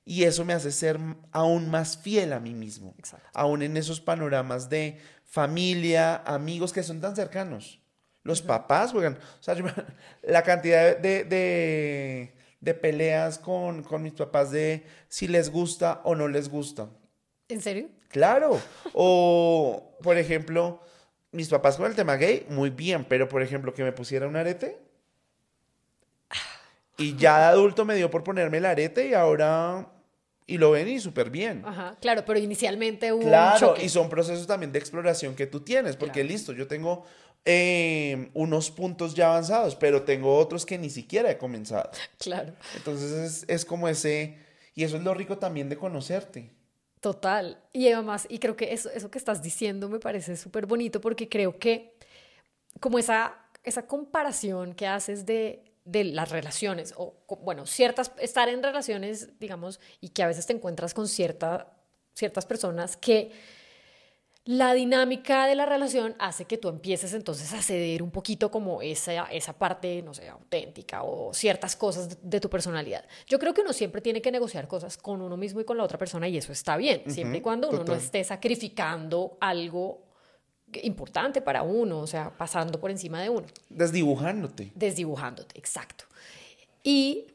y 0.04 0.24
eso 0.24 0.44
me 0.44 0.54
hace 0.54 0.72
ser 0.72 0.98
aún 1.30 1.70
más 1.70 1.98
fiel 1.98 2.32
a 2.32 2.40
mí 2.40 2.52
mismo. 2.52 2.96
Aún 3.32 3.62
en 3.62 3.76
esos 3.76 4.00
panoramas 4.00 4.68
de 4.70 4.98
familia, 5.24 6.16
amigos 6.26 6.72
que 6.72 6.82
son 6.82 7.00
tan 7.00 7.14
cercanos. 7.14 7.81
Los 8.22 8.42
papás 8.42 8.92
juegan. 8.92 9.18
O 9.40 9.42
sea, 9.42 9.54
la 10.22 10.42
cantidad 10.42 10.96
de, 10.96 11.24
de, 12.60 12.74
peleas 12.74 13.38
con, 13.38 13.82
con, 13.82 14.02
mis 14.02 14.12
papás 14.12 14.50
de 14.50 14.86
si 15.08 15.28
les 15.28 15.50
gusta 15.50 16.00
o 16.04 16.14
no 16.14 16.28
les 16.28 16.48
gusta. 16.48 16.88
¿En 17.48 17.60
serio? 17.60 17.88
Claro. 18.08 18.60
O, 18.92 19.96
por 20.02 20.16
ejemplo, 20.16 20.80
mis 21.32 21.48
papás 21.48 21.76
con 21.76 21.86
el 21.86 21.96
tema 21.96 22.16
gay, 22.16 22.46
muy 22.48 22.70
bien, 22.70 23.04
pero 23.08 23.28
por 23.28 23.42
ejemplo, 23.42 23.74
que 23.74 23.82
me 23.82 23.92
pusiera 23.92 24.28
un 24.28 24.36
arete. 24.36 24.78
Y 26.98 27.16
ya 27.16 27.38
de 27.38 27.44
adulto 27.46 27.84
me 27.84 27.96
dio 27.96 28.10
por 28.10 28.22
ponerme 28.22 28.58
el 28.58 28.66
arete 28.66 29.08
y 29.08 29.14
ahora 29.14 29.88
y 30.46 30.58
lo 30.58 30.72
ven 30.72 30.88
y 30.88 31.00
súper 31.00 31.30
bien. 31.30 31.62
Ajá, 31.64 31.96
claro, 32.00 32.24
pero 32.26 32.38
inicialmente 32.38 33.12
hubo 33.12 33.22
Claro, 33.22 33.74
y 33.82 33.88
son 33.88 34.08
procesos 34.08 34.46
también 34.46 34.72
de 34.72 34.78
exploración 34.78 35.34
que 35.34 35.46
tú 35.46 35.60
tienes, 35.60 35.96
porque 35.96 36.24
listo, 36.24 36.52
yo 36.52 36.66
tengo 36.66 37.04
eh, 37.44 38.30
unos 38.34 38.70
puntos 38.70 39.14
ya 39.14 39.28
avanzados, 39.28 39.76
pero 39.76 40.02
tengo 40.02 40.36
otros 40.36 40.66
que 40.66 40.78
ni 40.78 40.90
siquiera 40.90 41.30
he 41.30 41.38
comenzado. 41.38 41.90
Claro. 42.18 42.54
Entonces 42.76 43.12
es, 43.12 43.44
es 43.48 43.64
como 43.64 43.88
ese, 43.88 44.38
y 44.74 44.84
eso 44.84 44.96
es 44.96 45.02
lo 45.02 45.14
rico 45.14 45.38
también 45.38 45.68
de 45.68 45.76
conocerte. 45.76 46.50
Total. 47.00 47.60
Y 47.72 47.88
además, 47.88 48.26
y 48.28 48.38
creo 48.38 48.54
que 48.54 48.72
eso, 48.72 48.88
eso 48.90 49.10
que 49.10 49.18
estás 49.18 49.42
diciendo 49.42 49.88
me 49.88 49.98
parece 49.98 50.36
súper 50.36 50.66
bonito 50.66 51.00
porque 51.00 51.28
creo 51.28 51.58
que 51.58 51.96
como 52.80 52.98
esa, 52.98 53.36
esa 53.64 53.86
comparación 53.86 54.74
que 54.74 54.86
haces 54.86 55.26
de 55.26 55.72
de 55.84 56.04
las 56.04 56.30
relaciones, 56.30 56.94
o 56.96 57.14
bueno, 57.40 57.66
ciertas, 57.66 58.12
estar 58.18 58.48
en 58.48 58.62
relaciones, 58.62 59.38
digamos, 59.40 59.80
y 60.00 60.10
que 60.10 60.22
a 60.22 60.28
veces 60.28 60.46
te 60.46 60.52
encuentras 60.52 60.94
con 60.94 61.08
cierta, 61.08 61.72
ciertas 62.14 62.46
personas 62.46 62.96
que 62.96 63.32
la 64.44 64.74
dinámica 64.74 65.46
de 65.46 65.54
la 65.54 65.66
relación 65.66 66.16
hace 66.18 66.46
que 66.46 66.58
tú 66.58 66.68
empieces 66.68 67.14
entonces 67.14 67.52
a 67.52 67.62
ceder 67.62 68.02
un 68.02 68.10
poquito 68.10 68.50
como 68.50 68.82
esa, 68.82 69.26
esa 69.26 69.52
parte, 69.52 70.02
no 70.02 70.14
sé, 70.14 70.28
auténtica 70.28 71.04
o 71.04 71.32
ciertas 71.32 71.76
cosas 71.76 72.18
de, 72.20 72.40
tu 72.40 72.50
personalidad. 72.50 73.04
Yo 73.28 73.38
creo 73.38 73.54
que 73.54 73.60
uno 73.60 73.72
siempre 73.72 74.00
tiene 74.00 74.20
que 74.20 74.32
negociar 74.32 74.66
cosas 74.66 74.96
con 74.96 75.22
uno 75.22 75.36
mismo 75.36 75.60
y 75.60 75.64
con 75.64 75.76
la 75.76 75.84
otra 75.84 75.96
persona 75.96 76.26
y 76.26 76.36
eso 76.36 76.50
está 76.50 76.76
bien, 76.76 77.02
siempre 77.08 77.38
y 77.38 77.40
cuando 77.40 77.70
uno 77.70 77.84
no 77.84 77.94
esté 77.94 78.24
sacrificando 78.24 79.36
algo 79.40 80.02
importante 80.82 81.40
para 81.40 81.62
uno, 81.62 82.00
o 82.00 82.06
sea, 82.06 82.36
pasando 82.36 82.80
por 82.80 82.90
encima 82.90 83.22
de 83.22 83.28
uno. 83.28 83.46
Desdibujándote. 83.68 84.72
Desdibujándote, 84.74 85.56
exacto. 85.56 86.04
Y 86.82 87.26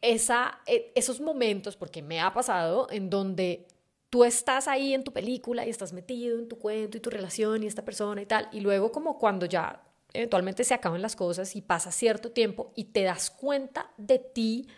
esa, 0.00 0.58
e, 0.66 0.90
esos 0.96 1.20
momentos, 1.20 1.76
porque 1.76 2.02
me 2.02 2.20
ha 2.20 2.32
pasado, 2.32 2.88
en 2.90 3.10
donde 3.10 3.68
tú 4.10 4.24
estás 4.24 4.66
ahí 4.68 4.92
en 4.92 5.04
tu 5.04 5.12
película 5.12 5.64
y 5.64 5.70
estás 5.70 5.92
metido 5.92 6.38
en 6.38 6.48
tu 6.48 6.58
cuento 6.58 6.96
y 6.96 7.00
tu 7.00 7.10
relación 7.10 7.62
y 7.62 7.66
esta 7.66 7.84
persona 7.84 8.20
y 8.20 8.26
tal, 8.26 8.48
y 8.52 8.60
luego 8.60 8.90
como 8.90 9.18
cuando 9.18 9.46
ya 9.46 9.82
eventualmente 10.12 10.64
se 10.64 10.74
acaban 10.74 11.00
las 11.00 11.14
cosas 11.14 11.54
y 11.54 11.62
pasa 11.62 11.92
cierto 11.92 12.32
tiempo 12.32 12.72
y 12.74 12.84
te 12.84 13.04
das 13.04 13.30
cuenta 13.30 13.92
de 13.96 14.18
ti 14.18 14.68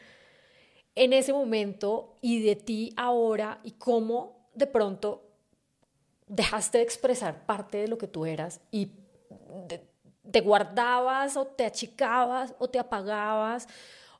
en 0.95 1.15
ese 1.15 1.33
momento 1.33 2.19
y 2.21 2.43
de 2.43 2.55
ti 2.57 2.93
ahora 2.99 3.61
y 3.65 3.73
cómo 3.73 4.51
de 4.55 4.67
pronto 4.67 5.31
dejaste 6.27 6.79
de 6.79 6.85
expresar 6.85 7.47
parte 7.47 7.79
de 7.79 7.89
lo 7.89 7.97
que 7.97 8.09
tú 8.09 8.27
eras 8.27 8.61
y 8.71 8.93
te 10.31 10.41
guardabas 10.41 11.37
o 11.39 11.47
te 11.47 11.65
achicabas 11.65 12.55
o 12.59 12.69
te 12.69 12.79
apagabas 12.79 13.67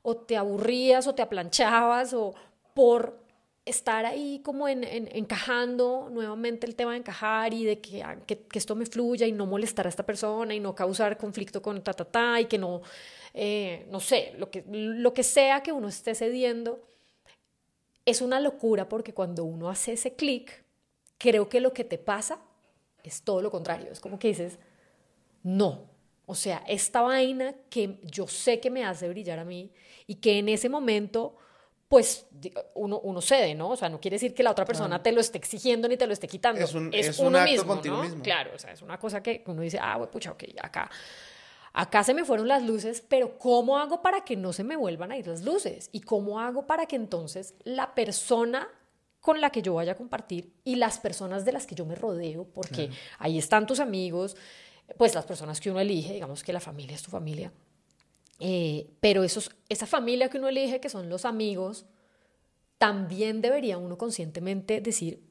o 0.01 0.17
te 0.17 0.35
aburrías 0.35 1.05
o 1.05 1.13
te 1.13 1.21
aplanchabas 1.21 2.13
o 2.13 2.33
por 2.73 3.22
estar 3.65 4.05
ahí 4.05 4.41
como 4.43 4.67
en, 4.67 4.83
encajando 4.83 6.09
nuevamente 6.11 6.67
el 6.67 6.75
tema 6.75 6.91
de 6.91 6.97
encajar 6.97 7.53
y 7.53 7.63
de 7.63 8.03
ah, 8.03 8.17
que, 8.25 8.39
que, 8.39 8.59
esto 8.59 8.75
me 8.75 8.85
fluya 8.85 9.25
y 9.25 9.31
no 9.31 9.45
molestar 9.45 9.85
a 9.85 9.89
esta 9.89 10.05
persona 10.05 10.53
y 10.53 10.59
no 10.59 10.75
causar 10.75 11.17
conflicto 11.17 11.61
con 11.61 11.81
ta, 11.81 11.93
ta, 11.93 12.03
ta 12.03 12.41
y 12.41 12.45
que 12.45 12.57
no, 12.57 12.81
eh, 13.33 13.87
no 13.89 13.99
sé, 13.99 14.33
lo 14.37 14.51
que, 14.51 14.65
lo 14.67 15.13
que 15.13 15.23
sea 15.23 15.63
que 15.63 15.71
uno 15.71 15.87
esté 15.87 16.13
cediendo, 16.13 16.81
es 18.05 18.21
una 18.21 18.39
locura 18.39 18.89
porque 18.89 19.13
cuando 19.13 19.45
uno 19.45 19.69
hace 19.69 19.93
ese 19.93 20.13
clic, 20.13 20.63
creo 21.17 21.47
que 21.47 21.61
lo 21.61 21.73
que 21.73 21.85
te 21.85 21.97
pasa 21.97 22.39
es 23.03 23.21
todo 23.21 23.41
lo 23.41 23.49
contrario. 23.49 23.91
Es 23.91 23.99
como 23.99 24.19
que 24.19 24.29
dices, 24.29 24.59
no, 25.41 25.89
O 26.25 26.35
sea, 26.35 26.63
esta 26.67 27.01
vaina 27.01 27.53
que 27.69 27.99
yo 28.03 28.27
sé 28.27 28.59
que 28.61 28.69
me 28.69 28.85
hace 28.85 29.09
brillar 29.09 29.39
a 29.39 29.45
mí 29.45 29.71
y 30.07 30.15
que 30.15 30.39
en 30.39 30.47
ese 30.47 30.69
momento 30.69 31.35
pues 31.93 32.25
uno, 32.73 33.01
uno 33.01 33.21
cede, 33.21 33.53
¿no? 33.53 33.69
O 33.69 33.75
sea, 33.75 33.87
no 33.87 34.01
quiere 34.01 34.15
decir 34.15 34.33
que 34.33 34.41
la 34.41 34.49
otra 34.49 34.65
persona 34.65 35.03
te 35.03 35.11
lo 35.11 35.21
esté 35.21 35.37
exigiendo 35.37 35.87
ni 35.87 35.95
te 35.95 36.07
lo 36.07 36.13
esté 36.13 36.27
quitando. 36.27 36.59
Es 36.59 36.73
un, 36.73 36.91
es 36.91 37.19
uno 37.19 37.29
un 37.29 37.35
acto 37.35 37.67
contigo 37.67 38.01
mismo. 38.01 38.23
Claro, 38.23 38.49
o 38.55 38.57
sea, 38.57 38.71
es 38.71 38.81
una 38.81 38.97
cosa 38.97 39.21
que 39.21 39.43
uno 39.45 39.61
dice, 39.61 39.77
ah, 39.79 40.03
pucha, 40.11 40.31
ok, 40.31 40.43
acá, 40.59 40.89
acá 41.71 42.03
se 42.03 42.15
me 42.15 42.25
fueron 42.25 42.47
las 42.47 42.63
luces, 42.63 43.03
pero 43.07 43.37
¿cómo 43.37 43.77
hago 43.77 44.01
para 44.01 44.25
que 44.25 44.35
no 44.35 44.53
se 44.53 44.63
me 44.63 44.75
vuelvan 44.75 45.11
a 45.11 45.17
ir 45.17 45.27
las 45.27 45.43
luces? 45.43 45.89
¿Y 45.91 46.01
cómo 46.01 46.39
hago 46.39 46.65
para 46.65 46.87
que 46.87 46.95
entonces 46.95 47.53
la 47.63 47.93
persona 47.93 48.67
con 49.19 49.39
la 49.39 49.51
que 49.51 49.61
yo 49.61 49.75
vaya 49.75 49.91
a 49.91 49.95
compartir 49.95 50.51
y 50.63 50.77
las 50.77 50.97
personas 50.97 51.45
de 51.45 51.51
las 51.51 51.67
que 51.67 51.75
yo 51.75 51.85
me 51.85 51.93
rodeo, 51.93 52.45
porque 52.45 52.89
ahí 53.19 53.37
están 53.37 53.67
tus 53.67 53.79
amigos, 53.79 54.35
pues 54.97 55.13
las 55.13 55.25
personas 55.25 55.61
que 55.61 55.69
uno 55.69 55.79
elige, 55.79 56.13
digamos 56.13 56.43
que 56.43 56.53
la 56.53 56.59
familia 56.59 56.95
es 56.95 57.03
tu 57.03 57.11
familia, 57.11 57.51
eh, 58.45 58.89
pero 58.99 59.23
esos, 59.23 59.51
esa 59.69 59.87
familia 59.87 60.29
que 60.29 60.37
uno 60.37 60.49
elige, 60.49 60.81
que 60.81 60.89
son 60.89 61.07
los 61.07 61.23
amigos, 61.23 61.85
también 62.77 63.39
debería 63.41 63.77
uno 63.77 63.97
conscientemente 63.97 64.81
decir, 64.81 65.23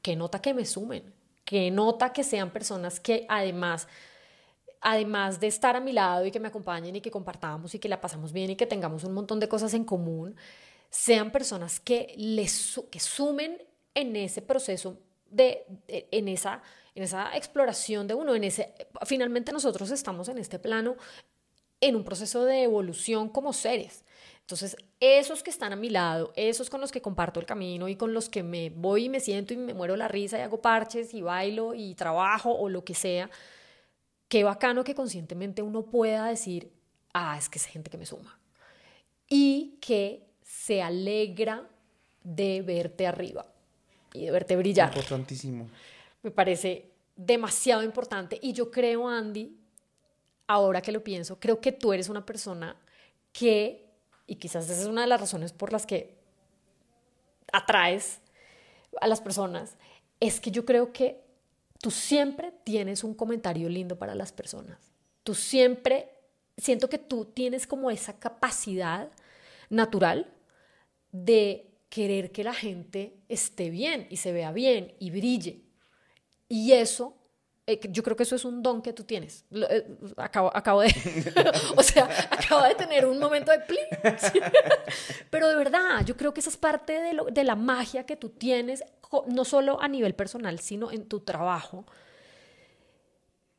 que 0.00 0.16
nota 0.16 0.40
que 0.40 0.54
me 0.54 0.64
sumen, 0.64 1.12
que 1.44 1.70
nota 1.70 2.14
que 2.14 2.24
sean 2.24 2.50
personas 2.52 3.00
que 3.00 3.26
además, 3.28 3.86
además 4.80 5.40
de 5.40 5.48
estar 5.48 5.76
a 5.76 5.80
mi 5.80 5.92
lado 5.92 6.24
y 6.24 6.30
que 6.30 6.40
me 6.40 6.48
acompañen 6.48 6.96
y 6.96 7.02
que 7.02 7.10
compartamos 7.10 7.74
y 7.74 7.78
que 7.78 7.90
la 7.90 8.00
pasamos 8.00 8.32
bien 8.32 8.48
y 8.48 8.56
que 8.56 8.64
tengamos 8.64 9.04
un 9.04 9.12
montón 9.12 9.38
de 9.38 9.48
cosas 9.48 9.74
en 9.74 9.84
común, 9.84 10.36
sean 10.88 11.30
personas 11.30 11.80
que, 11.80 12.14
les, 12.16 12.80
que 12.90 12.98
sumen 12.98 13.62
en 13.94 14.16
ese 14.16 14.40
proceso, 14.40 14.98
de, 15.28 15.66
en, 15.86 16.28
esa, 16.28 16.62
en 16.94 17.02
esa 17.02 17.36
exploración 17.36 18.06
de 18.06 18.14
uno, 18.14 18.34
en 18.34 18.44
ese, 18.44 18.72
finalmente 19.04 19.52
nosotros 19.52 19.90
estamos 19.90 20.30
en 20.30 20.38
este 20.38 20.58
plano 20.58 20.96
en 21.80 21.96
un 21.96 22.04
proceso 22.04 22.44
de 22.44 22.62
evolución 22.62 23.28
como 23.28 23.52
seres. 23.52 24.04
Entonces, 24.40 24.76
esos 25.00 25.42
que 25.42 25.50
están 25.50 25.72
a 25.72 25.76
mi 25.76 25.90
lado, 25.90 26.32
esos 26.36 26.70
con 26.70 26.80
los 26.80 26.92
que 26.92 27.02
comparto 27.02 27.40
el 27.40 27.46
camino 27.46 27.88
y 27.88 27.96
con 27.96 28.14
los 28.14 28.28
que 28.28 28.44
me 28.44 28.70
voy 28.70 29.06
y 29.06 29.08
me 29.08 29.18
siento 29.18 29.52
y 29.52 29.56
me 29.56 29.74
muero 29.74 29.96
la 29.96 30.06
risa 30.06 30.38
y 30.38 30.42
hago 30.42 30.60
parches 30.60 31.14
y 31.14 31.20
bailo 31.20 31.74
y 31.74 31.96
trabajo 31.96 32.52
o 32.52 32.68
lo 32.68 32.84
que 32.84 32.94
sea, 32.94 33.28
qué 34.28 34.44
bacano 34.44 34.84
que 34.84 34.94
conscientemente 34.94 35.62
uno 35.62 35.86
pueda 35.86 36.26
decir, 36.26 36.70
ah, 37.12 37.36
es 37.36 37.48
que 37.48 37.58
es 37.58 37.66
gente 37.66 37.90
que 37.90 37.98
me 37.98 38.06
suma. 38.06 38.38
Y 39.28 39.78
que 39.80 40.26
se 40.42 40.80
alegra 40.80 41.68
de 42.22 42.62
verte 42.62 43.06
arriba 43.06 43.46
y 44.12 44.26
de 44.26 44.30
verte 44.30 44.56
brillar. 44.56 44.88
Importantísimo. 44.88 45.68
Me 46.22 46.30
parece 46.30 46.92
demasiado 47.16 47.82
importante 47.82 48.38
y 48.40 48.52
yo 48.52 48.70
creo, 48.70 49.08
Andy, 49.08 49.56
ahora 50.46 50.80
que 50.80 50.92
lo 50.92 51.02
pienso, 51.02 51.38
creo 51.40 51.60
que 51.60 51.72
tú 51.72 51.92
eres 51.92 52.08
una 52.08 52.24
persona 52.24 52.76
que, 53.32 53.90
y 54.26 54.36
quizás 54.36 54.68
esa 54.68 54.82
es 54.82 54.86
una 54.86 55.02
de 55.02 55.06
las 55.08 55.20
razones 55.20 55.52
por 55.52 55.72
las 55.72 55.86
que 55.86 56.16
atraes 57.52 58.20
a 59.00 59.06
las 59.06 59.20
personas, 59.20 59.76
es 60.20 60.40
que 60.40 60.50
yo 60.50 60.64
creo 60.64 60.92
que 60.92 61.20
tú 61.80 61.90
siempre 61.90 62.52
tienes 62.64 63.04
un 63.04 63.14
comentario 63.14 63.68
lindo 63.68 63.98
para 63.98 64.14
las 64.14 64.32
personas. 64.32 64.78
Tú 65.22 65.34
siempre, 65.34 66.10
siento 66.56 66.88
que 66.88 66.98
tú 66.98 67.26
tienes 67.26 67.66
como 67.66 67.90
esa 67.90 68.18
capacidad 68.18 69.10
natural 69.68 70.32
de 71.12 71.70
querer 71.88 72.32
que 72.32 72.44
la 72.44 72.54
gente 72.54 73.16
esté 73.28 73.70
bien 73.70 74.06
y 74.10 74.16
se 74.16 74.32
vea 74.32 74.52
bien 74.52 74.94
y 74.98 75.10
brille. 75.10 75.62
Y 76.48 76.72
eso 76.72 77.15
eh, 77.68 77.80
yo 77.90 78.02
creo 78.04 78.16
que 78.16 78.22
eso 78.22 78.36
es 78.36 78.44
un 78.44 78.62
don 78.62 78.80
que 78.80 78.92
tú 78.92 79.02
tienes. 79.02 79.44
Eh, 79.50 79.96
acabo, 80.16 80.56
acabo 80.56 80.82
de, 80.82 80.94
o 81.76 81.82
sea, 81.82 82.04
acabo 82.30 82.62
de 82.62 82.76
tener 82.76 83.06
un 83.06 83.18
momento 83.18 83.50
de 83.50 83.58
plin. 83.60 83.84
Pero 85.30 85.48
de 85.48 85.56
verdad, 85.56 86.04
yo 86.04 86.16
creo 86.16 86.32
que 86.32 86.40
esa 86.40 86.50
es 86.50 86.56
parte 86.56 86.92
de, 86.92 87.20
de 87.32 87.44
la 87.44 87.56
magia 87.56 88.06
que 88.06 88.16
tú 88.16 88.28
tienes, 88.28 88.84
no 89.26 89.44
solo 89.44 89.80
a 89.82 89.88
nivel 89.88 90.14
personal, 90.14 90.60
sino 90.60 90.92
en 90.92 91.08
tu 91.08 91.20
trabajo. 91.20 91.84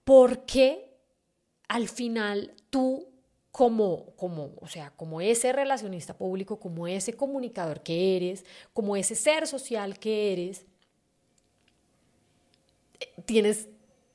Porque 0.06 0.98
al 1.68 1.90
final 1.90 2.56
tú 2.70 3.10
como, 3.52 4.14
como, 4.16 4.54
o 4.62 4.68
sea, 4.68 4.92
como 4.92 5.20
ese 5.20 5.52
relacionista 5.52 6.16
público, 6.16 6.60
como 6.60 6.88
ese 6.88 7.14
comunicador 7.14 7.82
que 7.82 8.16
eres, 8.16 8.46
como 8.72 8.96
ese 8.96 9.16
ser 9.16 9.48
social 9.48 10.00
que 10.00 10.32
eres, 10.32 10.66
eh, 13.00 13.22
tienes 13.26 13.68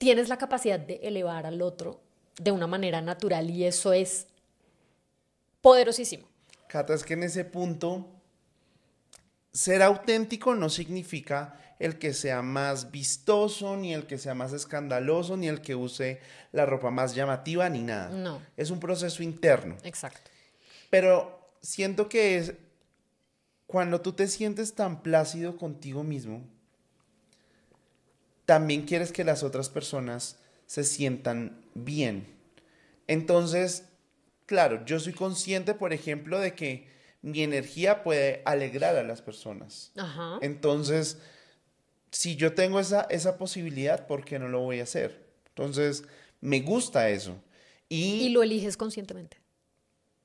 tienes 0.03 0.29
la 0.29 0.37
capacidad 0.37 0.81
de 0.81 0.99
elevar 1.05 1.47
al 1.47 1.63
otro 1.63 2.01
de 2.37 2.51
una 2.51 2.67
manera 2.67 3.01
natural 3.01 3.49
y 3.51 3.65
eso 3.65 3.93
es 3.93 4.27
poderosísimo. 5.61 6.27
Cata, 6.67 6.93
es 6.93 7.05
que 7.05 7.15
en 7.15 7.23
ese 7.23 7.45
punto, 7.45 8.09
ser 9.53 9.81
auténtico 9.81 10.57
no 10.57 10.71
significa 10.71 11.57
el 11.79 12.01
que 12.01 12.15
sea 12.15 12.43
más 12.43 12.91
vistoso, 12.91 13.77
ni 13.77 13.95
el 13.95 14.09
que 14.09 14.19
sea 14.19 14.35
más 14.35 14.53
escandaloso, 14.53 15.37
ni 15.37 15.47
el 15.47 15.61
que 15.61 15.77
use 15.77 16.19
la 16.51 16.67
ropa 16.67 16.91
más 16.91 17.15
llamativa, 17.15 17.69
ni 17.69 17.85
nada. 17.85 18.09
No. 18.09 18.43
Es 18.57 18.73
un 18.73 18.81
proceso 18.81 19.23
interno. 19.23 19.77
Exacto. 19.85 20.33
Pero 20.91 21.49
siento 21.61 22.09
que 22.09 22.39
es 22.39 22.55
cuando 23.69 24.01
tú 24.01 24.15
te 24.15 24.27
sientes 24.27 24.75
tan 24.75 25.01
plácido 25.01 25.57
contigo 25.57 26.03
mismo, 26.03 26.43
también 28.45 28.83
quieres 28.83 29.13
que 29.13 29.25
las 29.25 29.43
otras 29.43 29.69
personas 29.69 30.39
se 30.67 30.85
sientan 30.85 31.65
bien. 31.75 32.27
Entonces, 33.07 33.85
claro, 34.47 34.85
yo 34.85 35.01
soy 35.01 35.13
consciente, 35.13 35.75
por 35.75 35.93
ejemplo, 35.93 36.39
de 36.39 36.55
que 36.55 36.89
mi 37.23 37.43
energía 37.43 38.03
puede 38.03 38.43
alegrar 38.45 38.97
a 38.97 39.03
las 39.03 39.23
personas. 39.23 39.93
Entonces, 40.41 41.19
si 42.11 42.37
yo 42.37 42.55
tengo 42.55 42.81
esa, 42.81 43.03
esa 43.11 43.39
posibilidad, 43.39 44.07
¿por 44.07 44.25
qué 44.25 44.39
no 44.39 44.49
lo 44.49 44.61
voy 44.61 44.81
a 44.81 44.85
hacer? 44.85 45.25
Entonces, 45.49 46.05
me 46.41 46.61
gusta 46.61 47.11
eso. 47.11 47.37
Y, 47.89 48.23
y 48.23 48.29
lo 48.31 48.43
eliges 48.43 48.77
conscientemente. 48.77 49.39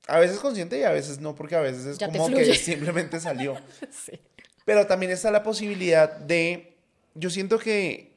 A 0.06 0.18
veces 0.18 0.38
consciente 0.38 0.78
y 0.78 0.82
a 0.84 0.90
veces 0.90 1.20
no, 1.20 1.34
porque 1.34 1.54
a 1.54 1.60
veces 1.60 1.84
es 1.84 1.98
como 1.98 2.28
que 2.28 2.54
simplemente 2.54 3.20
salió. 3.20 3.54
sí. 3.90 4.18
Pero 4.64 4.86
también 4.86 5.12
está 5.12 5.30
la 5.30 5.42
posibilidad 5.42 6.16
de, 6.16 6.77
yo 7.18 7.30
siento 7.30 7.58
que 7.58 8.12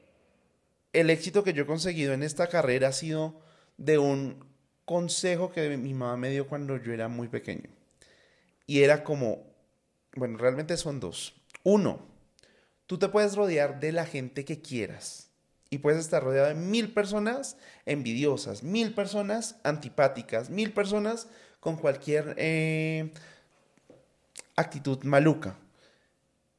el 0.93 1.09
éxito 1.09 1.43
que 1.43 1.53
yo 1.53 1.63
he 1.63 1.67
conseguido 1.67 2.13
en 2.13 2.23
esta 2.23 2.47
carrera 2.47 2.89
ha 2.89 2.93
sido 2.93 3.41
de 3.77 3.97
un 3.97 4.45
consejo 4.85 5.51
que 5.51 5.75
mi 5.77 5.93
mamá 5.93 6.17
me 6.17 6.29
dio 6.29 6.47
cuando 6.47 6.77
yo 6.77 6.93
era 6.93 7.07
muy 7.07 7.27
pequeño. 7.27 7.69
Y 8.67 8.83
era 8.83 9.03
como, 9.03 9.43
bueno, 10.15 10.37
realmente 10.37 10.77
son 10.77 10.99
dos. 10.99 11.33
Uno, 11.63 12.05
tú 12.85 12.99
te 12.99 13.09
puedes 13.09 13.35
rodear 13.35 13.79
de 13.79 13.91
la 13.91 14.05
gente 14.05 14.45
que 14.45 14.61
quieras. 14.61 15.29
Y 15.69 15.79
puedes 15.79 16.01
estar 16.01 16.21
rodeado 16.21 16.49
de 16.49 16.55
mil 16.55 16.93
personas 16.93 17.57
envidiosas, 17.85 18.61
mil 18.61 18.93
personas 18.93 19.55
antipáticas, 19.63 20.49
mil 20.49 20.73
personas 20.73 21.27
con 21.59 21.77
cualquier 21.77 22.35
eh, 22.37 23.13
actitud 24.57 25.01
maluca. 25.03 25.57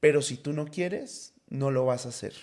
Pero 0.00 0.22
si 0.22 0.38
tú 0.38 0.54
no 0.54 0.66
quieres, 0.66 1.31
no 1.52 1.70
lo 1.70 1.84
vas 1.84 2.06
a 2.06 2.08
hacer. 2.08 2.34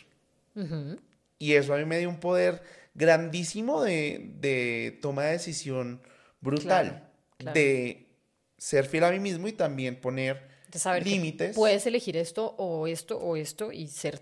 Y 1.39 1.53
eso 1.53 1.73
a 1.73 1.77
mí 1.77 1.85
me 1.85 1.97
dio 1.97 2.09
un 2.09 2.19
poder 2.19 2.61
grandísimo 2.93 3.81
de, 3.81 4.97
toma 5.01 5.23
de 5.23 5.31
decisión 5.31 6.01
brutal. 6.41 7.09
De 7.53 8.07
ser 8.57 8.85
fiel 8.85 9.05
a 9.05 9.11
mí 9.11 9.19
mismo 9.19 9.47
y 9.47 9.53
también 9.53 9.99
poner 9.99 10.47
límites. 11.03 11.55
Puedes 11.55 11.85
elegir 11.87 12.17
esto 12.17 12.55
o 12.57 12.87
esto 12.87 13.17
o 13.17 13.35
esto 13.35 13.71
y 13.71 13.87
ser. 13.87 14.21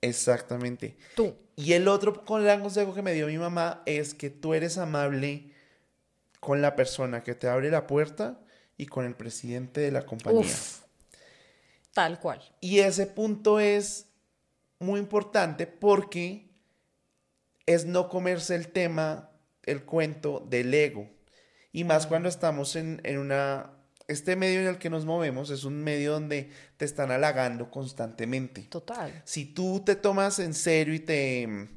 Exactamente. 0.00 0.96
Tú. 1.16 1.34
Y 1.56 1.72
el 1.72 1.88
otro 1.88 2.22
el 2.38 2.60
consejo 2.60 2.94
que 2.94 3.02
me 3.02 3.14
dio 3.14 3.26
mi 3.26 3.38
mamá 3.38 3.82
es 3.86 4.14
que 4.14 4.30
tú 4.30 4.54
eres 4.54 4.78
amable 4.78 5.52
con 6.38 6.62
la 6.62 6.76
persona 6.76 7.24
que 7.24 7.34
te 7.34 7.48
abre 7.48 7.70
la 7.70 7.88
puerta 7.88 8.38
y 8.76 8.86
con 8.86 9.04
el 9.04 9.16
presidente 9.16 9.80
de 9.80 9.90
la 9.90 10.06
compañía. 10.06 10.54
Tal 11.92 12.20
cual. 12.20 12.40
Y 12.60 12.78
ese 12.78 13.06
punto 13.06 13.58
es 13.58 14.07
muy 14.78 15.00
importante 15.00 15.66
porque 15.66 16.48
es 17.66 17.84
no 17.84 18.08
comerse 18.08 18.54
el 18.54 18.68
tema, 18.68 19.30
el 19.64 19.84
cuento 19.84 20.46
del 20.48 20.72
ego. 20.72 21.08
Y 21.72 21.84
más 21.84 22.06
cuando 22.06 22.28
estamos 22.28 22.76
en, 22.76 23.00
una... 23.18 23.74
Este 24.06 24.36
medio 24.36 24.60
en 24.60 24.66
el 24.66 24.78
que 24.78 24.88
nos 24.88 25.04
movemos 25.04 25.50
es 25.50 25.64
un 25.64 25.84
medio 25.84 26.12
donde 26.12 26.50
te 26.78 26.86
están 26.86 27.10
halagando 27.10 27.70
constantemente. 27.70 28.62
Total. 28.62 29.22
Si 29.26 29.44
tú 29.44 29.82
te 29.84 29.96
tomas 29.96 30.38
en 30.38 30.54
serio 30.54 30.94
y 30.94 31.00
te 31.00 31.68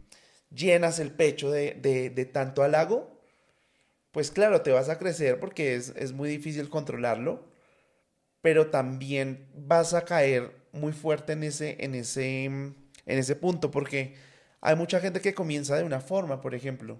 llenas 0.49 0.99
el 0.99 1.11
pecho 1.11 1.51
de, 1.51 1.73
de, 1.73 2.25
tanto 2.25 2.63
halago, 2.63 3.21
pues 4.11 4.31
claro, 4.31 4.61
te 4.61 4.71
vas 4.71 4.87
a 4.87 4.97
crecer 4.97 5.39
porque 5.39 5.75
es, 5.75 5.89
es 5.97 6.13
muy 6.13 6.29
difícil 6.29 6.69
controlarlo, 6.69 7.51
pero 8.41 8.67
también 8.69 9.49
vas 9.53 9.93
a 9.93 10.05
caer 10.05 10.55
muy 10.71 10.93
fuerte 10.93 11.33
en 11.33 11.43
ese, 11.43 11.77
en 11.83 11.95
ese, 11.95 12.73
en 13.05 13.19
ese 13.19 13.35
punto 13.35 13.71
porque 13.71 14.15
hay 14.61 14.75
mucha 14.75 14.99
gente 14.99 15.21
que 15.21 15.33
comienza 15.33 15.75
de 15.75 15.83
una 15.83 15.99
forma, 15.99 16.41
por 16.41 16.55
ejemplo. 16.55 16.99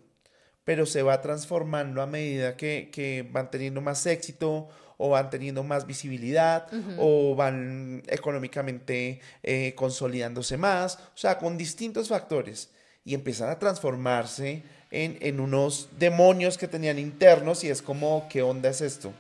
pero 0.64 0.86
se 0.86 1.02
va 1.02 1.22
transformando 1.22 2.02
a 2.02 2.06
medida 2.06 2.56
que, 2.56 3.28
van 3.32 3.50
teniendo 3.50 3.82
más 3.82 4.06
éxito 4.06 4.70
o 4.98 5.10
van 5.10 5.32
teniendo 5.32 5.64
más 5.64 5.88
visibilidad 5.88 6.68
o 7.00 7.36
van 7.36 8.04
económicamente 8.08 9.20
eh, 9.42 9.74
consolidándose 9.76 10.58
más, 10.58 10.98
o 10.98 11.18
sea, 11.18 11.40
con 11.40 11.58
distintos 11.58 12.10
factores 12.10 12.70
y 13.04 13.16
empiezan 13.16 13.50
a 13.50 13.58
transformarse 13.58 14.62
en, 14.92 15.18
en, 15.22 15.40
unos 15.40 15.90
demonios 15.98 16.58
que 16.58 16.68
tenían 16.68 17.00
internos 17.00 17.64
y 17.64 17.70
es 17.70 17.82
como, 17.82 18.28
¿qué 18.30 18.44
onda 18.44 18.70
es 18.70 18.82
esto? 18.82 19.12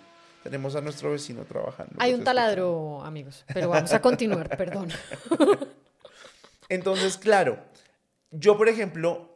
Tenemos 0.43 0.75
a 0.75 0.81
nuestro 0.81 1.11
vecino 1.11 1.43
trabajando. 1.45 1.95
Hay 1.99 2.13
un 2.13 2.23
taladro, 2.23 3.03
amigos, 3.03 3.45
pero 3.53 3.69
vamos 3.69 3.93
a 3.93 4.01
continuar, 4.01 4.55
perdón. 4.57 4.89
Entonces, 6.71 7.17
claro, 7.17 7.57
yo, 8.31 8.57
por 8.57 8.69
ejemplo, 8.69 9.27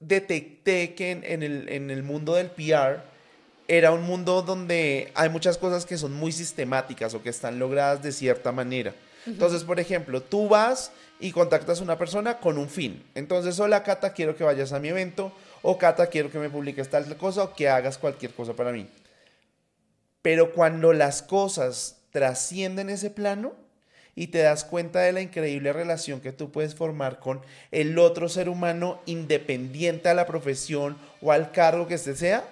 detecté 0.00 0.94
que 0.94 1.10
en, 1.10 1.42
el, 1.42 1.68
en 1.68 1.90
el 1.90 2.02
mundo 2.02 2.34
del 2.34 2.50
PR 2.50 3.02
era 3.68 3.92
un 3.92 4.04
mundo 4.04 4.40
donde 4.40 5.12
hay 5.14 5.28
muchas 5.28 5.58
cosas 5.58 5.84
que 5.84 5.98
son 5.98 6.14
muy 6.14 6.32
sistemáticas 6.32 7.12
o 7.12 7.22
que 7.22 7.28
están 7.28 7.58
logradas 7.58 8.02
de 8.02 8.10
cierta 8.10 8.52
manera. 8.52 8.94
Entonces, 9.26 9.64
por 9.64 9.78
ejemplo, 9.78 10.22
tú 10.22 10.48
vas 10.48 10.90
y 11.20 11.30
contactas 11.30 11.80
a 11.80 11.82
una 11.82 11.98
persona 11.98 12.38
con 12.38 12.56
un 12.56 12.70
fin. 12.70 13.04
Entonces, 13.14 13.60
hola 13.60 13.82
Cata, 13.82 14.14
quiero 14.14 14.34
que 14.34 14.44
vayas 14.44 14.72
a 14.72 14.80
mi 14.80 14.88
evento, 14.88 15.30
o 15.60 15.76
Cata, 15.76 16.06
quiero 16.06 16.30
que 16.30 16.38
me 16.38 16.48
publiques 16.48 16.88
tal 16.88 17.14
cosa, 17.18 17.42
o 17.42 17.52
que 17.52 17.68
hagas 17.68 17.98
cualquier 17.98 18.32
cosa 18.32 18.54
para 18.54 18.72
mí. 18.72 18.88
Pero 20.22 20.54
cuando 20.54 20.94
las 20.94 21.20
cosas 21.20 21.98
trascienden 22.12 22.88
ese 22.88 23.10
plano 23.10 23.67
y 24.18 24.28
te 24.28 24.38
das 24.38 24.64
cuenta 24.64 25.00
de 25.00 25.12
la 25.12 25.20
increíble 25.20 25.72
relación 25.72 26.20
que 26.20 26.32
tú 26.32 26.50
puedes 26.50 26.74
formar 26.74 27.20
con 27.20 27.40
el 27.70 27.98
otro 27.98 28.28
ser 28.28 28.48
humano 28.48 29.00
independiente 29.06 30.08
a 30.08 30.14
la 30.14 30.26
profesión 30.26 30.96
o 31.20 31.32
al 31.32 31.52
cargo 31.52 31.86
que 31.86 31.94
este 31.94 32.16
sea, 32.16 32.44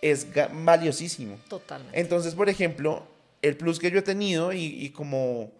es 0.00 0.26
valiosísimo. 0.52 1.36
Totalmente. 1.48 1.98
Entonces, 1.98 2.34
por 2.34 2.48
ejemplo, 2.48 3.06
el 3.42 3.56
plus 3.56 3.78
que 3.78 3.90
yo 3.90 3.98
he 3.98 4.02
tenido 4.02 4.52
y 4.52 4.90
como 4.90 5.50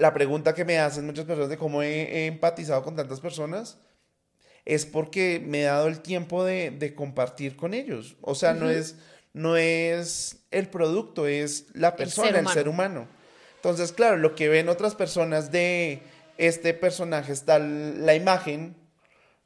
la 0.00 0.14
pregunta 0.14 0.54
que 0.54 0.64
me 0.64 0.78
hacen 0.78 1.06
muchas 1.06 1.26
personas 1.26 1.50
de 1.50 1.58
cómo 1.58 1.82
he, 1.82 2.26
empatizado 2.26 2.82
con 2.82 2.96
tantas 2.96 3.20
personas 3.20 3.78
es 4.64 4.86
porque 4.86 5.42
me 5.44 5.60
he 5.60 5.64
dado 5.64 5.88
el 5.88 6.00
tiempo 6.00 6.44
de, 6.44 6.94
compartir 6.96 7.56
con 7.56 7.74
ellos. 7.74 8.16
O 8.20 8.34
sea, 8.34 8.54
no, 8.54 8.68
es, 8.70 8.96
no 9.32 9.56
es 9.56 10.44
el 10.50 10.68
producto, 10.68 11.26
es 11.26 11.66
la 11.74 11.96
persona, 11.96 12.38
el 12.38 12.48
ser, 12.48 12.68
humano. 12.68 13.08
Entonces, 13.60 13.92
claro, 13.92 14.16
lo 14.16 14.34
que 14.34 14.48
ven 14.48 14.70
otras 14.70 14.94
personas 14.94 15.52
de 15.52 16.00
este 16.38 16.72
personaje 16.72 17.30
está 17.32 17.58
la 17.58 18.14
imagen 18.14 18.74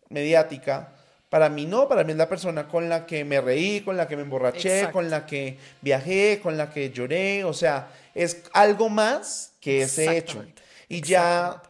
mediática. 0.09 0.93
Para 1.31 1.49
mí 1.49 1.67
no, 1.67 1.89
para 1.89 2.05
mí 2.05 2.13
es 2.13 2.19
la 2.19 2.29
persona 2.29 2.69
con 2.69 2.89
la 2.89 3.07
que 3.07 3.25
me 3.25 3.41
reí, 3.41 3.81
con 3.81 3.97
la 3.97 4.07
que 4.07 4.15
me 4.15 4.23
emborraché, 4.23 4.89
con 4.93 5.11
la 5.11 5.27
que 5.27 5.59
viajé, 5.81 6.39
con 6.41 6.57
la 6.57 6.71
que 6.71 6.91
lloré. 6.91 7.43
O 7.43 7.53
sea, 7.53 7.89
es 8.15 8.45
algo 8.53 8.89
más 8.89 9.55
que 9.61 9.83
ese 9.83 10.17
hecho. 10.17 10.45
Y 10.89 11.01
ya, 11.01 11.61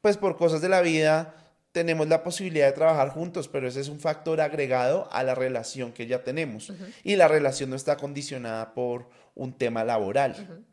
pues 0.00 0.16
por 0.16 0.36
cosas 0.36 0.60
de 0.60 0.68
la 0.68 0.82
vida, 0.82 1.34
tenemos 1.72 2.06
la 2.06 2.22
posibilidad 2.22 2.66
de 2.66 2.72
trabajar 2.74 3.08
juntos, 3.08 3.48
pero 3.48 3.66
ese 3.66 3.80
es 3.80 3.88
un 3.88 3.98
factor 3.98 4.40
agregado 4.40 5.08
a 5.10 5.24
la 5.24 5.34
relación 5.34 5.90
que 5.90 6.06
ya 6.06 6.22
tenemos. 6.22 6.72
Y 7.02 7.16
la 7.16 7.26
relación 7.26 7.70
no 7.70 7.76
está 7.76 7.96
condicionada 7.96 8.72
por 8.72 9.08
un 9.34 9.52
tema 9.52 9.82
laboral. 9.82 10.64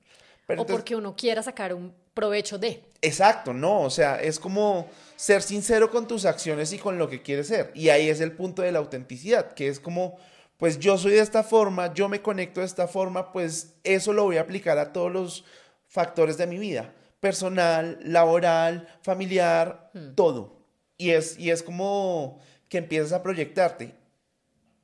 O 0.58 0.66
porque 0.66 0.96
uno 0.96 1.16
quiera 1.16 1.41
sacar 1.41 1.74
un 1.74 1.93
provecho 2.14 2.58
de. 2.58 2.84
Exacto, 3.02 3.54
no, 3.54 3.82
o 3.82 3.89
sea, 3.89 4.22
es 4.22 4.39
como 4.39 4.88
ser 5.16 5.41
sincero 5.41 5.91
con 5.91 6.08
tus 6.08 6.26
acciones 6.26 6.74
y 6.74 6.78
con 6.78 6.98
lo 6.98 7.10
que 7.10 7.22
quieres 7.22 7.48
ser. 7.48 7.72
Y 7.76 7.89
ahí 7.89 8.10
es 8.10 8.22
el 8.22 8.32
punto 8.32 8.62
de 8.62 8.72
la 8.72 8.80
autenticidad, 8.80 9.54
que 9.54 9.68
es 9.68 9.80
como, 9.80 10.18
pues 10.58 10.80
yo 10.80 10.98
soy 10.98 11.14
de 11.14 11.20
esta 11.20 11.43
forma, 11.43 11.93
yo 11.93 12.10
me 12.10 12.22
conecto 12.22 12.62
de 12.62 12.66
esta 12.66 12.88
forma, 12.88 13.32
pues 13.32 13.76
eso 13.84 14.14
lo 14.14 14.24
voy 14.24 14.38
a 14.38 14.41
aplicar 14.41 14.78
a 14.78 14.93
todos 14.93 15.12
los 15.12 15.46
factores 15.88 16.38
de 16.38 16.48
mi 16.48 16.58
vida, 16.58 16.93
personal, 17.20 18.00
laboral, 18.04 18.88
familiar, 19.02 19.91
hmm. 19.93 20.16
todo. 20.16 20.56
Y 20.98 21.12
es, 21.12 21.38
y 21.38 21.52
es 21.52 21.62
como 21.62 22.39
que 22.70 22.78
empiezas 22.78 23.12
a 23.12 23.22
proyectarte. 23.22 23.93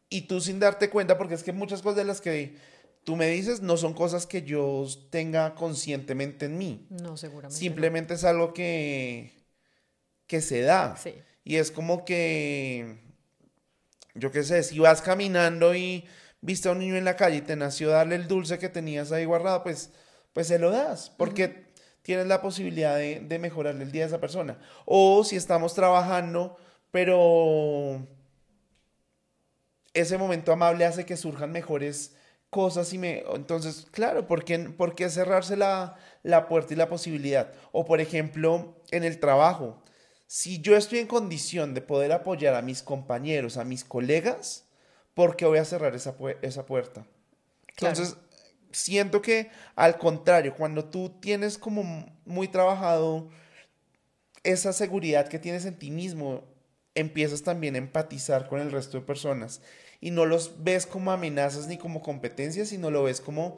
Y 0.10 0.22
tú 0.22 0.42
sin 0.42 0.60
darte 0.60 0.90
cuenta, 0.90 1.18
porque 1.18 1.36
es 1.36 1.44
que 1.44 1.54
muchas 1.54 1.82
cosas 1.82 1.96
de 1.96 2.04
las 2.04 2.20
que 2.20 2.58
tú 3.04 3.16
me 3.16 3.28
dices 3.28 3.62
no 3.62 3.78
son 3.78 3.94
cosas 3.94 4.26
que 4.26 4.44
yo 4.44 4.86
tenga 5.10 5.56
conscientemente 5.56 6.46
en 6.46 6.58
mí. 6.58 6.88
No, 6.90 7.18
seguramente. 7.18 7.58
Simplemente 7.58 8.14
es 8.14 8.24
algo 8.24 8.54
que, 8.54 9.34
que 10.28 10.42
se 10.42 10.62
da. 10.62 10.96
Sí. 10.98 11.16
Y 11.44 11.56
es 11.56 11.72
como 11.72 12.06
que, 12.06 13.00
yo 14.14 14.32
qué 14.32 14.44
sé, 14.44 14.64
si 14.64 14.80
vas 14.80 15.02
caminando 15.02 15.74
y 15.76 16.06
viste 16.42 16.70
a 16.70 16.74
un 16.74 16.80
niño 16.80 16.96
en 16.96 17.06
la 17.06 17.16
calle 17.16 17.38
y 17.38 17.42
te 17.42 17.56
nació 17.56 17.90
darle 17.90 18.16
el 18.16 18.28
dulce 18.28 18.60
que 18.60 18.70
tenías 18.70 19.12
ahí 19.12 19.26
guardado, 19.26 19.64
pues 19.64 19.92
pues 20.34 20.48
se 20.48 20.60
lo 20.60 20.72
das, 20.72 21.10
porque 21.18 21.72
tienes 22.02 22.28
la 22.28 22.42
posibilidad 22.42 22.96
de, 22.96 23.20
de 23.20 23.40
mejorarle 23.40 23.84
el 23.84 23.92
día 23.92 24.04
a 24.04 24.08
esa 24.08 24.22
persona. 24.22 24.60
O 24.86 25.24
si 25.24 25.36
estamos 25.36 25.74
trabajando, 25.74 26.58
pero 26.90 28.08
ese 29.94 30.18
momento 30.18 30.52
amable 30.52 30.86
hace 30.86 31.06
que 31.06 31.18
surjan 31.18 31.52
mejores 31.52 32.16
cosas 32.52 32.94
y 32.94 33.00
me... 33.00 33.24
Entonces, 33.34 33.88
claro, 33.90 34.28
¿por 34.28 34.44
qué, 34.44 34.60
por 34.60 34.94
qué 34.94 35.10
cerrarse 35.10 35.58
la, 35.58 35.98
la, 36.22 36.48
puerta 36.48 36.74
y 36.74 36.78
la 36.78 36.90
posibilidad? 36.90 37.52
O, 37.72 37.86
por 37.86 38.00
ejemplo, 38.00 38.76
en 38.92 39.04
el 39.04 39.20
trabajo, 39.20 39.82
si 40.28 40.62
yo 40.62 40.78
estoy 40.78 41.00
en 41.00 41.08
condición 41.08 41.74
de 41.74 41.82
poder 41.82 42.12
apoyar 42.12 42.54
a 42.54 42.62
mis 42.62 42.84
compañeros, 42.84 43.58
a 43.58 43.64
mis 43.64 43.84
colegas, 43.84 44.66
¿por 45.16 45.36
qué 45.36 45.46
voy 45.46 45.58
a 45.58 45.66
cerrar 45.66 45.96
esa, 45.96 46.16
esa 46.44 46.66
puerta? 46.66 47.08
Entonces, 47.70 48.18
siento 48.72 49.22
que 49.22 49.50
al 49.76 49.98
contrario, 49.98 50.54
cuando 50.56 50.86
tú 50.86 51.10
tienes 51.22 51.58
como 51.58 51.84
muy 52.26 52.48
trabajado 52.50 53.30
esa 54.44 54.74
seguridad 54.74 55.28
que 55.28 55.40
tienes 55.40 55.66
en 55.66 55.80
ti 55.80 55.90
mismo, 55.90 56.44
empiezas 56.96 57.44
también 57.44 57.76
a 57.76 57.80
empatizar 57.80 58.48
con 58.48 58.60
el 58.60 58.72
resto 58.72 59.00
de 59.00 59.06
personas 59.06 59.62
y 60.02 60.10
no 60.10 60.26
los 60.26 60.64
ves 60.64 60.88
como 60.88 61.12
amenazas 61.12 61.68
ni 61.68 61.78
como 61.78 62.02
competencias, 62.02 62.70
sino 62.70 62.90
lo 62.90 63.04
ves 63.04 63.22
como 63.22 63.58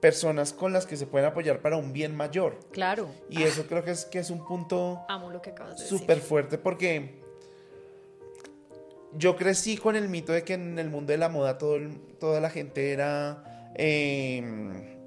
personas 0.00 0.52
con 0.52 0.72
las 0.72 0.84
que 0.84 0.96
se 0.96 1.06
pueden 1.06 1.28
apoyar 1.28 1.60
para 1.60 1.76
un 1.76 1.92
bien 1.92 2.14
mayor. 2.14 2.58
Claro. 2.72 3.08
Y 3.30 3.44
eso 3.44 3.66
creo 3.66 3.84
que 3.84 3.92
es, 3.92 4.04
que 4.04 4.18
es 4.18 4.30
un 4.30 4.44
punto 4.44 5.00
súper 5.76 6.18
fuerte 6.18 6.58
porque 6.58 7.22
yo 9.14 9.36
crecí 9.36 9.76
con 9.76 9.96
el 9.96 10.08
mito 10.08 10.32
de 10.32 10.42
que 10.42 10.54
en 10.54 10.78
el 10.78 10.90
mundo 10.90 11.12
de 11.12 11.18
la 11.18 11.28
moda 11.28 11.56
todo, 11.56 11.78
toda 12.18 12.40
la 12.40 12.50
gente 12.50 12.92
era 12.92 13.72
eh, 13.76 14.98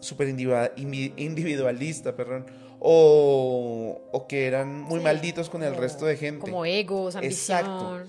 súper 0.00 0.28
individualista, 0.28 2.16
perdón, 2.16 2.46
o, 2.80 4.00
o, 4.10 4.26
que 4.26 4.46
eran 4.46 4.80
muy 4.80 5.00
malditos 5.00 5.50
con 5.50 5.62
el 5.62 5.76
resto 5.76 6.06
de 6.06 6.16
gente. 6.16 6.40
Como 6.40 6.64
egos, 6.64 7.14
ambición. 7.14 7.58
Exacto. 7.58 8.02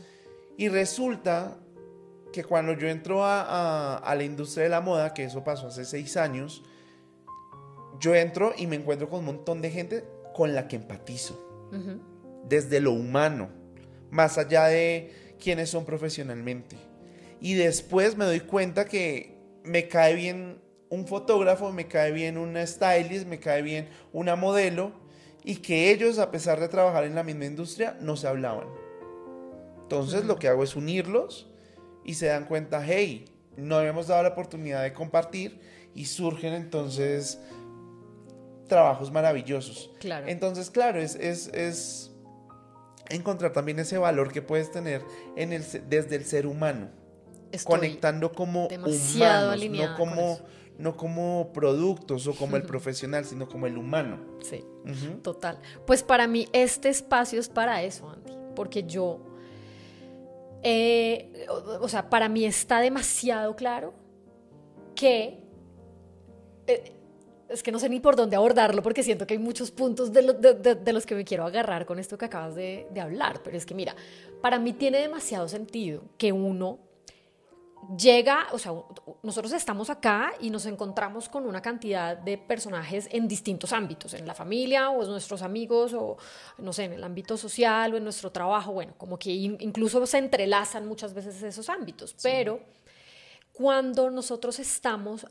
Y 0.58 0.70
resulta 0.70 1.58
que 2.32 2.44
cuando 2.44 2.74
yo 2.74 2.88
entro 2.88 3.24
a, 3.26 3.98
a, 3.98 4.16
la 4.16 4.24
industria 4.24 4.64
de 4.64 4.70
la 4.70 4.82
moda, 4.82 5.14
que 5.14 5.26
eso 5.26 5.44
pasó 5.44 5.68
hace 5.68 5.86
seis 5.86 6.18
años, 6.18 6.64
yo 8.00 8.16
entro 8.16 8.54
y 8.58 8.68
me 8.68 8.76
encuentro 8.78 9.10
con 9.10 9.20
un 9.20 9.26
montón 9.26 9.62
de 9.62 9.70
gente 9.70 10.06
con 10.34 10.54
la 10.56 10.68
que 10.68 10.78
empatizo. 10.78 11.48
Desde 12.48 12.82
lo 12.82 12.92
humano, 12.92 13.50
más 14.10 14.38
allá 14.38 14.66
de 14.66 15.36
quiénes 15.40 15.70
son 15.70 15.86
profesionalmente. 15.86 16.76
Y 17.40 17.54
después 17.54 18.18
me 18.18 18.26
doy 18.26 18.42
cuenta 18.42 18.86
que, 18.86 19.42
me 19.64 19.88
cae 19.88 20.16
bien 20.16 20.62
un 20.90 21.08
fotógrafo, 21.08 21.72
me 21.72 21.88
cae 21.88 22.12
bien 22.12 22.38
una 22.38 22.66
stylist, 22.66 23.28
me 23.28 23.40
cae 23.40 23.62
bien 23.62 23.90
una 24.12 24.36
modelo 24.36 24.92
y 25.44 25.58
que 25.58 25.92
ellos, 25.92 26.20
a 26.20 26.32
pesar 26.32 26.60
de 26.60 26.68
trabajar 26.68 27.04
en 27.04 27.16
la 27.16 27.24
misma 27.24 27.46
industria, 27.46 27.98
no 28.02 28.18
se 28.18 28.28
hablaban. 28.28 28.68
Entonces 29.84 30.26
lo 30.26 30.38
que 30.38 30.48
hago 30.48 30.64
es 30.64 30.76
unirlos 30.76 31.51
y 32.04 32.16
se 32.16 32.28
dan 32.28 32.46
cuenta, 32.46 32.84
hey, 32.86 33.26
no 33.58 33.76
habíamos 33.76 34.08
dado 34.08 34.24
la 34.24 34.30
oportunidad 34.30 34.84
de 34.84 34.94
compartir 34.94 35.60
y 35.94 36.06
surgen 36.06 36.54
entonces 36.54 37.40
trabajos 38.68 39.12
maravillosos. 39.12 39.92
Claro. 40.00 40.28
Entonces, 40.28 40.72
claro, 40.72 41.00
es, 41.00 41.16
es, 41.16 42.12
encontrar 43.10 43.52
también 43.52 43.80
ese 43.80 43.98
valor 43.98 44.32
que 44.32 44.42
puedes 44.42 44.72
tener 44.72 45.04
en 45.36 45.52
el, 45.52 45.64
desde 45.90 46.16
el 46.16 46.26
ser 46.26 46.48
humano 46.48 47.02
conectando 47.66 48.32
como 48.32 48.68
humanos, 48.68 49.70
no 49.70 49.98
como, 49.98 50.40
no 50.78 50.98
como 50.98 51.52
productos 51.54 52.28
o 52.28 52.34
como 52.34 52.56
el 52.56 52.64
profesional, 52.68 53.26
sino 53.26 53.48
como 53.48 53.68
el 53.68 53.78
humano. 53.78 54.20
Sí, 54.42 54.64
total. 55.22 55.60
Pues 55.86 56.04
para 56.04 56.28
mí 56.28 56.48
este 56.54 56.90
espacio 56.90 57.40
es 57.40 57.50
para 57.50 57.84
eso, 57.84 58.10
Andy, 58.10 58.32
porque 58.56 58.84
yo, 58.84 59.20
eh, 60.64 61.48
o, 61.80 61.88
sea, 61.88 62.10
para 62.10 62.30
mí 62.30 62.46
está 62.46 62.80
demasiado 62.80 63.56
claro 63.56 63.94
que... 64.96 65.40
Eh, 66.68 66.94
es 67.50 67.64
que 67.64 67.72
no 67.74 67.80
sé 67.80 67.90
ni 67.90 68.00
por 68.00 68.16
dónde 68.16 68.38
abordarlo 68.38 68.82
porque 68.82 69.04
siento 69.04 69.28
que 69.28 69.34
hay 69.34 69.38
muchos 69.38 69.72
puntos 69.72 70.14
de, 70.14 70.22
de, 70.22 70.94
los 70.94 71.06
que 71.06 71.16
me 71.16 71.26
quiero 71.26 71.44
agarrar 71.44 71.86
con 71.86 72.00
esto 72.00 72.18
que 72.18 72.24
acabas 72.24 72.56
de, 72.56 72.88
de 72.92 73.02
hablar, 73.02 73.42
pero 73.44 73.58
es 73.58 73.66
que 73.66 73.76
mira, 73.76 73.94
para 74.42 74.58
mí 74.58 74.72
tiene 74.72 75.00
demasiado 75.00 75.50
sentido 75.50 76.04
que 76.18 76.32
uno 76.32 76.80
llega, 77.98 78.48
o 78.52 78.60
sea, 78.60 78.74
nosotros 79.24 79.52
estamos 79.54 79.90
acá 79.90 80.34
y 80.40 80.50
nos 80.50 80.66
encontramos 80.66 81.30
con 81.30 81.46
una 81.46 81.62
cantidad 81.62 82.18
de 82.18 82.38
personajes 82.38 83.08
en 83.12 83.28
distintos 83.28 83.74
ámbitos, 83.74 84.14
en 84.14 84.26
la 84.26 84.34
familia 84.34 84.90
o 84.90 85.04
en 85.04 85.10
nuestros 85.10 85.42
amigos 85.42 85.94
o, 85.94 86.18
no 86.58 86.74
sé, 86.74 86.86
en 86.86 86.94
el 86.94 87.04
ámbito 87.04 87.38
social 87.38 87.94
o 87.94 87.98
en 87.98 88.04
nuestro 88.04 88.32
trabajo, 88.32 88.72
bueno, 88.74 88.94
como 88.98 89.18
que 89.18 89.32
incluso 89.32 90.06
se 90.06 90.18
entrelazan 90.18 90.88
muchas 90.88 91.14
veces 91.14 91.42
esos 91.44 91.70
ámbitos, 91.70 92.16
pero 92.22 92.60
cuando 93.54 94.10
nosotros 94.10 94.60
estamos 94.60 95.26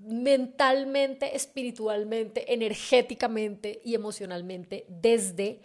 mentalmente, 0.00 1.34
espiritualmente, 1.34 2.52
energéticamente 2.52 3.80
y 3.84 3.94
emocionalmente 3.94 4.84
desde 4.88 5.60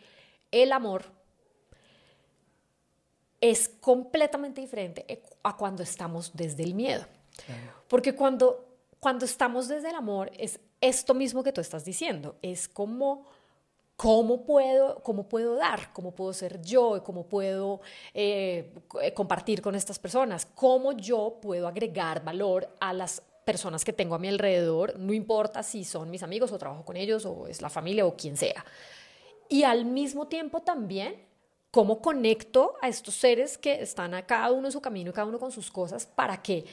el 0.52 0.72
amor, 0.72 1.23
es 3.44 3.68
completamente 3.68 4.62
diferente 4.62 5.22
a 5.44 5.58
cuando 5.58 5.84
estamos 5.84 6.32
desde 6.34 6.64
el 6.64 6.74
miedo. 6.74 7.06
Porque 7.90 8.16
cuando, 8.16 8.78
cuando 9.02 9.26
estamos 9.26 9.68
desde 9.68 9.90
el 9.90 9.96
amor 9.96 10.32
es 10.38 10.62
esto 10.80 11.14
mismo 11.14 11.44
que 11.44 11.52
tú 11.52 11.60
estás 11.60 11.84
diciendo, 11.84 12.38
es 12.42 12.70
como 12.70 13.26
cómo 13.98 14.46
puedo, 14.46 15.04
cómo 15.04 15.28
puedo 15.28 15.56
dar, 15.56 15.92
cómo 15.92 16.16
puedo 16.16 16.32
ser 16.32 16.62
yo, 16.62 17.04
cómo 17.04 17.28
puedo 17.28 17.82
eh, 18.14 18.74
compartir 19.14 19.62
con 19.62 19.76
estas 19.76 20.00
personas, 20.00 20.46
cómo 20.46 20.94
yo 20.94 21.40
puedo 21.42 21.68
agregar 21.68 22.24
valor 22.24 22.74
a 22.80 22.94
las 22.94 23.22
personas 23.44 23.84
que 23.84 23.92
tengo 23.92 24.16
a 24.16 24.20
mi 24.20 24.30
alrededor, 24.30 24.98
no 24.98 25.12
importa 25.12 25.64
si 25.64 25.84
son 25.84 26.10
mis 26.10 26.24
amigos 26.24 26.54
o 26.54 26.58
trabajo 26.58 26.86
con 26.86 26.96
ellos 26.96 27.26
o 27.26 27.48
es 27.48 27.62
la 27.62 27.70
familia 27.70 28.06
o 28.06 28.16
quien 28.16 28.38
sea. 28.38 28.64
Y 29.50 29.64
al 29.64 29.84
mismo 29.84 30.30
tiempo 30.30 30.62
también 30.62 31.33
cómo 31.74 32.04
conecto 32.04 32.76
a 32.84 32.88
estos 32.88 33.16
seres 33.16 33.58
que 33.58 33.82
están 33.82 34.14
a 34.14 34.24
cada 34.28 34.52
uno 34.52 34.68
en 34.68 34.72
su 34.72 34.80
camino 34.80 35.10
y 35.10 35.14
cada 35.14 35.26
uno 35.26 35.40
con 35.40 35.52
sus 35.52 35.72
cosas 35.72 36.06
para 36.06 36.40
que, 36.40 36.64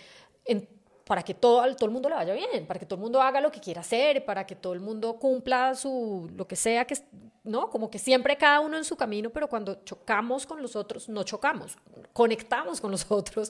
para 1.07 1.23
que 1.23 1.33
todo, 1.33 1.75
todo 1.75 1.87
el 1.87 1.91
mundo 1.91 2.11
le 2.11 2.17
vaya 2.17 2.35
bien, 2.35 2.67
para 2.67 2.79
que 2.79 2.85
todo 2.85 2.97
el 2.97 3.01
mundo 3.01 3.23
haga 3.23 3.41
lo 3.41 3.51
que 3.51 3.61
quiera 3.61 3.81
hacer, 3.81 4.23
para 4.27 4.45
que 4.45 4.57
todo 4.57 4.75
el 4.75 4.81
mundo 4.81 5.15
cumpla 5.15 5.75
su, 5.75 6.31
lo 6.37 6.47
que 6.47 6.55
sea, 6.55 6.85
que, 6.85 6.99
¿no? 7.45 7.71
Como 7.71 7.91
que 7.91 7.99
siempre 7.99 8.37
cada 8.37 8.61
uno 8.61 8.77
en 8.77 8.85
su 8.85 8.95
camino, 8.95 9.31
pero 9.31 9.49
cuando 9.49 9.83
chocamos 9.85 10.45
con 10.45 10.61
los 10.61 10.77
otros, 10.77 11.09
no 11.09 11.23
chocamos, 11.23 11.79
conectamos 12.13 12.79
con 12.79 12.91
los 12.91 13.11
otros. 13.11 13.49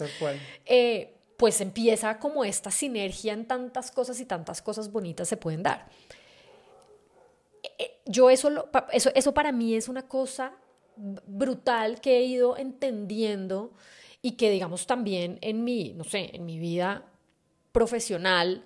Eh, 0.66 1.16
pues 1.36 1.60
empieza 1.60 2.16
como 2.20 2.44
esta 2.44 2.70
sinergia 2.70 3.32
en 3.32 3.48
tantas 3.48 3.90
cosas 3.90 4.20
y 4.20 4.24
tantas 4.24 4.62
cosas 4.62 4.92
bonitas 4.92 5.26
se 5.26 5.36
pueden 5.36 5.64
dar. 5.64 5.88
Eh, 7.64 7.70
eh, 7.76 8.00
yo 8.06 8.30
eso, 8.30 8.68
eso, 8.92 9.10
eso 9.12 9.34
para 9.34 9.50
mí 9.50 9.74
es 9.74 9.88
una 9.88 10.06
cosa 10.06 10.52
brutal 11.26 12.00
que 12.00 12.18
he 12.18 12.24
ido 12.24 12.56
entendiendo 12.56 13.72
y 14.22 14.32
que 14.32 14.50
digamos 14.50 14.86
también 14.86 15.38
en 15.40 15.64
mi, 15.64 15.92
no 15.94 16.04
sé, 16.04 16.30
en 16.34 16.44
mi 16.44 16.58
vida 16.58 17.06
profesional, 17.72 18.64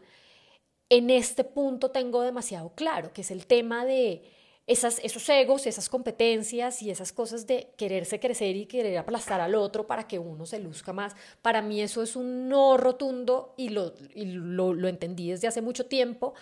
en 0.89 1.11
este 1.11 1.45
punto 1.45 1.91
tengo 1.91 2.23
demasiado 2.23 2.75
claro, 2.75 3.13
que 3.13 3.23
es 3.23 3.31
el 3.31 3.47
tema 3.47 3.85
de 3.85 4.23
esas, 4.67 4.99
esos 5.05 5.29
egos, 5.29 5.67
esas 5.67 5.89
competencias 5.89 6.83
y 6.83 6.91
esas 6.91 7.13
cosas 7.13 7.47
de 7.47 7.73
quererse 7.77 8.19
crecer 8.19 8.57
y 8.57 8.67
querer 8.67 8.99
aplastar 8.99 9.41
al 9.41 9.55
otro 9.55 9.87
para 9.87 10.09
que 10.09 10.19
uno 10.19 10.47
se 10.47 10.59
luzca 10.59 10.93
más. 10.93 11.15
Para 11.43 11.63
mí 11.63 11.83
eso 11.83 12.03
es 12.03 12.17
un 12.17 12.49
no 12.49 12.77
rotundo 12.77 13.55
y 13.57 13.69
lo, 13.69 13.93
lo 14.15 14.89
entendí 14.89 15.31
desde 15.31 15.49
hace 15.49 15.61
mucho 15.61 15.87
tiempo, 15.87 16.35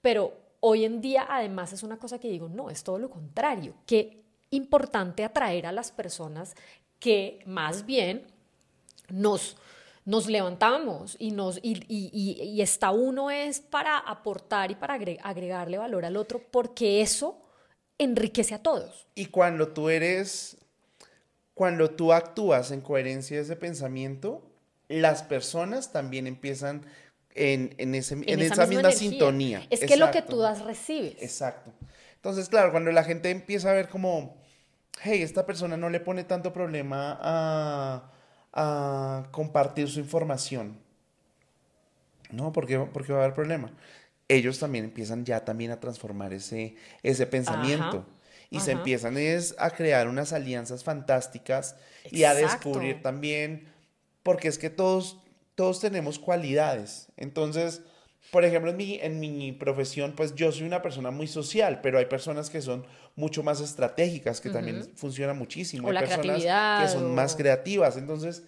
pero 0.00 0.34
hoy 0.60 0.84
en 0.84 1.00
día 1.00 1.26
además 1.28 1.72
es 1.72 1.82
una 1.82 1.98
cosa 1.98 2.18
que 2.18 2.28
digo, 2.28 2.48
no, 2.48 2.70
es 2.70 2.82
todo 2.82 2.98
lo 2.98 3.10
contrario, 3.10 3.74
que 3.86 4.25
importante 4.56 5.24
atraer 5.24 5.66
a 5.66 5.72
las 5.72 5.92
personas 5.92 6.54
que 6.98 7.40
más 7.46 7.86
bien 7.86 8.26
nos, 9.08 9.56
nos 10.04 10.26
levantamos 10.26 11.16
y, 11.18 11.30
nos, 11.30 11.58
y, 11.62 11.84
y, 11.88 12.42
y, 12.42 12.62
esta 12.62 12.90
uno 12.90 13.30
es 13.30 13.60
para 13.60 13.98
aportar 13.98 14.70
y 14.70 14.74
para 14.74 14.94
agregarle 14.94 15.78
valor 15.78 16.04
al 16.04 16.16
otro, 16.16 16.42
porque 16.50 17.02
eso 17.02 17.40
enriquece 17.98 18.54
a 18.54 18.62
todos. 18.62 19.06
Y 19.14 19.26
cuando 19.26 19.68
tú 19.68 19.88
eres, 19.88 20.56
cuando 21.54 21.90
tú 21.90 22.12
actúas 22.12 22.70
en 22.70 22.80
coherencia 22.80 23.36
de 23.36 23.42
ese 23.42 23.56
pensamiento, 23.56 24.42
las 24.88 25.22
personas 25.22 25.92
también 25.92 26.26
empiezan 26.26 26.84
en, 27.34 27.74
en, 27.78 27.94
ese, 27.94 28.14
en, 28.14 28.40
esa, 28.40 28.66
misma, 28.66 28.90
sintonía. 28.92 29.66
Es 29.70 29.80
que 29.80 29.96
lo 29.96 30.10
que 30.10 30.22
tú 30.22 30.38
das 30.38 30.64
recibes. 30.64 31.16
Exacto. 31.20 31.72
Entonces, 32.14 32.48
claro, 32.48 32.70
cuando 32.70 32.90
la 32.92 33.04
gente 33.04 33.30
empieza 33.30 33.70
a 33.70 33.74
ver 33.74 33.88
como, 33.88 34.36
hey, 35.02 35.22
esta 35.22 35.46
persona 35.46 35.76
no 35.76 35.90
le 35.90 36.00
pone 36.00 36.24
tanto 36.24 36.52
problema 36.52 37.18
a, 37.20 38.12
compartir 39.32 39.86
su 39.86 40.00
información, 40.00 40.78
¿no? 42.30 42.52
Porque, 42.52 42.78
porque 42.78 43.12
va 43.12 43.18
a 43.18 43.22
haber 43.24 43.34
problema. 43.34 43.70
Ellos 44.28 44.58
también 44.58 44.86
empiezan 44.86 45.26
ya 45.26 45.44
también 45.44 45.72
a 45.72 45.78
transformar 45.78 46.32
ese, 46.32 46.74
ese 47.02 47.26
pensamiento. 47.26 48.06
y 48.48 48.60
se 48.60 48.72
empiezan 48.72 49.18
es 49.18 49.54
a 49.58 49.70
crear 49.70 50.08
unas 50.08 50.32
alianzas 50.32 50.84
fantásticas 50.84 51.76
y 52.10 52.24
a 52.24 52.32
descubrir 52.32 53.02
también, 53.02 53.68
porque 54.22 54.48
es 54.48 54.56
que 54.56 54.70
todos, 54.70 55.18
todos 55.54 55.80
tenemos 55.80 56.18
cualidades. 56.18 57.08
Entonces, 57.18 57.82
por 58.30 58.44
ejemplo, 58.44 58.70
en 58.70 58.76
mi, 58.76 58.94
en 58.94 59.20
mi 59.20 59.52
profesión, 59.52 60.14
pues 60.16 60.34
yo 60.34 60.50
soy 60.50 60.66
una 60.66 60.82
persona 60.82 61.10
muy 61.10 61.26
social, 61.26 61.80
pero 61.82 61.98
hay 61.98 62.06
personas 62.06 62.50
que 62.50 62.62
son 62.62 62.86
mucho 63.16 63.42
más 63.42 63.60
estratégicas, 63.60 64.40
que 64.40 64.50
también 64.50 64.88
funcionan 64.94 65.36
muchísimo. 65.36 65.88
hay 65.88 65.98
personas 65.98 66.82
que 66.82 66.88
son 66.88 67.14
más 67.14 67.34
creativas. 67.34 67.96
Entonces, 67.96 68.44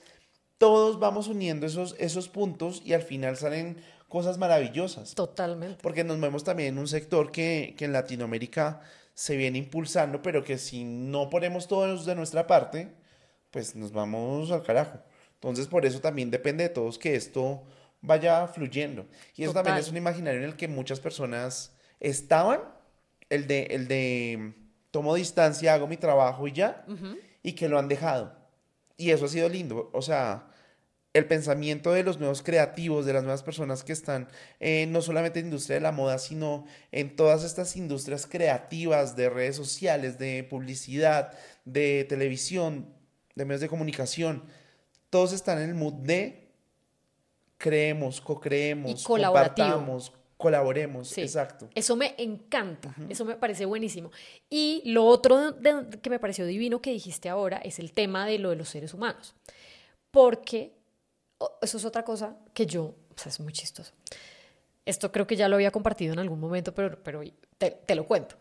todos 0.59 1.01
vamos 1.01 1.27
uniendo 1.29 1.66
esos, 1.66 1.97
esos 1.99 2.29
puntos 2.29 2.83
y 2.85 2.93
al 2.93 3.03
final 3.03 3.37
salen 3.37 3.79
cosas 4.09 4.39
maravillosas. 4.39 5.14
Totalmente. 5.14 5.79
Porque 5.83 6.05
nos 6.05 6.21
vemos 6.21 6.45
también 6.45 6.75
en 6.75 6.79
un 6.79 6.87
sector 6.87 7.33
que, 7.33 7.75
que 7.77 7.87
en 7.87 7.93
Latinoamérica 7.93 8.81
se 9.14 9.37
viene 9.37 9.59
impulsando, 9.59 10.23
pero 10.23 10.45
que 10.45 10.59
si 10.59 10.85
no 10.85 11.31
ponemos 11.31 11.66
todos 11.66 12.07
de 12.07 12.14
nuestra 12.14 12.47
parte, 12.47 12.93
pues 13.51 13.75
nos 13.75 13.91
vamos 13.91 14.51
al 14.51 14.62
carajo. 14.62 15.01
Entonces, 15.35 15.66
por 15.66 15.87
eso 15.87 16.01
también 16.01 16.31
depende 16.31 16.64
de 16.64 16.71
todos 16.71 16.99
que 16.99 17.14
esto 17.14 17.64
vaya 18.01 18.47
fluyendo. 18.49 19.07
Y 19.35 19.45
eso 19.45 19.55
también 19.55 19.77
es 19.77 19.89
un 19.89 19.97
imaginario 19.97 20.41
en 20.41 20.47
el 20.47 20.57
que 20.57 20.69
muchas 20.69 21.01
personas 21.01 21.75
estaban, 22.01 22.61
el 23.31 23.47
de, 23.47 23.62
el 23.70 23.89
de 23.89 24.55
tomo 24.91 25.14
distancia, 25.14 25.74
hago 25.74 25.87
mi 25.87 25.97
trabajo 25.97 26.47
y 26.47 26.53
ya, 26.53 26.85
y 27.43 27.53
que 27.53 27.68
lo 27.68 27.79
han 27.79 27.89
dejado. 27.89 28.37
Y 28.97 29.11
eso 29.11 29.26
ha 29.26 29.29
sido 29.29 29.49
lindo. 29.49 29.91
O 29.93 30.03
sea, 30.03 30.49
el 31.14 31.26
pensamiento 31.26 31.93
de 31.93 32.03
los 32.03 32.18
nuevos 32.18 32.43
creativos, 32.43 33.07
de 33.07 33.12
las 33.12 33.22
nuevas 33.22 33.43
personas 33.43 33.85
que 33.85 33.93
están 33.93 34.29
eh, 34.61 34.87
no 34.89 35.03
solamente 35.03 35.39
en 35.39 35.47
la 35.47 35.49
industria 35.49 35.76
de 35.76 35.81
la 35.81 35.93
moda, 35.93 36.18
sino 36.18 36.64
en 36.93 37.16
todas 37.16 37.45
estas 37.45 37.76
industrias 37.76 38.26
creativas 38.26 39.16
de 39.16 39.31
redes 39.31 39.57
sociales, 39.57 40.18
de 40.18 40.45
publicidad, 40.45 41.33
de 41.64 42.05
televisión, 42.09 42.93
de 43.35 43.45
medios 43.45 43.61
de 43.61 43.68
comunicación, 43.68 44.45
todos 45.11 45.33
están 45.33 45.59
en 45.62 45.70
el 45.70 45.74
mood 45.74 45.95
de 45.95 46.49
creemos, 47.57 48.20
co-creemos, 48.20 49.05
compartamos, 49.05 50.12
colaboremos. 50.39 51.18
Exacto. 51.18 51.68
Eso 51.74 51.97
me 51.97 52.14
encanta, 52.16 52.95
eso 53.11 53.24
me 53.24 53.34
parece 53.34 53.66
buenísimo. 53.66 54.11
Y 54.49 54.82
lo 54.86 55.05
otro 55.05 55.57
que 56.01 56.09
me 56.09 56.18
pareció 56.18 56.47
divino 56.47 56.80
que 56.80 56.93
dijiste 56.93 57.28
ahora 57.28 57.59
es 57.59 57.78
el 57.78 57.93
tema 57.93 58.24
de 58.24 58.39
lo 58.39 58.51
de 58.51 58.57
los 58.57 58.70
seres 58.70 58.95
humanos. 58.95 59.34
Porque 60.11 60.72
eso 61.61 61.76
es 61.76 61.84
otra 61.84 62.05
cosa 62.05 62.36
que 62.55 62.64
yo, 62.64 62.84
o 62.84 63.14
sea, 63.16 63.30
es 63.30 63.41
muy 63.41 63.53
chistoso. 63.53 63.93
Esto 64.86 65.12
creo 65.12 65.26
que 65.26 65.36
ya 65.36 65.49
lo 65.49 65.57
había 65.57 65.70
compartido 65.70 66.14
en 66.14 66.20
algún 66.20 66.41
momento, 66.41 66.72
pero, 66.72 67.03
pero 67.03 67.20
te, 67.59 67.72
te 67.72 67.95
lo 67.95 68.07
cuento. 68.07 68.36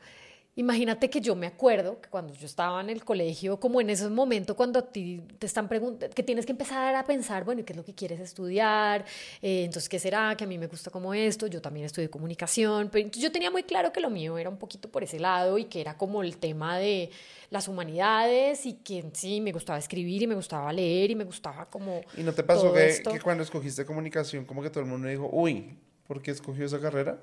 Imagínate 0.57 1.07
que 1.07 1.21
yo 1.21 1.35
me 1.35 1.45
acuerdo 1.45 2.01
que 2.01 2.09
cuando 2.09 2.33
yo 2.33 2.47
estaba 2.47 2.81
en 2.81 2.89
el 2.89 3.05
colegio, 3.05 3.59
como 3.59 3.79
en 3.79 3.91
ese 3.91 4.09
momento 4.09 4.55
cuando 4.55 4.83
te 4.83 5.21
están 5.41 5.69
preguntando, 5.69 6.11
que 6.15 6.23
tienes 6.23 6.47
que 6.47 6.51
empezar 6.51 6.95
a 6.95 7.05
pensar, 7.05 7.43
bueno, 7.43 7.63
¿qué 7.63 7.73
es 7.73 7.77
lo 7.77 7.85
que 7.85 7.93
quieres 7.93 8.19
estudiar? 8.19 9.05
Eh, 9.43 9.65
entonces, 9.65 9.87
¿qué 9.87 9.99
será? 9.99 10.35
Que 10.35 10.45
a 10.45 10.47
mí 10.47 10.57
me 10.57 10.65
gusta 10.65 10.89
como 10.89 11.13
esto, 11.13 11.45
yo 11.45 11.61
también 11.61 11.85
estudié 11.85 12.09
comunicación, 12.09 12.89
pero 12.91 13.07
yo 13.07 13.31
tenía 13.31 13.51
muy 13.51 13.61
claro 13.61 13.93
que 13.93 14.01
lo 14.01 14.09
mío 14.09 14.35
era 14.39 14.49
un 14.49 14.57
poquito 14.57 14.89
por 14.89 15.03
ese 15.03 15.19
lado 15.19 15.59
y 15.59 15.65
que 15.65 15.79
era 15.79 15.95
como 15.95 16.23
el 16.23 16.37
tema 16.37 16.79
de 16.79 17.11
las 17.51 17.67
humanidades 17.67 18.65
y 18.65 18.73
que 18.73 19.05
sí, 19.13 19.39
me 19.41 19.51
gustaba 19.51 19.77
escribir 19.77 20.23
y 20.23 20.27
me 20.27 20.33
gustaba 20.33 20.73
leer 20.73 21.11
y 21.11 21.15
me 21.15 21.23
gustaba 21.23 21.69
como... 21.69 22.01
¿Y 22.17 22.23
no 22.23 22.33
te 22.33 22.41
pasó 22.41 22.73
que, 22.73 23.03
que 23.03 23.21
cuando 23.21 23.43
escogiste 23.43 23.85
comunicación, 23.85 24.43
como 24.43 24.63
que 24.63 24.71
todo 24.71 24.79
el 24.79 24.89
mundo 24.89 25.07
dijo, 25.07 25.29
uy, 25.31 25.77
¿por 26.07 26.19
qué 26.19 26.31
escogió 26.31 26.65
esa 26.65 26.79
carrera? 26.79 27.19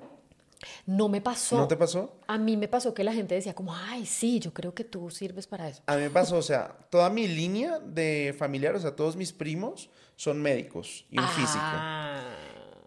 No 0.85 1.09
me 1.09 1.21
pasó. 1.21 1.57
¿No 1.57 1.67
te 1.67 1.75
pasó? 1.75 2.19
A 2.27 2.37
mí 2.37 2.57
me 2.57 2.67
pasó 2.67 2.93
que 2.93 3.03
la 3.03 3.13
gente 3.13 3.35
decía 3.35 3.53
como, 3.53 3.75
ay, 3.75 4.05
sí, 4.05 4.39
yo 4.39 4.53
creo 4.53 4.73
que 4.73 4.83
tú 4.83 5.09
sirves 5.09 5.47
para 5.47 5.69
eso. 5.69 5.81
A 5.85 5.95
mí 5.95 6.03
me 6.03 6.09
pasó, 6.09 6.37
o 6.37 6.41
sea, 6.41 6.75
toda 6.89 7.09
mi 7.09 7.27
línea 7.27 7.79
de 7.79 8.35
familiar, 8.37 8.75
o 8.75 8.79
sea, 8.79 8.95
todos 8.95 9.15
mis 9.15 9.33
primos 9.33 9.89
son 10.15 10.41
médicos 10.41 11.05
y 11.09 11.19
un 11.19 11.27
físico. 11.29 11.63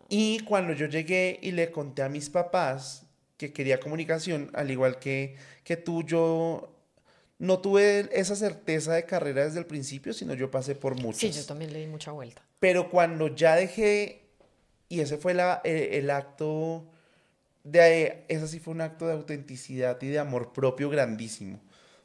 Y 0.08 0.40
cuando 0.40 0.72
yo 0.72 0.86
llegué 0.86 1.38
y 1.42 1.52
le 1.52 1.70
conté 1.70 2.02
a 2.02 2.08
mis 2.08 2.30
papás 2.30 3.04
que 3.36 3.52
quería 3.52 3.78
comunicación, 3.78 4.50
al 4.54 4.70
igual 4.70 4.98
que, 4.98 5.36
que 5.64 5.76
tú, 5.76 6.02
yo 6.02 6.74
no 7.38 7.60
tuve 7.60 8.08
esa 8.12 8.34
certeza 8.34 8.94
de 8.94 9.04
carrera 9.04 9.44
desde 9.44 9.60
el 9.60 9.66
principio, 9.66 10.12
sino 10.12 10.34
yo 10.34 10.50
pasé 10.50 10.74
por 10.74 11.00
muchas. 11.00 11.20
Sí, 11.20 11.30
yo 11.30 11.44
también 11.46 11.72
le 11.72 11.80
di 11.80 11.86
mucha 11.86 12.10
vuelta. 12.10 12.42
Pero 12.58 12.90
cuando 12.90 13.28
ya 13.28 13.54
dejé, 13.54 14.30
y 14.88 15.00
ese 15.00 15.18
fue 15.18 15.34
la, 15.34 15.60
eh, 15.64 15.90
el 15.92 16.10
acto 16.10 16.86
de, 17.70 18.24
ese 18.28 18.48
sí 18.48 18.58
fue 18.60 18.74
un 18.74 18.80
acto 18.80 19.06
de 19.06 19.14
autenticidad 19.14 20.00
y 20.02 20.08
de 20.08 20.18
amor 20.18 20.52
propio 20.52 20.90
grandísimo. 20.90 21.60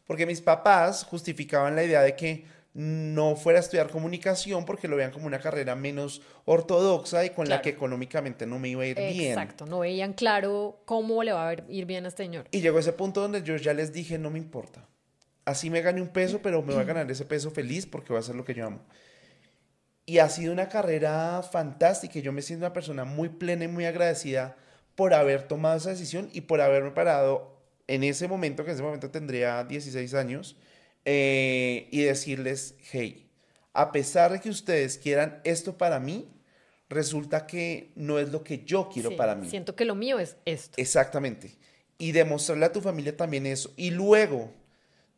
Porque 0.05 0.25
mis 0.25 0.41
papás 0.41 1.03
justificaban 1.03 1.75
la 1.75 1.83
idea 1.83 2.01
de 2.01 2.15
que 2.15 2.45
no 2.73 3.35
fuera 3.35 3.59
a 3.59 3.61
estudiar 3.61 3.89
comunicación 3.89 4.65
porque 4.65 4.87
lo 4.87 4.95
veían 4.95 5.11
como 5.11 5.27
una 5.27 5.39
carrera 5.39 5.75
menos 5.75 6.23
ortodoxa 6.45 7.23
y 7.23 7.29
con 7.29 7.47
la 7.47 7.61
que 7.61 7.69
económicamente 7.69 8.47
no 8.47 8.57
me 8.57 8.69
iba 8.69 8.83
a 8.83 8.87
ir 8.87 8.97
bien. 8.97 9.31
Exacto, 9.31 9.65
no 9.67 9.79
veían 9.79 10.13
claro 10.13 10.81
cómo 10.85 11.23
le 11.23 11.33
va 11.33 11.49
a 11.49 11.55
ir 11.69 11.85
bien 11.85 12.05
a 12.05 12.07
este 12.07 12.23
señor. 12.23 12.47
Y 12.51 12.61
llegó 12.61 12.79
ese 12.79 12.93
punto 12.93 13.21
donde 13.21 13.43
yo 13.43 13.55
ya 13.57 13.73
les 13.73 13.93
dije, 13.93 14.17
no 14.17 14.31
me 14.31 14.39
importa. 14.39 14.87
Así 15.45 15.69
me 15.69 15.81
gane 15.81 16.01
un 16.01 16.07
peso, 16.07 16.41
pero 16.41 16.63
me 16.63 16.73
voy 16.73 16.81
a 16.81 16.85
ganar 16.85 17.09
ese 17.11 17.25
peso 17.25 17.51
feliz 17.51 17.85
porque 17.85 18.13
va 18.13 18.19
a 18.19 18.23
ser 18.23 18.35
lo 18.35 18.43
que 18.43 18.55
yo 18.55 18.65
amo. 18.65 18.81
Y 20.05 20.17
ha 20.17 20.27
sido 20.29 20.51
una 20.51 20.67
carrera 20.67 21.43
fantástica. 21.43 22.19
Yo 22.19 22.31
me 22.31 22.41
siento 22.41 22.65
una 22.65 22.73
persona 22.73 23.05
muy 23.05 23.29
plena 23.29 23.65
y 23.65 23.67
muy 23.67 23.85
agradecida 23.85 24.57
por 24.95 25.13
haber 25.13 25.47
tomado 25.47 25.77
esa 25.77 25.89
decisión 25.89 26.29
y 26.33 26.41
por 26.41 26.61
haberme 26.61 26.91
parado 26.91 27.61
en 27.87 28.03
ese 28.03 28.27
momento, 28.27 28.63
que 28.63 28.71
en 28.71 28.75
ese 28.75 28.83
momento 28.83 29.09
tendría 29.09 29.63
16 29.63 30.13
años, 30.13 30.55
eh, 31.05 31.87
y 31.91 32.01
decirles, 32.03 32.75
hey, 32.91 33.29
a 33.73 33.91
pesar 33.91 34.31
de 34.31 34.39
que 34.39 34.49
ustedes 34.49 34.97
quieran 34.97 35.41
esto 35.43 35.77
para 35.77 35.99
mí, 35.99 36.29
resulta 36.89 37.45
que 37.47 37.91
no 37.95 38.19
es 38.19 38.29
lo 38.29 38.43
que 38.43 38.63
yo 38.63 38.89
quiero 38.89 39.15
para 39.17 39.35
mí. 39.35 39.49
Siento 39.49 39.75
que 39.75 39.83
lo 39.83 39.95
mío 39.95 40.19
es 40.19 40.37
esto. 40.45 40.75
Exactamente. 40.77 41.55
Y 41.97 42.11
demostrarle 42.11 42.65
a 42.65 42.71
tu 42.71 42.81
familia 42.81 43.17
también 43.17 43.45
eso. 43.45 43.73
Y 43.75 43.91
luego, 43.91 44.51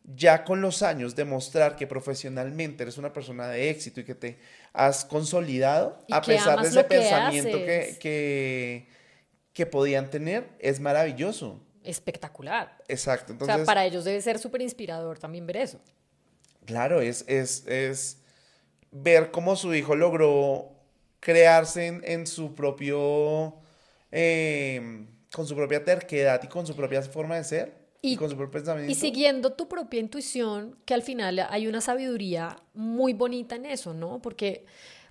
ya 0.03 0.43
con 0.43 0.61
los 0.61 0.82
años, 0.82 1.15
demostrar 1.15 1.76
que 1.76 1.86
profesionalmente 1.86 2.84
eres 2.84 2.97
una 2.97 3.13
persona 3.13 3.47
de 3.49 3.69
éxito 3.69 3.99
y 3.99 4.05
que 4.05 4.15
te 4.15 4.39
has 4.73 5.05
consolidado, 5.05 5.99
a 6.09 6.21
pesar 6.21 6.61
de 6.61 6.69
ese 6.69 6.84
pensamiento 6.84 7.57
que, 7.57 7.97
que, 7.99 8.88
que 9.56 9.66
podían 9.66 10.10
tener, 10.10 10.49
es 10.60 10.82
maravilloso 10.82 11.62
espectacular. 11.82 12.78
Exacto. 12.89 13.32
Entonces, 13.32 13.56
o 13.56 13.58
sea, 13.60 13.66
para 13.66 13.86
ellos 13.86 14.03
debe 14.03 14.22
ser 14.22 14.38
súper 14.38 14.62
inspirador 14.62 15.18
también 15.18 15.47
ver 15.47 15.58
eso. 15.58 15.80
Claro, 16.66 16.99
es, 16.99 17.24
es, 17.28 17.66
es, 17.66 18.18
ver 18.91 19.32
cómo 19.32 19.56
su 19.56 19.74
hijo 19.74 19.95
logró 19.95 20.72
crearse 21.22 21.88
en, 21.88 22.28
su 22.28 22.53
propio, 22.53 23.56
em, 24.12 25.08
con 25.32 25.47
su 25.47 25.56
propia 25.56 25.86
terquedad 25.86 26.41
y 26.43 26.47
con 26.47 26.68
su 26.68 26.76
propia 26.76 27.01
forma 27.03 27.38
de 27.38 27.43
ser. 27.45 27.86
Y, 28.01 28.18
con 28.18 28.30
su 28.30 28.36
propio 28.36 28.51
pensamiento. 28.51 28.91
Y 28.91 28.95
siguiendo 28.95 29.53
tu 29.53 29.70
propia 29.70 30.01
intuición, 30.01 30.78
que 30.84 30.93
al 30.93 31.01
final 31.01 31.47
hay 31.49 31.68
una 31.68 31.80
sabiduría 31.80 32.58
muy 32.74 33.14
bonita 33.14 33.56
en 33.56 33.68
eso, 33.68 33.93
¿no? 33.93 34.22
Porque, 34.22 34.66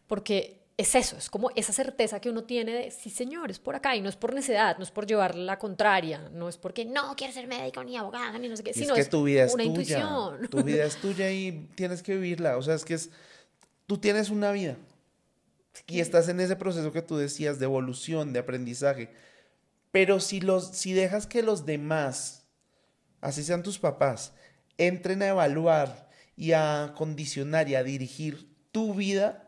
porque 0.06 0.63
es 0.76 0.94
eso, 0.96 1.16
es 1.16 1.30
como 1.30 1.50
esa 1.54 1.72
certeza 1.72 2.20
que 2.20 2.30
uno 2.30 2.44
tiene 2.44 2.72
de, 2.72 2.90
sí 2.90 3.08
señor, 3.08 3.50
es 3.50 3.60
por 3.60 3.76
acá, 3.76 3.94
y 3.94 4.00
no 4.00 4.08
es 4.08 4.16
por 4.16 4.34
necedad, 4.34 4.76
no 4.76 4.82
es 4.82 4.90
por 4.90 5.06
llevar 5.06 5.36
la 5.36 5.58
contraria, 5.58 6.28
no 6.32 6.48
es 6.48 6.56
porque 6.56 6.84
no 6.84 7.14
quiero 7.16 7.32
ser 7.32 7.46
médico 7.46 7.84
ni 7.84 7.96
abogada, 7.96 8.36
ni 8.38 8.48
no 8.48 8.56
sé 8.56 8.64
qué, 8.64 8.74
sino 8.74 8.94
es 8.96 9.04
que 9.04 9.10
tu 9.10 9.22
vida 9.22 9.44
es 9.44 9.54
una 9.54 9.64
tuya, 9.64 9.70
intuición. 9.70 10.48
Tu 10.48 10.62
vida 10.64 10.84
es 10.84 10.96
tuya 11.00 11.30
y 11.30 11.68
tienes 11.76 12.02
que 12.02 12.14
vivirla, 12.14 12.56
o 12.56 12.62
sea, 12.62 12.74
es 12.74 12.84
que 12.84 12.94
es, 12.94 13.10
tú 13.86 13.98
tienes 13.98 14.30
una 14.30 14.50
vida 14.50 14.76
y 15.86 16.00
estás 16.00 16.28
en 16.28 16.40
ese 16.40 16.56
proceso 16.56 16.90
que 16.90 17.02
tú 17.02 17.16
decías 17.16 17.60
de 17.60 17.66
evolución, 17.66 18.32
de 18.32 18.40
aprendizaje, 18.40 19.10
pero 19.92 20.18
si, 20.18 20.40
los, 20.40 20.70
si 20.70 20.92
dejas 20.92 21.28
que 21.28 21.42
los 21.42 21.66
demás, 21.66 22.46
así 23.20 23.44
sean 23.44 23.62
tus 23.62 23.78
papás, 23.78 24.32
entren 24.76 25.22
a 25.22 25.28
evaluar 25.28 26.10
y 26.36 26.50
a 26.50 26.94
condicionar 26.96 27.68
y 27.68 27.76
a 27.76 27.84
dirigir 27.84 28.48
tu 28.72 28.92
vida, 28.94 29.43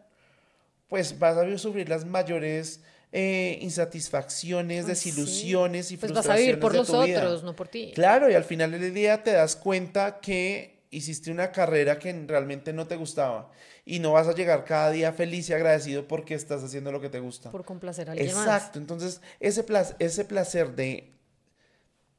pues 0.88 1.18
vas 1.18 1.36
a 1.36 1.58
sufrir 1.58 1.88
las 1.88 2.04
mayores 2.04 2.80
eh, 3.12 3.58
insatisfacciones, 3.62 4.86
desilusiones 4.86 5.90
y 5.90 5.96
frustraciones. 5.96 6.12
Pues 6.12 6.26
vas 6.26 6.28
a 6.28 6.38
vivir 6.38 6.60
por 6.60 6.74
los 6.74 6.90
otros, 6.90 7.42
no 7.42 7.56
por 7.56 7.68
ti. 7.68 7.92
Claro, 7.94 8.30
y 8.30 8.34
al 8.34 8.44
final 8.44 8.72
del 8.72 8.92
día 8.92 9.22
te 9.22 9.32
das 9.32 9.56
cuenta 9.56 10.20
que 10.20 10.76
hiciste 10.90 11.30
una 11.30 11.52
carrera 11.52 11.98
que 11.98 12.12
realmente 12.26 12.72
no 12.72 12.86
te 12.86 12.96
gustaba 12.96 13.50
y 13.84 13.98
no 13.98 14.12
vas 14.12 14.28
a 14.28 14.34
llegar 14.34 14.64
cada 14.64 14.90
día 14.90 15.12
feliz 15.12 15.48
y 15.48 15.52
agradecido 15.52 16.08
porque 16.08 16.34
estás 16.34 16.62
haciendo 16.62 16.92
lo 16.92 17.00
que 17.00 17.08
te 17.08 17.20
gusta. 17.20 17.50
Por 17.50 17.64
complacer 17.64 18.08
a 18.08 18.12
alguien 18.12 18.28
Exacto, 18.28 18.78
entonces 18.78 19.20
ese 19.40 19.62
placer, 19.62 19.96
ese 19.98 20.24
placer 20.24 20.74
de, 20.74 21.12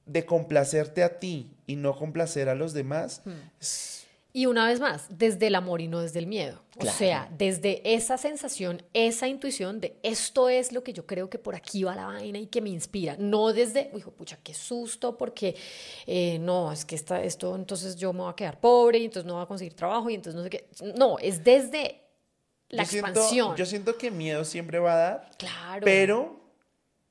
de 0.05 0.25
complacerte 0.25 1.03
a 1.03 1.19
ti 1.19 1.57
y 1.65 1.75
no 1.75 1.97
complacer 1.97 2.49
a 2.49 2.55
los 2.55 2.73
demás 2.73 3.21
hmm. 3.25 3.31
Y 4.37 4.45
una 4.45 4.67
vez 4.67 4.79
más, 4.79 5.07
desde 5.09 5.47
el 5.47 5.55
amor 5.55 5.81
y 5.81 5.87
no 5.87 5.99
desde 5.99 6.19
el 6.19 6.27
miedo. 6.27 6.61
O 6.77 6.85
sea, 6.85 7.27
desde 7.39 7.81
esa 7.95 8.19
sensación, 8.19 8.83
esa 8.93 9.27
intuición 9.27 9.81
de 9.81 9.97
esto 10.03 10.47
es 10.47 10.71
lo 10.71 10.83
que 10.83 10.93
yo 10.93 11.07
creo 11.07 11.27
que 11.27 11.39
por 11.39 11.55
aquí 11.55 11.83
va 11.83 11.95
la 11.95 12.05
vaina 12.05 12.37
y 12.37 12.45
que 12.45 12.61
me 12.61 12.69
inspira. 12.69 13.15
No 13.17 13.51
desde, 13.51 13.89
hijo, 13.97 14.11
pucha, 14.11 14.37
qué 14.43 14.53
susto, 14.53 15.17
porque 15.17 15.55
eh, 16.05 16.37
no, 16.37 16.71
es 16.71 16.85
que 16.85 16.93
está 16.93 17.23
esto, 17.23 17.55
entonces 17.55 17.95
yo 17.95 18.13
me 18.13 18.19
voy 18.19 18.29
a 18.31 18.35
quedar 18.35 18.59
pobre 18.59 18.99
y 18.99 19.05
entonces 19.05 19.25
no 19.25 19.33
voy 19.33 19.43
a 19.43 19.47
conseguir 19.47 19.73
trabajo 19.73 20.07
y 20.11 20.13
entonces 20.13 20.35
no 20.35 20.43
sé 20.43 20.51
qué. 20.51 20.67
No, 20.95 21.17
es 21.17 21.43
desde 21.43 22.03
la 22.69 22.83
expansión. 22.83 23.55
yo 23.55 23.65
siento 23.65 23.97
que 23.97 24.11
miedo 24.11 24.45
siempre 24.45 24.77
va 24.77 24.93
a 24.93 24.97
dar. 24.97 25.31
Claro. 25.39 25.81
Pero 25.83 26.39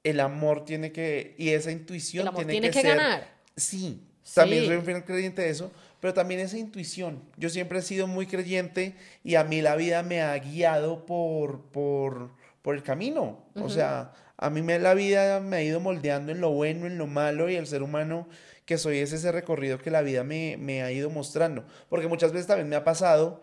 el 0.05 0.21
amor 0.21 0.65
tiene 0.65 0.93
que, 0.93 1.35
y 1.39 1.49
esa 1.49 1.73
intuición 1.73 2.33
tiene, 2.37 2.53
tiene, 2.53 2.71
que, 2.71 2.83
que 2.83 2.89
ganar. 2.89 3.29
Sí, 3.57 4.01
también 4.33 4.65
soy 4.65 4.77
un 4.77 4.85
fiel 4.85 5.05
creyente 5.05 5.43
de 5.43 5.51
eso 5.51 5.73
pero 6.01 6.15
también 6.15 6.41
esa 6.41 6.59
intuición. 6.59 7.23
Yo 7.37 7.49
siempre 7.49 7.79
he 7.79 7.83
sido 7.83 8.07
muy 8.07 8.27
creyente 8.27 8.95
y 9.25 9.35
a 9.37 9.45
mí 9.45 9.63
la 9.63 9.77
vida 9.77 10.03
me 10.03 10.23
ha 10.23 10.37
guiado 10.39 11.07
por, 11.07 11.63
por, 11.71 12.31
por 12.63 12.75
el 12.75 12.83
camino. 12.83 13.45
O 13.55 13.69
sea, 13.69 14.13
a 14.37 14.51
mí 14.51 14.63
me, 14.63 14.79
la 14.79 14.95
vida 14.95 15.41
me 15.41 15.57
ha 15.57 15.63
ido 15.63 15.81
moldeando 15.81 16.33
en 16.33 16.41
lo 16.41 16.51
bueno, 16.51 16.87
en 16.87 16.99
lo 16.99 17.07
malo 17.07 17.49
y 17.49 17.57
el 17.57 17.67
ser 17.67 17.83
humano 17.83 18.29
que 18.67 18.79
soy 18.79 18.99
es 18.99 19.13
ese 19.13 19.33
recorrido 19.33 19.79
que 19.79 19.91
la 19.91 20.03
vida 20.03 20.25
me, 20.25 20.57
me 20.59 20.83
ha 20.83 20.93
ido 20.93 21.09
mostrando. 21.09 21.65
Porque 21.89 22.09
muchas 22.09 22.33
veces 22.33 22.47
también 22.47 22.69
me 22.69 22.77
ha 22.77 22.85
pasado 22.85 23.41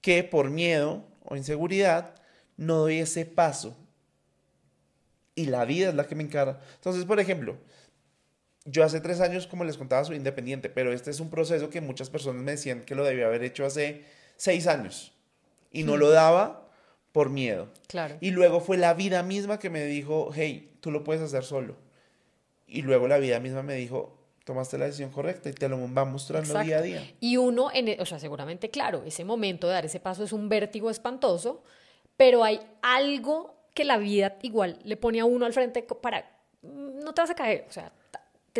que 0.00 0.24
por 0.24 0.50
miedo 0.50 1.04
o 1.24 1.36
inseguridad 1.36 2.14
no 2.56 2.78
doy 2.78 2.98
ese 2.98 3.24
paso. 3.26 3.76
Y 5.34 5.46
la 5.46 5.64
vida 5.64 5.90
es 5.90 5.94
la 5.94 6.06
que 6.06 6.14
me 6.14 6.22
encara. 6.22 6.60
Entonces, 6.74 7.04
por 7.04 7.20
ejemplo, 7.20 7.56
yo 8.64 8.84
hace 8.84 9.00
tres 9.00 9.20
años, 9.20 9.46
como 9.46 9.64
les 9.64 9.76
contaba, 9.76 10.04
soy 10.04 10.16
independiente, 10.16 10.68
pero 10.68 10.92
este 10.92 11.10
es 11.10 11.20
un 11.20 11.30
proceso 11.30 11.70
que 11.70 11.80
muchas 11.80 12.10
personas 12.10 12.42
me 12.42 12.52
decían 12.52 12.82
que 12.82 12.94
lo 12.94 13.04
debía 13.04 13.26
haber 13.26 13.42
hecho 13.42 13.64
hace 13.64 14.04
seis 14.36 14.66
años 14.66 15.12
y 15.70 15.82
no 15.82 15.96
lo 15.96 16.10
daba 16.10 16.68
por 17.12 17.30
miedo. 17.30 17.68
Claro. 17.88 18.16
Y 18.20 18.30
luego 18.30 18.60
fue 18.60 18.76
la 18.76 18.94
vida 18.94 19.22
misma 19.22 19.58
que 19.58 19.70
me 19.70 19.84
dijo, 19.84 20.30
hey, 20.34 20.76
tú 20.80 20.90
lo 20.90 21.04
puedes 21.04 21.22
hacer 21.22 21.44
solo. 21.44 21.76
Y 22.66 22.82
luego 22.82 23.08
la 23.08 23.18
vida 23.18 23.40
misma 23.40 23.62
me 23.62 23.74
dijo, 23.74 24.18
tomaste 24.44 24.78
la 24.78 24.86
decisión 24.86 25.10
correcta 25.10 25.50
y 25.50 25.52
te 25.52 25.68
lo 25.68 25.78
va 25.92 26.04
mostrando 26.04 26.58
día 26.60 26.78
a 26.78 26.82
día. 26.82 27.14
Y 27.20 27.36
uno, 27.36 27.70
en, 27.72 27.88
e, 27.88 27.96
o 28.00 28.06
sea, 28.06 28.18
seguramente, 28.18 28.70
claro, 28.70 29.02
ese 29.04 29.24
momento 29.24 29.66
de 29.66 29.74
dar 29.74 29.84
ese 29.84 30.00
paso 30.00 30.24
es 30.24 30.32
un 30.32 30.48
vértigo 30.48 30.90
espantoso, 30.90 31.62
pero 32.16 32.44
hay 32.44 32.60
algo 32.80 33.54
que 33.74 33.84
la 33.84 33.98
vida 33.98 34.38
igual 34.42 34.78
le 34.84 34.96
pone 34.96 35.20
a 35.20 35.24
uno 35.24 35.46
al 35.46 35.52
frente 35.52 35.82
para, 35.82 36.20
mm, 36.62 37.00
no 37.00 37.12
te 37.12 37.20
vas 37.22 37.30
a 37.30 37.34
caer, 37.34 37.66
o 37.68 37.72
sea, 37.72 37.92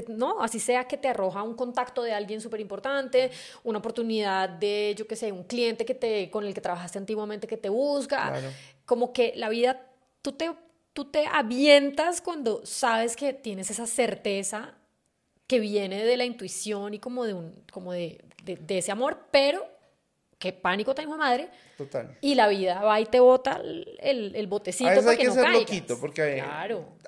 no, 0.09 0.41
así 0.43 0.59
sea 0.59 0.85
que 0.85 0.97
te 0.97 1.09
arroja 1.09 1.43
un 1.43 1.55
contacto 1.55 2.03
de 2.03 2.13
alguien 2.13 2.41
súper 2.41 2.61
importante, 2.61 3.31
una 3.65 3.79
oportunidad 3.79 4.49
de, 4.49 4.95
yo 4.97 5.07
qué 5.07 5.17
sé, 5.17 5.33
un 5.33 5.45
cliente 5.45 5.85
que 5.85 5.95
te, 5.95 6.31
con 6.31 6.45
el 6.45 6.55
que 6.55 6.61
trabajaste 6.61 6.99
antiguamente 6.99 7.47
que 7.47 7.57
te 7.57 7.69
busca, 7.69 8.41
como 8.85 9.13
que 9.13 9.33
la 9.37 9.49
vida, 9.49 9.87
tú 10.23 10.33
te, 10.33 10.51
tú 10.93 11.05
te 11.07 11.27
avientas 11.27 12.21
cuando 12.21 12.65
sabes 12.65 13.17
que 13.17 13.33
tienes 13.33 13.71
esa 13.71 13.87
certeza 13.87 14.75
que 15.47 15.61
viene 15.61 16.05
de 16.05 16.17
la 16.17 16.25
intuición 16.25 16.95
y 16.95 16.99
como 16.99 17.25
de, 17.25 17.35
un, 17.35 17.65
como 17.71 17.93
de, 17.93 18.25
de 18.45 18.79
ese 18.79 18.91
amor, 18.91 19.27
pero 19.31 19.67
qué 20.43 20.53
pánico 20.53 20.93
tengo 20.93 21.17
madre. 21.17 21.49
Total. 21.79 22.19
Y 22.21 22.35
la 22.35 22.49
vida 22.49 22.83
va 22.83 23.01
y 23.01 23.07
te 23.07 23.21
bota 23.21 23.61
el, 23.63 24.33
el, 24.35 24.47
botecito 24.49 24.91
a 24.91 25.11
hay 25.11 25.17
que 25.17 25.31
ser 25.31 25.49
loquito, 25.51 26.01
porque 26.01 26.23
hay, 26.23 26.43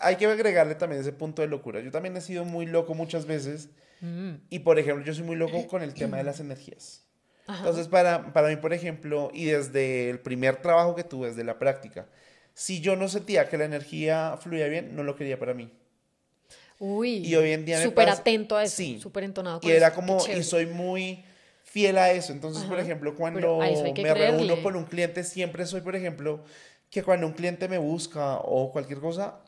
hay, 0.01 0.17
que 0.17 0.27
agregarle 0.27 0.77
también 0.77 1.01
ese 1.03 1.13
punto 1.13 1.43
de 1.43 1.49
locura. 1.49 1.81
Yo 1.81 1.91
también 1.91 2.17
he 2.17 2.21
sido 2.21 2.45
muy 2.45 2.67
loco 2.67 2.95
muchas 2.95 3.27
veces. 3.27 3.71
Mm. 4.01 4.35
Y, 4.51 4.61
por 4.61 4.79
ejemplo, 4.79 5.05
yo 5.05 5.13
soy 5.13 5.25
muy 5.25 5.35
loco 5.35 5.67
con 5.67 5.83
el 5.83 5.95
tema 5.95 6.19
de 6.19 6.23
las 6.23 6.39
energías. 6.39 7.05
Entonces, 7.49 7.89
para, 7.89 8.33
para 8.33 8.49
mí, 8.49 8.57
por 8.57 8.73
ejemplo, 8.73 9.33
y 9.35 9.47
desde 9.47 10.11
el 10.11 10.21
primer 10.21 10.63
trabajo 10.63 10.95
que 10.95 11.03
tuve, 11.03 11.31
desde 11.31 11.43
la 11.43 11.59
práctica, 11.59 12.07
si 12.55 12.81
yo 12.81 12.95
no 12.95 13.09
sentía 13.09 13.49
que 13.49 13.59
la 13.59 13.65
energía 13.65 14.39
fluía 14.41 14.69
bien, 14.69 14.95
no 14.95 15.03
lo 15.03 15.17
quería 15.17 15.41
para 15.41 15.55
mí. 15.55 15.73
Uy, 16.79 17.17
y 17.17 17.35
hoy 17.35 17.51
en 17.51 17.65
día 17.65 17.83
súper 17.83 18.09
atento 18.09 18.57
a 18.57 18.65
eso, 18.65 18.77
sí. 18.77 19.01
súper 19.01 19.25
entonado. 19.25 19.61
y 19.63 19.71
era 19.71 19.93
como, 19.93 20.19
y 20.29 20.43
soy 20.43 20.67
muy 20.67 21.25
fiel 21.75 21.99
a 21.99 22.13
eso. 22.13 22.33
Entonces, 22.33 22.63
por 22.65 22.79
ejemplo, 22.79 23.17
cuando 23.17 23.59
me 23.59 24.15
reúno 24.15 24.63
con 24.63 24.77
un 24.77 24.85
cliente, 24.85 25.25
siempre 25.25 25.67
soy, 25.67 25.81
por 25.81 25.97
ejemplo, 25.97 26.45
que 26.89 27.03
cuando 27.03 27.27
un 27.27 27.33
cliente 27.33 27.67
me 27.69 27.79
busca 27.79 28.37
o 28.39 28.71
cualquier 28.71 29.01
cosa, 29.01 29.41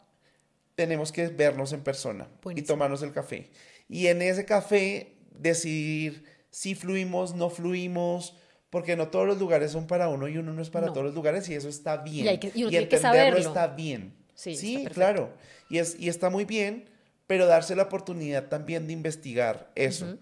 tenemos 0.75 1.13
que 1.13 1.29
vernos 1.29 1.73
en 1.73 1.83
persona 1.83 2.27
y 2.57 2.63
tomarnos 2.63 3.03
el 3.03 3.13
café. 3.13 3.53
Y 3.89 4.09
en 4.09 4.23
ese 4.23 4.45
café 4.45 5.15
decidir 5.39 6.25
si 6.51 6.75
fluimos, 6.75 7.37
no 7.37 7.49
fluimos, 7.49 8.37
porque 8.71 8.97
no 8.97 9.07
todos 9.09 9.29
los 9.29 9.39
lugares 9.39 9.71
son 9.71 9.87
para 9.87 10.09
uno 10.09 10.27
y 10.27 10.37
uno 10.37 10.53
no 10.53 10.61
es 10.61 10.71
para 10.71 10.87
No. 10.89 10.93
todos 10.95 11.07
los 11.07 11.15
lugares 11.15 11.49
y 11.49 11.55
eso 11.55 11.69
está 11.69 11.99
bien. 11.99 12.27
Y 12.27 12.29
hay 12.29 12.39
que- 12.39 12.51
y 12.53 12.63
uno 12.63 12.71
tiene 12.71 12.89
que 12.89 12.97
entenderlo 12.97 13.37
saberlo. 13.39 13.49
está 13.51 13.67
bien. 13.69 14.13
Sí, 14.35 14.85
claro. 14.93 15.31
Y, 15.71 15.79
es, 15.79 15.97
y 16.01 16.09
está 16.09 16.29
muy 16.29 16.45
bien, 16.45 16.91
pero 17.29 17.47
darse 17.47 17.77
la 17.77 17.85
oportunidad 17.85 18.49
también 18.49 18.89
de 18.89 18.93
investigar 18.95 19.71
eso. 19.77 20.19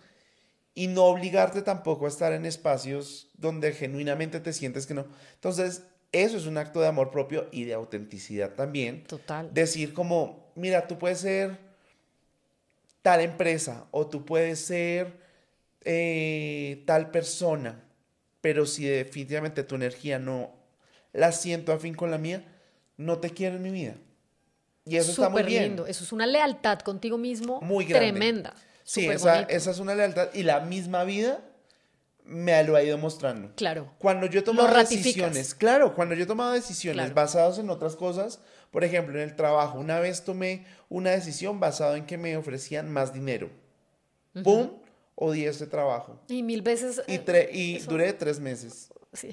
Y 0.75 0.89
no 0.89 1.05
obligarte 1.05 1.63
tampoco 1.63 2.07
a 2.07 2.09
estar 2.09 2.33
en 2.33 2.47
espacios 2.47 3.29
donde 3.35 3.73
genuinamente 3.73 4.41
te 4.41 4.53
sientes 4.53 4.87
que 4.87 4.95
no. 4.95 5.07
Entonces, 5.35 5.85
eso 6.11 6.37
es 6.37 6.47
un 6.47 6.59
acto 6.59 6.81
de 6.81 6.89
amor 6.89 7.11
propio 7.11 7.49
y 7.53 7.65
de 7.65 7.75
autenticidad 7.75 8.55
también. 8.55 9.05
Total. 9.05 9.53
Decir 9.55 9.95
como, 9.95 10.51
mira, 10.57 10.87
tú 10.89 10.99
puedes 10.99 11.19
ser 11.19 11.59
tal 13.03 13.21
empresa 13.21 13.87
o 13.91 14.07
tú 14.07 14.25
puedes 14.25 14.59
ser 14.61 15.21
eh, 15.85 16.83
tal 16.87 17.11
persona, 17.11 17.83
pero 18.41 18.67
si 18.67 18.85
definitivamente 18.85 19.63
tu 19.63 19.75
energía 19.75 20.19
no 20.19 20.53
la 21.13 21.31
siento 21.33 21.73
afín 21.73 21.95
con 21.95 22.11
la 22.11 22.19
mía, 22.19 22.45
no 22.97 23.19
te 23.19 23.31
quiero 23.31 23.57
en 23.57 23.63
mi 23.63 23.71
vida. 23.71 23.95
Y 24.87 24.97
eso 24.97 25.11
está 25.13 25.29
muy 25.29 25.41
Súper 25.41 25.47
bien. 25.47 25.63
lindo. 25.65 25.87
Eso 25.87 26.05
es 26.05 26.13
una 26.13 26.27
lealtad 26.27 26.81
contigo 26.81 27.17
mismo 27.17 27.61
Muy 27.63 27.85
grande. 27.85 28.09
tremenda. 28.11 28.55
Sí, 28.85 29.07
esa, 29.09 29.41
es 29.43 29.79
una 29.81 29.95
lealtad 29.95 30.29
y 30.35 30.43
la 30.45 30.61
misma 30.61 31.03
vida 31.05 31.41
me 32.25 32.63
lo 32.65 32.77
ha 32.77 32.83
ido 32.83 32.97
mostrando. 32.99 33.53
Claro. 33.57 33.93
Cuando 33.99 34.27
yo 34.27 34.41
he 34.41 34.43
tomado 34.43 34.73
decisiones, 34.77 35.55
claro, 35.55 35.95
cuando 35.95 36.15
yo 36.15 36.25
he 36.25 36.27
tomado 36.27 36.53
decisiones 36.53 36.97
Claro. 37.07 37.15
basadas 37.15 37.59
en 37.59 37.69
otras 37.71 37.97
cosas, 37.97 38.41
por 38.71 38.85
ejemplo, 38.85 39.15
en 39.21 39.29
el 39.29 39.37
trabajo, 39.37 39.79
una 39.79 40.01
vez 40.01 40.25
tomé 40.25 40.65
una 40.89 41.11
decisión 41.11 41.61
basada 41.61 41.97
en 41.97 42.07
que 42.07 42.17
me 42.19 42.37
ofrecían 42.37 42.91
más 42.93 43.13
dinero. 43.13 43.51
¡Pum! 44.43 44.71
Odié 45.17 45.49
ese 45.49 45.67
trabajo. 45.67 46.21
Y 46.29 46.43
mil 46.43 46.61
veces. 46.63 47.03
Y, 47.07 47.15
eh, 47.15 47.25
tre- 47.25 47.49
y 47.53 47.77
eso- 47.77 47.91
duré 47.91 48.13
tres 48.13 48.41
meses. 48.41 48.89
sí. 49.13 49.31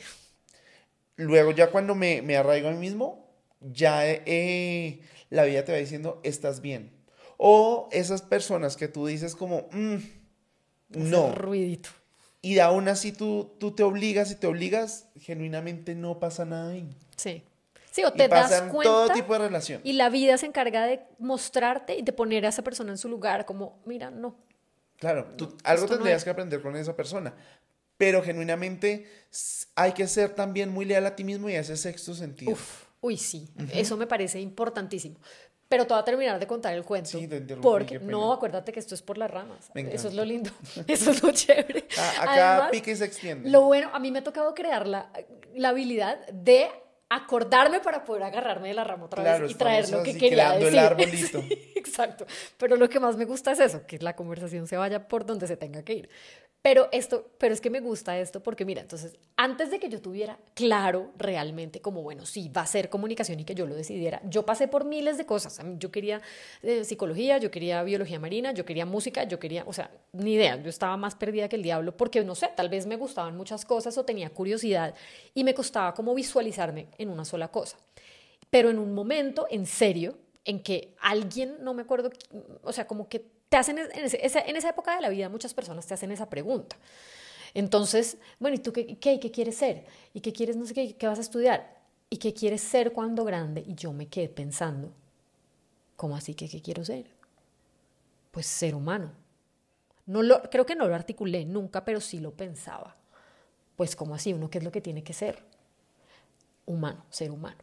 Luego 1.18 1.52
ya 1.52 1.70
cuando 1.70 1.94
me, 1.94 2.22
me 2.22 2.36
arraigo 2.38 2.70
a 2.70 2.72
mí 2.72 2.78
mismo, 2.78 3.30
ya 3.60 4.02
eh, 4.08 5.02
la 5.30 5.44
vida 5.44 5.64
te 5.66 5.72
va 5.72 5.78
diciendo, 5.78 6.20
estás 6.24 6.62
bien. 6.62 6.92
O 7.44 7.90
esas 7.92 8.22
personas 8.22 8.78
que 8.78 8.88
tú 8.88 9.08
dices 9.08 9.36
como, 9.36 9.68
"Mm, 9.72 9.96
no. 10.90 11.34
Ruidito. 11.34 11.90
Y 12.44 12.60
aún 12.60 12.88
así 12.88 13.12
tú, 13.12 13.56
tú 13.60 13.72
te 13.72 13.82
obligas 13.82 14.30
y 14.30 14.36
te 14.36 14.46
obligas, 14.46 15.08
genuinamente 15.20 15.96
no 15.96 16.20
pasa 16.20 16.46
nada 16.46 16.70
ahí. 16.72 16.96
Sí. 17.16 17.44
Sí, 17.90 18.04
o 18.04 18.10
Y 18.10 18.12
te 18.18 18.28
das 18.28 18.62
cuenta. 18.72 18.84
todo 18.84 19.10
tipo 19.14 19.34
de 19.34 19.40
relación. 19.40 19.82
Y 19.84 19.94
la 19.94 20.10
vida 20.10 20.38
se 20.38 20.46
encarga 20.46 20.86
de 20.86 21.02
mostrarte 21.18 21.98
y 21.98 22.04
de 22.04 22.14
poner 22.14 22.46
a 22.46 22.50
esa 22.50 22.62
persona 22.64 22.92
en 22.92 23.00
su 23.00 23.10
lugar, 23.10 23.46
como, 23.48 23.82
mira, 23.86 24.12
no. 24.12 24.36
Claro, 25.00 25.26
tú, 25.36 25.58
algo 25.64 25.88
no 25.88 25.90
tendrías 25.96 26.24
que 26.24 26.30
aprender 26.30 26.62
con 26.62 26.76
esa 26.76 26.96
persona. 26.96 27.34
Pero 27.98 28.22
genuinamente 28.22 29.08
hay 29.74 29.94
que 29.94 30.08
ser 30.08 30.36
también 30.36 30.70
muy 30.72 30.86
leal 30.86 31.08
a 31.08 31.16
ti 31.16 31.24
mismo 31.24 31.50
y 31.50 31.56
a 31.56 31.60
ese 31.62 31.76
sexto 31.76 32.14
sentido. 32.14 32.52
Uf, 32.52 32.84
uy, 33.02 33.18
sí. 33.18 33.50
Eso 33.74 33.98
me 33.98 34.06
parece 34.06 34.40
importantísimo. 34.40 35.18
Pero 35.72 35.88
te 35.88 35.94
voy 35.94 36.02
a 36.02 36.04
terminar 36.04 36.38
de 36.38 36.46
contar 36.46 36.74
el 36.74 36.84
cuento. 36.84 37.10
Sí, 37.10 37.30
te 37.30 37.38
interrumpí, 37.38 37.64
Porque, 37.64 37.98
no, 38.00 38.34
acuérdate 38.34 38.74
que 38.74 38.80
esto 38.82 38.94
es 38.94 39.02
por 39.02 39.18
las 39.18 39.32
ramas. 39.32 39.72
Eso 39.74 40.10
es 40.10 40.14
lo 40.14 40.26
lindo. 40.26 40.52
Eso 40.88 41.12
es 41.12 41.24
lo 41.24 41.32
chévere. 41.32 41.88
Acá 42.20 42.56
Además, 42.56 42.72
pique 42.72 42.92
y 42.92 42.96
se 42.98 43.06
extiende. 43.06 43.50
Lo 43.50 43.62
bueno, 43.62 43.90
a 43.94 44.00
mí 44.00 44.12
me 44.12 44.20
ha 44.20 44.24
tocado 44.24 44.54
crear 44.54 44.86
la, 44.86 45.10
la 45.56 45.70
habilidad 45.70 46.28
de 46.28 46.70
acordarme 47.08 47.80
para 47.80 48.04
poder 48.04 48.24
agarrarme 48.24 48.68
de 48.68 48.74
la 48.74 48.84
rama 48.84 49.06
otra 49.06 49.24
Claro, 49.24 49.44
vez 49.44 49.52
y 49.52 49.56
traer 49.56 49.90
lo 49.90 50.04
que 50.04 50.18
quería 50.18 50.56
creando 50.58 50.68
el 50.68 50.74
decir. 50.74 50.80
arbolito. 50.90 51.42
Sí, 51.42 51.72
exacto. 51.76 52.26
Pero 52.58 52.76
lo 52.76 52.90
que 52.90 53.00
más 53.00 53.16
me 53.16 53.24
gusta 53.24 53.54
es 53.54 53.62
eso, 53.62 53.86
que 53.88 53.98
la 54.00 54.14
conversación 54.14 54.68
se 54.68 54.76
vaya 54.76 55.08
por 55.08 55.26
donde 55.26 55.48
se 55.48 55.56
tenga 55.56 55.84
que 55.84 55.94
ir. 55.94 56.10
Pero 56.62 56.90
esto, 56.92 57.32
pero 57.40 57.54
es 57.54 57.62
que 57.62 57.70
me 57.72 57.80
gusta 57.80 58.20
esto 58.20 58.44
porque 58.44 58.66
mira, 58.66 58.82
entonces, 58.82 59.18
antes 59.36 59.72
de 59.72 59.80
que 59.80 59.90
yo 59.90 60.00
tuviera 60.00 60.38
claro 60.54 61.12
realmente 61.18 61.82
como, 61.82 62.04
bueno, 62.04 62.26
sí, 62.26 62.50
va 62.50 62.62
a 62.62 62.68
ser 62.68 62.90
comunicación 62.90 63.40
y 63.40 63.46
que 63.46 63.56
yo 63.56 63.66
lo 63.66 63.74
decidiera, 63.74 64.22
yo 64.26 64.46
pasé 64.46 64.68
por 64.68 64.86
miles 64.86 65.18
de 65.18 65.26
cosas. 65.26 65.60
Yo 65.80 65.92
quería 65.92 66.22
eh, 66.62 66.84
psicología, 66.84 67.40
yo 67.40 67.50
quería 67.50 67.82
biología 67.84 68.20
marina, 68.20 68.52
yo 68.52 68.64
quería 68.64 68.86
música, 68.86 69.24
yo 69.24 69.40
quería, 69.40 69.64
o 69.66 69.74
sea, 69.74 69.90
ni 70.14 70.34
idea, 70.34 70.62
yo 70.62 70.70
estaba 70.70 70.98
más 70.98 71.16
perdida 71.16 71.50
que 71.50 71.56
el 71.56 71.64
diablo 71.64 71.98
porque, 71.98 72.24
no 72.24 72.36
sé, 72.36 72.50
tal 72.56 72.70
vez 72.70 72.86
me 72.86 72.96
gustaban 72.96 73.36
muchas 73.36 73.66
cosas 73.66 73.98
o 73.98 74.06
tenía 74.06 74.30
curiosidad 74.30 74.94
y 75.34 75.44
me 75.44 75.54
costaba 75.56 75.94
como 75.94 76.14
visualizarme 76.14 76.90
en 76.98 77.10
una 77.10 77.26
sola 77.26 77.48
cosa 77.48 77.78
pero 78.52 78.70
en 78.70 78.78
un 78.78 78.94
momento, 78.94 79.48
en 79.50 79.66
serio, 79.66 80.18
en 80.46 80.62
que 80.62 80.94
alguien, 81.00 81.56
no 81.62 81.74
me 81.74 81.82
acuerdo, 81.82 82.12
o 82.62 82.74
sea, 82.74 82.86
como 82.86 83.08
que 83.08 83.26
te 83.52 83.58
hacen, 83.58 83.78
en, 83.80 83.90
esa, 83.94 84.70
época 84.70 84.96
de 84.96 85.02
la 85.02 85.10
vida 85.10 85.28
muchas 85.28 85.54
personas 85.54 85.86
te 85.86 85.94
hacen 85.94 86.10
esa 86.14 86.30
pregunta. 86.30 86.78
Entonces, 87.54 88.18
bueno, 88.40 88.56
¿y 88.56 88.60
tú 88.60 88.72
qué, 88.72 88.98
qué, 88.98 89.20
quieres 89.20 89.58
ser? 89.58 89.86
¿Y 90.14 90.22
qué 90.22 90.32
quieres, 90.32 90.56
no 90.56 90.66
sé 90.66 90.74
qué, 90.74 90.96
qué 90.96 91.06
vas 91.06 91.18
a 91.18 91.22
estudiar? 91.22 91.82
¿Y 92.10 92.16
qué 92.16 92.34
quieres 92.34 92.62
ser 92.62 92.94
cuando 92.94 93.26
grande? 93.26 93.62
Y 93.68 93.76
yo 93.76 93.92
me 93.92 94.08
quedé 94.08 94.30
pensando, 94.30 94.94
¿cómo 95.98 96.16
así 96.16 96.34
que 96.34 96.48
qué 96.48 96.62
quiero 96.62 96.86
ser? 96.86 97.12
Pues 98.32 98.46
ser 98.46 98.74
humano. 98.74 99.12
No 100.06 100.24
lo, 100.24 100.44
creo 100.44 100.66
que 100.66 100.76
no 100.76 100.88
lo 100.88 100.96
articulé 100.96 101.44
nunca, 101.44 101.84
pero 101.84 102.00
sí 102.00 102.20
lo 102.22 102.32
pensaba. 102.32 102.96
Pues, 103.76 103.98
¿cómo 103.98 104.16
así? 104.16 104.32
¿Uno 104.32 104.50
qué 104.50 104.60
es 104.60 104.64
lo 104.64 104.72
que 104.72 104.80
tiene 104.80 105.04
que 105.04 105.12
ser? 105.12 105.44
Humano, 106.66 107.04
ser 107.10 107.32
humano. 107.32 107.62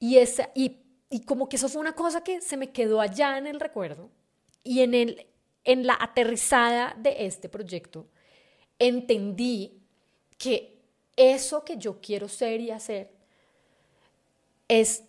Y, 0.00 0.18
esa, 0.18 0.50
y, 0.52 0.80
y 1.10 1.20
como 1.20 1.48
que 1.48 1.54
eso 1.54 1.68
fue 1.68 1.80
una 1.80 1.94
cosa 1.94 2.24
que 2.24 2.40
se 2.40 2.56
me 2.56 2.72
quedó 2.72 3.00
allá 3.00 3.38
en 3.38 3.46
el 3.46 3.60
recuerdo 3.60 4.10
y 4.64 4.80
en, 4.80 4.94
el, 4.94 5.26
en 5.64 5.86
la 5.86 5.96
aterrizada 6.00 6.94
de 6.98 7.26
este 7.26 7.48
proyecto 7.48 8.06
entendí 8.78 9.80
que 10.38 10.80
eso 11.16 11.64
que 11.64 11.76
yo 11.76 12.00
quiero 12.00 12.28
ser 12.28 12.60
y 12.60 12.70
hacer 12.70 13.10
es 14.68 15.04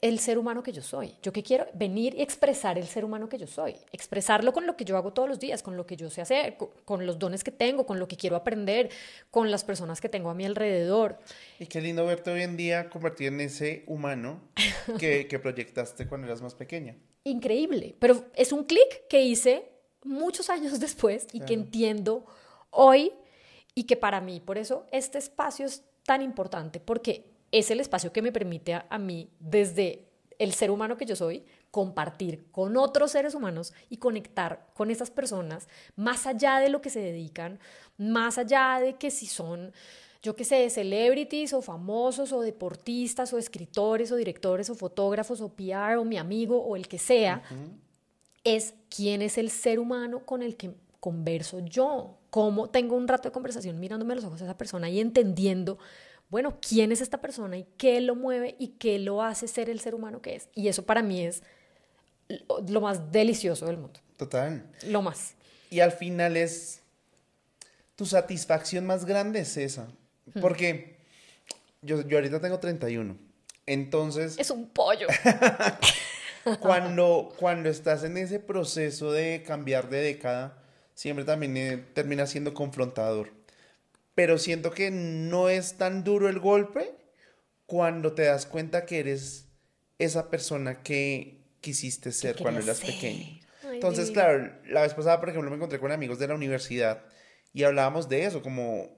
el 0.00 0.18
ser 0.18 0.38
humano 0.38 0.62
que 0.62 0.72
yo 0.72 0.82
soy. 0.82 1.14
Yo 1.22 1.32
que 1.32 1.42
quiero 1.42 1.66
venir 1.74 2.14
y 2.14 2.22
expresar 2.22 2.78
el 2.78 2.86
ser 2.86 3.04
humano 3.04 3.28
que 3.28 3.38
yo 3.38 3.46
soy, 3.46 3.76
expresarlo 3.92 4.52
con 4.52 4.66
lo 4.66 4.76
que 4.76 4.84
yo 4.84 4.96
hago 4.96 5.12
todos 5.12 5.28
los 5.28 5.38
días, 5.38 5.62
con 5.62 5.76
lo 5.76 5.86
que 5.86 5.96
yo 5.96 6.10
sé 6.10 6.20
hacer, 6.20 6.56
con, 6.56 6.68
con 6.84 7.06
los 7.06 7.18
dones 7.18 7.44
que 7.44 7.50
tengo, 7.50 7.86
con 7.86 7.98
lo 7.98 8.08
que 8.08 8.16
quiero 8.16 8.36
aprender, 8.36 8.90
con 9.30 9.50
las 9.50 9.64
personas 9.64 10.00
que 10.00 10.08
tengo 10.08 10.30
a 10.30 10.34
mi 10.34 10.44
alrededor. 10.44 11.18
Y 11.58 11.66
qué 11.66 11.80
lindo 11.80 12.04
verte 12.06 12.30
hoy 12.30 12.42
en 12.42 12.56
día 12.56 12.88
convertido 12.90 13.32
en 13.32 13.40
ese 13.40 13.84
humano 13.86 14.40
que, 14.98 15.26
que 15.26 15.38
proyectaste 15.38 16.06
cuando 16.06 16.26
eras 16.26 16.42
más 16.42 16.54
pequeña. 16.54 16.96
increíble, 17.24 17.94
pero 17.98 18.26
es 18.34 18.52
un 18.52 18.64
clic 18.64 19.06
que 19.08 19.22
hice 19.22 19.70
muchos 20.04 20.50
años 20.50 20.80
después 20.80 21.26
y 21.32 21.40
que 21.40 21.54
entiendo 21.54 22.26
hoy 22.70 23.12
y 23.74 23.84
que 23.84 23.96
para 23.96 24.20
mí, 24.20 24.40
por 24.40 24.58
eso 24.58 24.86
este 24.90 25.18
espacio 25.18 25.66
es 25.66 25.84
tan 26.04 26.22
importante 26.22 26.80
porque 26.80 27.37
es 27.52 27.70
el 27.70 27.80
espacio 27.80 28.12
que 28.12 28.22
me 28.22 28.32
permite 28.32 28.74
a, 28.74 28.86
a 28.90 28.98
mí, 28.98 29.28
desde 29.40 30.08
el 30.38 30.52
ser 30.54 30.70
humano 30.70 30.96
que 30.96 31.06
yo 31.06 31.16
soy, 31.16 31.44
compartir 31.70 32.50
con 32.50 32.76
otros 32.76 33.12
seres 33.12 33.34
humanos 33.34 33.72
y 33.90 33.98
conectar 33.98 34.66
con 34.74 34.90
esas 34.90 35.10
personas 35.10 35.68
más 35.96 36.26
allá 36.26 36.58
de 36.58 36.70
lo 36.70 36.80
que 36.80 36.90
se 36.90 37.00
dedican, 37.00 37.58
más 37.96 38.38
allá 38.38 38.78
de 38.80 38.94
que 38.94 39.10
si 39.10 39.26
son, 39.26 39.72
yo 40.22 40.34
qué 40.34 40.44
sé, 40.44 40.70
celebrities 40.70 41.52
o 41.52 41.60
famosos 41.60 42.32
o 42.32 42.40
deportistas 42.40 43.32
o 43.32 43.38
escritores 43.38 44.12
o 44.12 44.16
directores 44.16 44.70
o 44.70 44.74
fotógrafos 44.74 45.40
o 45.40 45.50
PR 45.50 45.96
o 45.98 46.04
mi 46.04 46.16
amigo 46.16 46.58
o 46.58 46.76
el 46.76 46.88
que 46.88 46.98
sea, 46.98 47.42
es 48.44 48.74
quién 48.88 49.20
es 49.20 49.36
el 49.36 49.50
ser 49.50 49.78
humano 49.78 50.24
con 50.24 50.42
el 50.42 50.56
que 50.56 50.72
converso 51.00 51.60
yo, 51.60 52.18
cómo 52.30 52.70
tengo 52.70 52.96
un 52.96 53.08
rato 53.08 53.28
de 53.28 53.32
conversación 53.32 53.78
mirándome 53.78 54.12
a 54.12 54.16
los 54.16 54.24
ojos 54.24 54.40
a 54.40 54.44
esa 54.44 54.58
persona 54.58 54.88
y 54.88 55.00
entendiendo, 55.00 55.78
bueno, 56.30 56.58
quién 56.60 56.92
es 56.92 57.00
esta 57.00 57.20
persona 57.20 57.56
y 57.56 57.66
qué 57.76 58.00
lo 58.00 58.14
mueve 58.14 58.56
y 58.58 58.68
qué 58.78 58.98
lo 58.98 59.22
hace 59.22 59.48
ser 59.48 59.70
el 59.70 59.80
ser 59.80 59.94
humano 59.94 60.20
que 60.20 60.36
es. 60.36 60.48
Y 60.54 60.68
eso 60.68 60.84
para 60.84 61.02
mí 61.02 61.24
es 61.24 61.42
lo, 62.66 62.80
más 62.80 63.10
delicioso 63.10 63.66
del 63.66 63.78
mundo, 63.78 64.00
Total. 64.16 64.70
lo 64.86 65.02
más. 65.02 65.34
Y 65.70 65.80
al 65.80 65.92
final 65.92 66.36
es 66.36 66.82
tu 67.96 68.06
satisfacción 68.06 68.86
más 68.86 69.04
grande 69.04 69.40
es 69.40 69.56
esa. 69.56 69.88
Porque 70.40 70.96
yo, 71.82 72.06
yo 72.06 72.18
ahorita 72.18 72.40
tengo 72.40 72.58
31. 72.58 73.16
Entonces, 73.66 74.38
Es 74.38 74.50
un 74.50 74.68
pollo. 74.68 75.08
cuando, 76.60 77.32
cuando 77.38 77.68
estás 77.68 78.04
en 78.04 78.16
ese 78.16 78.38
proceso 78.38 79.12
de 79.12 79.42
cambiar 79.46 79.88
de 79.88 80.00
década, 80.00 80.58
siempre 80.94 81.24
también 81.24 81.56
eh, 81.56 81.84
termina 81.94 82.26
siendo 82.26 82.54
confrontador. 82.54 83.30
Pero 84.18 84.36
siento 84.36 84.72
que 84.72 84.90
no 84.90 85.48
es 85.48 85.76
tan 85.76 86.02
duro 86.02 86.28
el 86.28 86.40
golpe 86.40 86.90
cuando 87.66 88.14
te 88.14 88.22
das 88.24 88.46
cuenta 88.46 88.84
que 88.84 88.98
eres 88.98 89.46
esa 90.00 90.28
persona 90.28 90.82
que 90.82 91.44
quisiste 91.60 92.10
ser 92.10 92.34
cuando 92.34 92.60
eras 92.60 92.78
ser. 92.78 92.86
pequeño. 92.94 93.38
Ay, 93.62 93.74
Entonces, 93.74 94.06
divino. 94.08 94.22
claro, 94.24 94.52
la 94.66 94.82
vez 94.82 94.92
pasada, 94.94 95.20
por 95.20 95.28
ejemplo, 95.28 95.48
me 95.50 95.54
encontré 95.56 95.78
con 95.78 95.92
amigos 95.92 96.18
de 96.18 96.26
la 96.26 96.34
universidad 96.34 97.04
y 97.52 97.62
hablábamos 97.62 98.08
de 98.08 98.24
eso, 98.24 98.42
como 98.42 98.88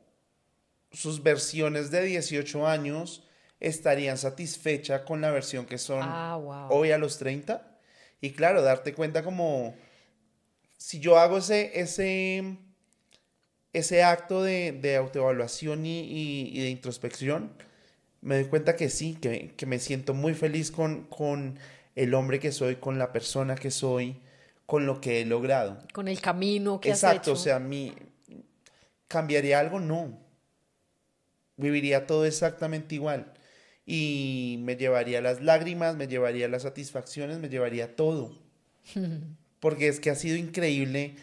sus 0.90 1.22
versiones 1.22 1.90
de 1.90 2.02
18 2.02 2.66
años 2.66 3.22
estarían 3.60 4.16
satisfechas 4.16 5.02
con 5.02 5.20
la 5.20 5.30
versión 5.30 5.66
que 5.66 5.76
son 5.76 6.00
Ah, 6.02 6.38
wow. 6.40 6.68
hoy 6.70 6.92
a 6.92 6.96
los 6.98 7.18
30. 7.18 7.78
Y 8.22 8.30
claro, 8.30 8.62
darte 8.62 8.94
cuenta 8.94 9.22
como 9.22 9.74
si 10.78 10.98
yo 10.98 11.18
hago 11.18 11.36
ese, 11.36 11.78
ese, 11.78 12.56
ese 13.72 14.02
acto 14.02 14.42
de, 14.42 14.72
de 14.72 14.96
autoevaluación 14.96 15.86
y, 15.86 16.00
y- 16.02 16.50
y 16.58 16.62
de 16.62 16.70
introspección, 16.70 17.52
me 18.22 18.36
doy 18.36 18.46
cuenta 18.46 18.76
que 18.76 18.90
sí, 18.90 19.16
que, 19.20 19.54
que 19.56 19.66
me 19.66 19.78
siento 19.80 20.14
muy 20.14 20.34
feliz 20.34 20.70
con, 20.72 21.04
con 21.06 21.58
el 21.96 22.14
hombre 22.14 22.40
que 22.40 22.52
soy, 22.52 22.76
con 22.76 22.98
la 22.98 23.12
persona 23.12 23.56
que 23.56 23.70
soy, 23.72 24.18
con 24.66 24.86
lo 24.86 25.00
que 25.00 25.20
he 25.22 25.26
logrado. 25.26 25.78
Con 25.92 26.08
el 26.08 26.20
camino 26.20 26.80
que 26.80 26.90
Exacto, 26.90 27.32
has 27.32 27.32
hecho. 27.32 27.32
o 27.32 27.36
sea, 27.36 27.58
mi, 27.58 27.94
¿cambiaría 29.08 29.58
algo? 29.60 29.78
No. 29.78 30.18
Viviría 31.56 32.06
todo 32.08 32.24
exactamente 32.24 32.94
igual. 32.96 33.32
Y 33.86 34.58
me 34.62 34.76
llevaría 34.76 35.20
las 35.20 35.40
lágrimas, 35.40 35.94
me 35.96 36.08
llevaría 36.08 36.48
las 36.48 36.62
satisfacciones, 36.62 37.38
me 37.38 37.48
llevaría 37.48 37.94
todo. 37.96 38.36
Porque 39.60 39.88
es 39.88 40.00
que 40.00 40.10
ha 40.10 40.14
sido 40.14 40.36
increíble 40.36 41.16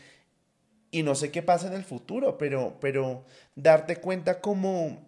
y 0.91 1.03
no 1.03 1.15
sé 1.15 1.31
qué 1.31 1.41
pasa 1.43 1.67
en 1.67 1.73
el 1.73 1.83
futuro, 1.83 2.37
pero, 2.37 2.77
pero 2.79 3.25
darte 3.55 3.97
cuenta 3.97 4.39
cómo 4.41 5.05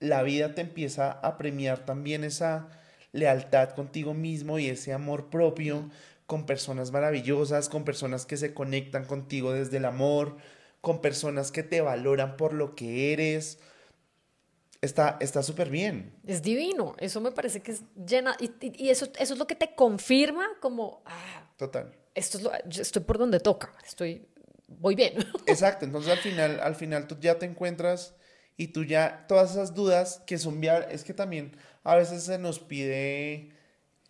la 0.00 0.22
vida 0.22 0.54
te 0.54 0.60
empieza 0.60 1.10
a 1.12 1.36
premiar 1.38 1.84
también 1.84 2.22
esa 2.24 2.68
lealtad 3.12 3.70
contigo 3.70 4.14
mismo 4.14 4.58
y 4.58 4.68
ese 4.68 4.92
amor 4.92 5.28
propio 5.30 5.90
con 6.26 6.46
personas 6.46 6.92
maravillosas, 6.92 7.68
con 7.68 7.84
personas 7.84 8.26
que 8.26 8.36
se 8.36 8.52
conectan 8.54 9.06
contigo 9.06 9.52
desde 9.52 9.78
el 9.78 9.86
amor, 9.86 10.36
con 10.80 11.00
personas 11.00 11.50
que 11.50 11.62
te 11.62 11.80
valoran 11.80 12.36
por 12.36 12.52
lo 12.52 12.74
que 12.76 13.12
eres. 13.12 13.58
Está 14.80 15.16
está 15.20 15.42
súper 15.42 15.70
bien. 15.70 16.14
Es 16.24 16.42
divino. 16.42 16.94
Eso 16.98 17.20
me 17.20 17.32
parece 17.32 17.60
que 17.60 17.72
es 17.72 17.82
llena. 18.06 18.36
Y, 18.38 18.46
y- 18.64 18.84
y 18.86 18.90
eso, 18.90 19.06
eso 19.18 19.32
es 19.32 19.38
lo 19.38 19.46
que 19.48 19.56
te 19.56 19.74
confirma 19.74 20.46
como, 20.60 21.02
ah, 21.06 21.50
Total. 21.56 21.92
esto 22.14 22.38
es 22.38 22.44
lo, 22.44 22.52
yo 22.68 22.82
estoy 22.82 23.02
por 23.02 23.18
donde 23.18 23.40
toca. 23.40 23.72
Estoy, 23.84 24.28
voy 24.68 24.94
bien. 24.94 25.14
Exacto, 25.46 25.84
entonces 25.84 26.12
al 26.12 26.18
final, 26.18 26.60
al 26.60 26.74
final 26.76 27.06
tú 27.08 27.16
ya 27.20 27.38
te 27.38 27.46
encuentras 27.46 28.14
y 28.56 28.68
tú 28.68 28.84
ya, 28.84 29.24
todas 29.28 29.52
esas 29.52 29.74
dudas 29.74 30.22
que 30.26 30.38
son 30.38 30.60
viables, 30.60 30.88
es 30.92 31.04
que 31.04 31.14
también 31.14 31.56
a 31.84 31.94
veces 31.96 32.22
se 32.24 32.38
nos 32.38 32.58
pide 32.60 33.50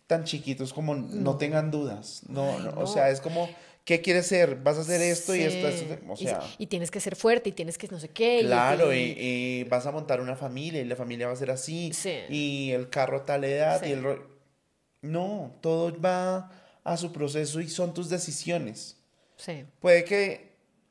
tan 0.07 0.23
chiquitos 0.23 0.73
como 0.73 0.95
no 0.95 1.37
tengan 1.37 1.69
dudas, 1.71 2.21
no, 2.27 2.49
Ay, 2.57 2.63
no, 2.63 2.81
o 2.81 2.87
sea, 2.87 3.11
es 3.11 3.21
como, 3.21 3.47
¿qué 3.85 4.01
quieres 4.01 4.25
ser? 4.25 4.55
¿Vas 4.55 4.77
a 4.77 4.81
hacer 4.81 5.01
esto 5.01 5.35
y 5.35 5.41
esto, 5.41 5.69
Sí. 5.71 5.85
esto? 5.91 5.97
O 6.09 6.13
Y- 6.13 6.17
sea, 6.25 6.39
y, 6.57 6.65
tienes 6.65 6.89
que 6.89 6.99
ser 6.99 7.15
fuerte 7.15 7.49
y 7.49 7.51
tienes 7.51 7.77
que 7.77 7.87
no 7.89 7.99
sé 7.99 8.09
qué. 8.09 8.39
y- 8.41 8.45
claro, 8.45 8.91
y, 8.91 8.97
y- 8.97 9.59
y 9.59 9.63
vas 9.65 9.85
a 9.85 9.91
montar 9.91 10.19
una 10.19 10.35
familia 10.35 10.81
y 10.81 10.85
la 10.85 10.95
familia 10.95 11.27
va 11.27 11.33
a 11.33 11.35
ser 11.35 11.51
así, 11.51 11.91
Sí. 11.93 12.13
y 12.27 12.71
el 12.71 12.89
carro 12.89 13.21
tal 13.21 13.43
edad, 13.43 13.81
Sí. 13.83 13.89
y 13.89 13.91
el... 13.93 14.03
No, 15.01 15.55
todo 15.61 15.97
va 16.01 16.51
a 16.83 16.97
su 16.97 17.11
proceso 17.13 17.61
y 17.61 17.69
son 17.69 17.93
tus 17.93 18.09
decisiones. 18.09 18.97
sí, 19.37 19.63
Puede 19.79 20.03
que 20.03 20.48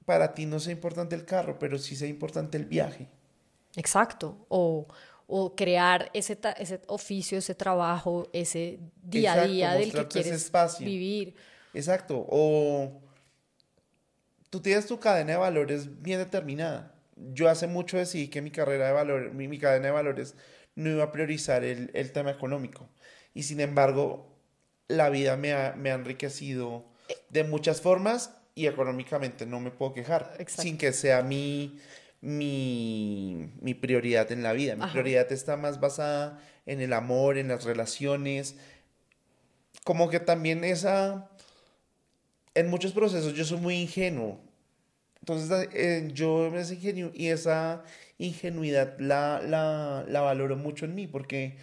para 0.09 0.35
ti 0.35 0.47
no 0.47 0.59
sea 0.59 0.73
importante 0.73 1.15
el 1.15 1.25
carro, 1.25 1.59
pero 1.59 1.79
sí 1.79 1.95
sea 1.95 2.09
importante 2.09 2.57
el 2.57 2.65
viaje. 2.65 3.09
exacto. 3.77 4.47
O, 4.49 4.87
o 5.27 5.55
crear 5.55 6.11
ese, 6.15 6.39
ese 6.59 6.81
oficio, 6.87 7.39
ese 7.39 7.55
trabajo, 7.55 8.29
ese 8.33 8.81
día 9.03 9.35
a 9.35 9.35
Exacto, 9.37 9.53
día 9.53 9.73
del 9.75 9.93
que 9.93 10.09
quieres 10.09 10.33
espacio. 10.33 10.85
vivir. 10.87 11.35
Exacto. 11.75 12.25
O 12.31 13.03
tú 14.51 14.61
tienes 14.61 14.87
tu 14.87 14.99
cadena 14.99 15.33
de 15.33 15.39
valores 15.39 16.03
bien 16.03 16.19
determinada. 16.19 16.95
Yo 17.17 17.49
hace 17.49 17.67
mucho 17.67 17.97
decidí 17.99 18.29
que 18.29 18.43
mi 18.43 18.51
carrera 18.51 18.87
de 18.87 18.93
valores, 18.93 19.35
mi, 19.35 19.49
mi 19.49 19.59
cadena 19.59 19.87
de 19.87 19.93
valores 19.93 20.35
no 20.75 20.91
iba 20.91 21.05
a 21.05 21.13
priorizar 21.13 21.65
el, 21.65 21.91
el 21.95 22.13
tema 22.13 22.31
económico. 22.31 22.89
Y 23.35 23.43
sin 23.43 23.61
embargo, 23.61 24.35
la 24.89 25.11
vida 25.11 25.37
me 25.37 25.53
ha, 25.53 25.75
me 25.77 25.91
ha 25.91 25.95
enriquecido 25.95 26.85
de 27.31 27.45
muchas 27.45 27.81
formas 27.81 28.35
y 28.59 28.67
económicamente 28.67 29.47
no 29.47 29.61
me 29.61 29.71
puedo 29.71 29.93
quejar. 29.95 30.35
Exacto. 30.39 30.63
Sin 30.63 30.77
que 30.79 30.93
sea 30.93 31.23
mi, 31.23 31.79
mi, 32.21 33.51
mi 33.61 33.75
prioridad 33.75 34.33
en 34.33 34.43
la 34.43 34.53
vida. 34.53 34.75
Mi 34.75 34.83
Ajá. 34.83 34.93
prioridad 34.93 35.31
está 35.31 35.57
más 35.57 35.79
basada 35.79 36.41
en 36.67 36.81
el 36.81 36.93
amor, 36.93 37.39
en 37.39 37.49
las 37.49 37.65
relaciones. 37.65 38.57
Como 39.85 40.11
que 40.11 40.19
también 40.21 40.65
esa 40.65 41.31
en 42.55 42.69
muchos 42.69 42.93
procesos 42.93 43.35
yo 43.35 43.45
soy 43.45 43.59
muy 43.59 43.77
ingenuo. 43.77 44.41
Entonces 45.21 45.69
eh, 45.73 46.09
yo 46.13 46.47
esa 46.57 46.75
ingenu- 46.75 47.13
y 47.15 47.29
esa 47.29 47.85
ingenuidad 48.19 48.99
la, 48.99 49.41
la, 49.47 50.05
la 50.09 50.21
valoro 50.21 50.57
mucho 50.57 50.85
en 50.85 50.95
mí 50.95 51.07
porque 51.07 51.57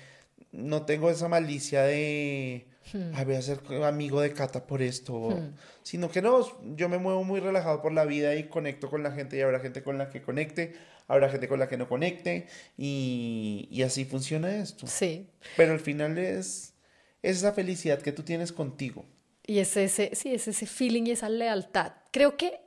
no 0.52 0.86
tengo 0.86 1.10
esa 1.10 1.28
malicia 1.28 1.82
de, 1.84 2.68
"Ay, 2.94 3.26
voy 3.26 3.36
a 3.36 3.42
ser 3.42 3.60
amigo 3.84 4.22
de 4.22 4.34
Cata 4.34 4.66
por 4.66 4.82
esto, 4.82 5.40
sino 5.84 6.10
que 6.10 6.22
no, 6.22 6.46
yo 6.76 6.90
me 6.90 6.98
muevo 6.98 7.24
muy 7.24 7.40
relajado 7.40 7.82
por 7.82 7.92
la 7.92 8.06
vida 8.06 8.36
y 8.36 8.48
conecto 8.48 8.90
con 8.90 9.04
la 9.04 9.12
gente 9.12 9.38
y 9.38 9.42
habrá 9.42 9.60
gente 9.60 9.84
con 9.84 9.98
la 9.98 10.10
que 10.10 10.22
conecte, 10.22 10.74
habrá 11.08 11.30
gente 11.30 11.48
con 11.48 11.60
la 11.60 11.68
que 11.68 11.78
no 11.78 11.88
conecte 11.88 12.48
y, 12.78 13.68
y 13.72 13.82
así 13.84 14.06
funciona 14.06 14.56
esto. 14.56 14.88
Sí. 14.88 15.28
Pero 15.58 15.74
al 15.74 15.80
final 15.80 16.18
es, 16.18 16.74
es 17.22 17.38
esa 17.38 17.54
felicidad 17.54 18.02
que 18.02 18.12
tú 18.12 18.24
tienes 18.24 18.52
contigo. 18.52 19.06
Y 19.48 19.60
es 19.60 19.78
ese, 19.78 20.12
sí, 20.16 20.34
es 20.34 20.48
ese 20.48 20.66
feeling 20.66 21.04
y 21.06 21.12
esa 21.12 21.30
lealtad. 21.30 21.94
Creo 22.12 22.36
que 22.36 22.60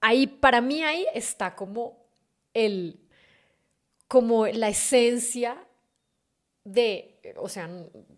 ahí, 0.00 0.26
para 0.26 0.60
mí 0.60 0.82
ahí 0.82 1.06
está 1.14 1.54
como 1.54 2.06
el, 2.52 3.00
como 4.06 4.46
la 4.46 4.68
esencia 4.68 5.66
de, 6.64 7.20
o 7.36 7.48
sea, 7.48 7.70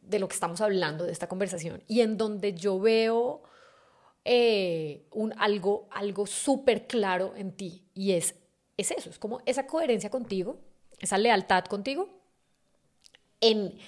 de 0.07 0.18
lo 0.18 0.28
que 0.28 0.34
estamos 0.34 0.61
hablando, 0.61 1.04
de 1.04 1.12
esta 1.12 1.28
conversación, 1.28 1.82
y 1.86 2.00
en 2.00 2.16
donde 2.16 2.54
yo 2.54 2.78
veo 2.80 3.42
eh, 4.24 5.07
un, 5.12 5.34
algo, 5.38 5.88
algo 5.90 6.26
súper 6.26 6.86
claro 6.86 7.34
en 7.36 7.52
ti, 7.52 7.84
y 7.94 8.12
es, 8.12 8.34
es 8.76 8.90
eso, 8.90 9.11
es 9.11 9.18
como 9.18 9.40
esa 9.46 9.66
coherencia 9.66 10.11
contigo, 10.11 10.59
esa 10.98 11.18
lealtad 11.18 11.64
contigo, 11.64 12.09
en, 13.40 13.78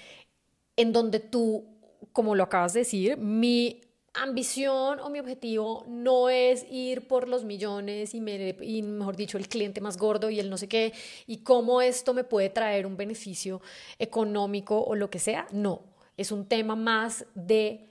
en 0.76 0.92
donde 0.92 1.20
tú, 1.20 1.66
como 2.12 2.34
lo 2.34 2.44
acabas 2.44 2.72
de 2.72 2.80
decir, 2.80 3.16
mi 3.16 3.80
ambición 4.14 5.00
o 5.00 5.10
mi 5.10 5.20
objetivo 5.20 5.84
no 5.86 6.28
es 6.28 6.66
ir 6.70 7.06
por 7.06 7.28
los 7.28 7.44
millones 7.44 8.14
y, 8.14 8.18
y, 8.18 8.82
mejor 8.82 9.16
dicho, 9.16 9.38
el 9.38 9.48
cliente 9.48 9.80
más 9.80 9.96
gordo 9.96 10.30
y 10.30 10.40
el 10.40 10.50
no 10.50 10.58
sé 10.58 10.68
qué, 10.68 10.92
y 11.26 11.38
cómo 11.38 11.80
esto 11.80 12.14
me 12.14 12.24
puede 12.24 12.50
traer 12.50 12.86
un 12.86 12.96
beneficio 12.96 13.60
económico 13.98 14.80
o 14.80 14.94
lo 14.94 15.10
que 15.10 15.18
sea. 15.18 15.46
No, 15.52 15.82
es 16.18 16.30
un 16.32 16.44
tema 16.46 16.76
más 16.76 17.24
de 17.34 17.88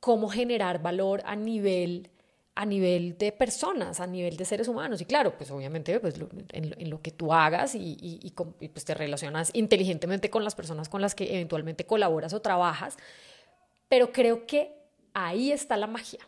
cómo 0.00 0.28
generar 0.28 0.80
valor 0.82 1.22
a 1.24 1.36
nivel 1.36 2.10
a 2.56 2.66
nivel 2.66 3.16
de 3.16 3.32
personas, 3.32 4.00
a 4.00 4.06
nivel 4.06 4.36
de 4.36 4.44
seres 4.44 4.68
humanos. 4.68 5.00
Y 5.00 5.06
claro, 5.06 5.38
pues 5.38 5.50
obviamente 5.50 5.98
pues, 5.98 6.18
lo- 6.18 6.28
en, 6.52 6.90
lo 6.90 7.00
que 7.00 7.10
tú 7.10 7.32
hagas 7.32 7.74
y, 7.74 7.96
y, 8.00 8.68
pues 8.68 8.84
te 8.84 8.92
relacionas 8.92 9.50
inteligentemente 9.54 10.28
con 10.28 10.44
las 10.44 10.54
personas 10.54 10.88
con 10.90 11.00
las 11.00 11.14
que 11.14 11.34
eventualmente 11.36 11.86
colaboras 11.86 12.34
o 12.34 12.42
trabajas. 12.42 12.98
Pero 13.88 14.12
creo 14.12 14.46
que 14.46 14.74
ahí 15.14 15.52
está 15.52 15.76
la 15.78 15.86
magia, 15.86 16.20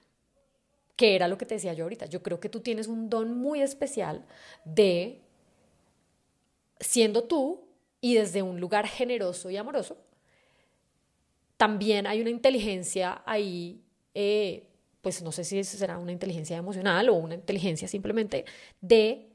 que 0.97 1.15
era 1.17 1.29
lo 1.29 1.39
que 1.39 1.47
te 1.47 1.57
decía 1.57 1.75
yo 1.75 1.85
ahorita. 1.85 2.07
Yo 2.07 2.23
creo 2.23 2.41
que 2.41 2.49
tú 2.49 2.61
tienes 2.61 2.87
un 2.87 3.11
don 3.11 3.37
muy 3.37 3.61
especial 3.63 4.25
de, 4.65 5.21
siendo 6.81 7.25
tú 7.25 7.61
y 8.01 8.15
desde 8.15 8.43
un 8.43 8.61
lugar 8.61 8.87
generoso 8.87 9.51
y 9.51 9.57
amoroso, 9.57 9.97
también 11.63 12.09
hay 12.09 12.21
una 12.21 12.31
inteligencia 12.31 13.23
ahí, 13.25 13.85
eh, 14.15 14.67
pues 15.01 15.23
no 15.23 15.31
sé 15.31 15.45
si 15.45 15.63
será 15.63 15.97
una 15.97 16.11
inteligencia 16.11 16.57
emocional 16.57 17.09
o 17.09 17.15
una 17.15 17.37
inteligencia 17.37 17.87
simplemente 17.87 18.45
de 18.81 19.29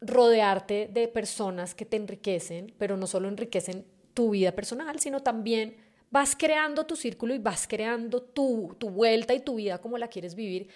rodearte 0.00 0.90
de 0.92 1.06
personas 1.06 1.76
que 1.76 1.84
te 1.84 1.96
enriquecen, 1.96 2.74
pero 2.76 2.96
no 2.96 3.06
solo 3.06 3.28
enriquecen 3.28 3.86
tu 4.14 4.30
vida 4.30 4.50
personal, 4.50 4.98
sino 4.98 5.22
también 5.22 5.76
vas 6.10 6.34
creando 6.34 6.86
tu 6.86 6.96
círculo 6.96 7.36
y 7.36 7.38
vas 7.38 7.68
creando 7.68 8.20
tu, 8.20 8.74
tu 8.76 8.90
vuelta 8.90 9.32
y 9.32 9.38
tu 9.38 9.54
vida 9.54 9.78
como 9.78 9.98
la 9.98 10.08
quieres 10.08 10.34
vivir. 10.34 10.66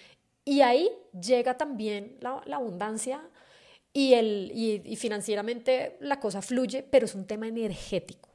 Y 0.45 0.61
ahí 0.61 0.89
llega 1.21 1.59
también 1.59 2.19
la, 2.21 2.41
abundancia 2.53 3.21
y, 3.93 4.15
el, 4.15 4.53
y 4.55 4.95
financieramente 4.95 5.97
la 5.99 6.21
cosa 6.21 6.41
fluye, 6.41 6.85
pero 6.85 7.07
es 7.07 7.17
un 7.17 7.27
tema 7.27 7.49
energético. 7.49 8.30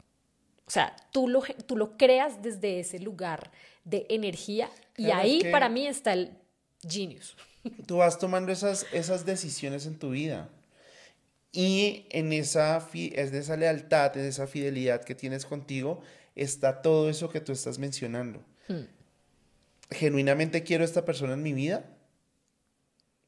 O 0.67 0.71
sea, 0.71 0.95
tú 1.11 1.27
lo, 1.27 1.41
tú 1.67 1.77
lo 1.77 1.95
creas 1.97 2.41
desde 2.41 2.79
ese 2.79 2.99
lugar 2.99 3.51
de 3.83 4.05
energía 4.09 4.69
y 4.97 5.11
ahí 5.11 5.41
que- 5.41 5.51
para 5.51 5.69
mí 5.69 5.85
está 5.87 6.13
el 6.13 6.31
genius. 6.87 7.37
Tú 7.87 7.97
vas 7.97 8.17
tomando 8.19 8.51
esas, 8.51 8.85
esas 8.91 9.25
decisiones 9.25 9.85
en 9.85 9.97
tu 9.99 10.11
vida. 10.11 10.49
Y 11.51 12.05
en 12.09 12.33
esa, 12.33 12.81
fi- 12.81 13.13
es 13.15 13.31
de 13.31 13.39
esa 13.39 13.57
lealtad, 13.57 14.15
en 14.17 14.25
esa 14.25 14.45
fidelidad 14.47 15.03
que 15.03 15.15
tienes 15.15 15.45
contigo, 15.45 16.01
está 16.35 16.81
todo 16.81 17.09
eso 17.09 17.29
que 17.29 17.41
tú 17.41 17.51
estás 17.53 17.79
mencionando. 17.79 18.43
Hmm. 18.67 18.83
Genuinamente 19.91 20.63
quiero 20.63 20.83
esta 20.83 21.05
persona 21.05 21.33
en 21.33 21.43
mi 21.43 21.53
vida. 21.53 21.85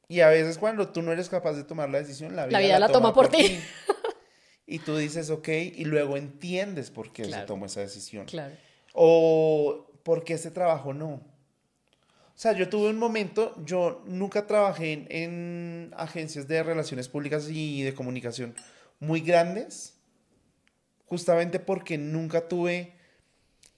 Y 0.10 0.22
a 0.22 0.30
veces 0.30 0.58
cuando 0.58 0.90
tú 0.90 1.02
no 1.02 1.12
eres 1.12 1.30
capaz 1.30 1.54
de 1.54 1.64
tomar 1.64 1.90
la 1.90 2.00
decisión, 2.00 2.36
la 2.36 2.48
vida, 2.48 2.60
vida 2.60 2.80
la 2.80 2.88
toma 2.90 3.14
por 3.14 3.30
ti. 3.30 3.60
y 4.68 4.80
tú 4.80 4.98
dices, 4.98 5.30
ok, 5.30 5.48
y 5.48 5.86
luego 5.86 6.18
entiendes 6.18 6.92
por 6.92 7.14
qué 7.14 7.24
se 7.26 7.40
tomó 7.44 7.66
esa 7.68 7.80
decisión. 7.80 8.26
Claro. 8.26 8.54
O 8.94 9.90
por 10.04 10.26
qué 10.26 10.34
ese 10.34 10.52
trabajo 10.52 10.94
no. 10.94 11.14
O 11.14 12.40
sea, 12.40 12.52
yo 12.52 12.70
tuve 12.70 12.90
un 12.90 13.00
momento, 13.00 13.56
yo 13.66 14.04
nunca 14.06 14.46
trabajé 14.46 14.92
en, 14.94 15.08
en 15.10 15.94
agencias 15.96 16.48
de 16.48 16.62
relaciones 16.62 17.08
públicas 17.08 17.48
y 17.50 17.82
de 17.82 17.94
comunicación 17.94 18.54
muy 19.00 19.22
grandes, 19.22 19.96
justamente 21.06 21.60
porque 21.60 21.98
nunca 21.98 22.48
tuve 22.48 22.94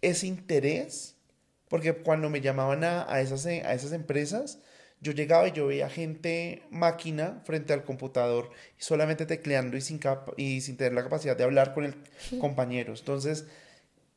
ese 0.02 0.26
interés, 0.26 1.16
porque 1.68 1.94
cuando 1.94 2.30
me 2.30 2.42
llamaban 2.42 2.84
a, 2.84 3.12
a 3.14 3.22
esas, 3.22 3.46
a 3.46 3.74
esas 3.74 3.92
empresas, 3.92 4.60
yo 5.02 5.12
llegaba 5.14 5.48
y 5.48 5.52
yo 5.54 5.68
veía 5.68 5.90
gente 5.90 6.64
máquina 6.70 7.42
frente 7.46 7.74
al 7.74 7.84
computador 7.84 8.52
solamente 8.78 9.26
tecleando 9.26 9.78
y 9.78 9.82
sin, 9.82 10.00
y 10.38 10.62
sin 10.62 10.78
tener 10.78 10.94
la 10.94 11.04
capacidad 11.04 11.38
de 11.38 11.44
hablar 11.44 11.74
con 11.74 11.86
el 11.86 11.96
compañero. 12.40 12.94
Entonces, 12.94 13.46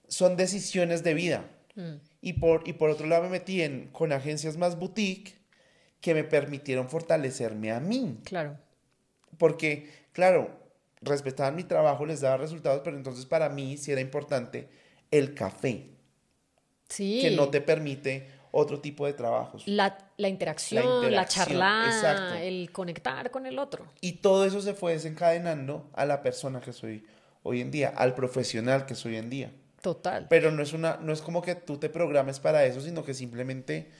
son 0.09 0.37
decisiones 0.37 1.03
de 1.05 1.14
vida. 1.14 1.45
Mm. 1.74 1.95
Y 2.20 2.33
por, 2.35 2.66
y 2.66 2.72
por 2.74 2.91
otro 2.91 3.07
lado 3.07 3.24
me 3.24 3.30
metí 3.30 3.62
en, 3.62 3.89
con 3.89 4.12
agencias 4.12 4.57
más 4.57 4.78
boutique 4.78 5.35
que 6.01 6.14
me 6.14 6.24
permitieron 6.24 6.89
fortalecerme 6.89 7.70
a 7.70 7.80
mí. 7.80 8.18
Claro. 8.24 8.59
Porque, 9.39 9.89
claro, 10.12 10.51
respetaban 11.01 11.57
mi 11.57 11.64
trabajo, 11.64 12.05
les 12.07 12.20
daba 12.20 12.37
resultados, 12.37 12.83
pero 12.85 12.97
entonces 12.97 13.24
para 13.24 13.49
mí 13.49 13.76
sí 13.76 13.93
era 13.93 14.01
importante 14.01 14.68
el 15.11 15.35
café, 15.35 15.89
Sí. 16.89 17.20
que 17.22 17.30
no 17.30 17.49
te 17.49 17.61
permite 17.61 18.26
otro 18.53 18.80
tipo 18.80 19.07
de 19.07 19.14
trabajos. 19.14 19.64
La, 19.66 19.98
la 20.18 20.28
interacción, 20.28 20.84
la, 21.00 21.07
interacción, 21.09 21.46
charla, 21.46 21.84
exacto. 21.86 22.34
el 22.36 22.70
conectar 22.70 23.30
con 23.30 23.46
el 23.46 23.59
otro. 23.59 23.86
Y 24.00 24.12
todo 24.18 24.44
eso 24.44 24.61
se 24.61 24.74
fue 24.74 24.92
desencadenando 24.92 25.90
a 25.94 26.05
la 26.07 26.22
persona 26.22 26.61
que 26.61 26.72
soy 26.72 27.05
hoy 27.42 27.61
en 27.61 27.70
día, 27.70 27.92
al 27.96 28.14
profesional 28.14 28.86
que 28.86 28.94
soy 28.94 29.12
hoy 29.12 29.18
en 29.18 29.30
día. 29.30 29.53
Total. 29.80 30.26
Pero 30.30 30.53
no 30.53 30.62
es 30.62 30.72
una, 30.74 30.98
no 30.98 31.12
es 31.12 31.20
como 31.22 31.42
que 31.42 31.57
tú 31.57 31.78
te 31.78 31.88
programes 31.88 32.38
para 32.38 32.64
eso, 32.64 32.80
sino 32.80 33.05
que 33.05 33.14
simplemente 33.14 33.90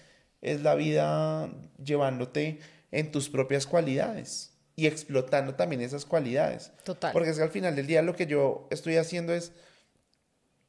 es 0.42 0.62
la 0.62 0.74
vida 0.76 1.50
llevándote 1.82 2.61
en 2.92 3.11
tus 3.11 3.28
propias 3.30 3.66
cualidades 3.66 4.50
y 4.76 4.86
explotando 4.86 5.55
también 5.55 5.80
esas 5.80 6.05
cualidades. 6.05 6.72
Total. 6.84 7.12
Porque 7.12 7.30
es 7.30 7.36
que 7.38 7.42
al 7.42 7.50
final 7.50 7.74
del 7.74 7.86
día 7.86 8.03
lo 8.03 8.14
que 8.14 8.26
yo 8.26 8.68
estoy 8.70 8.96
haciendo 8.96 9.32
es 9.32 9.53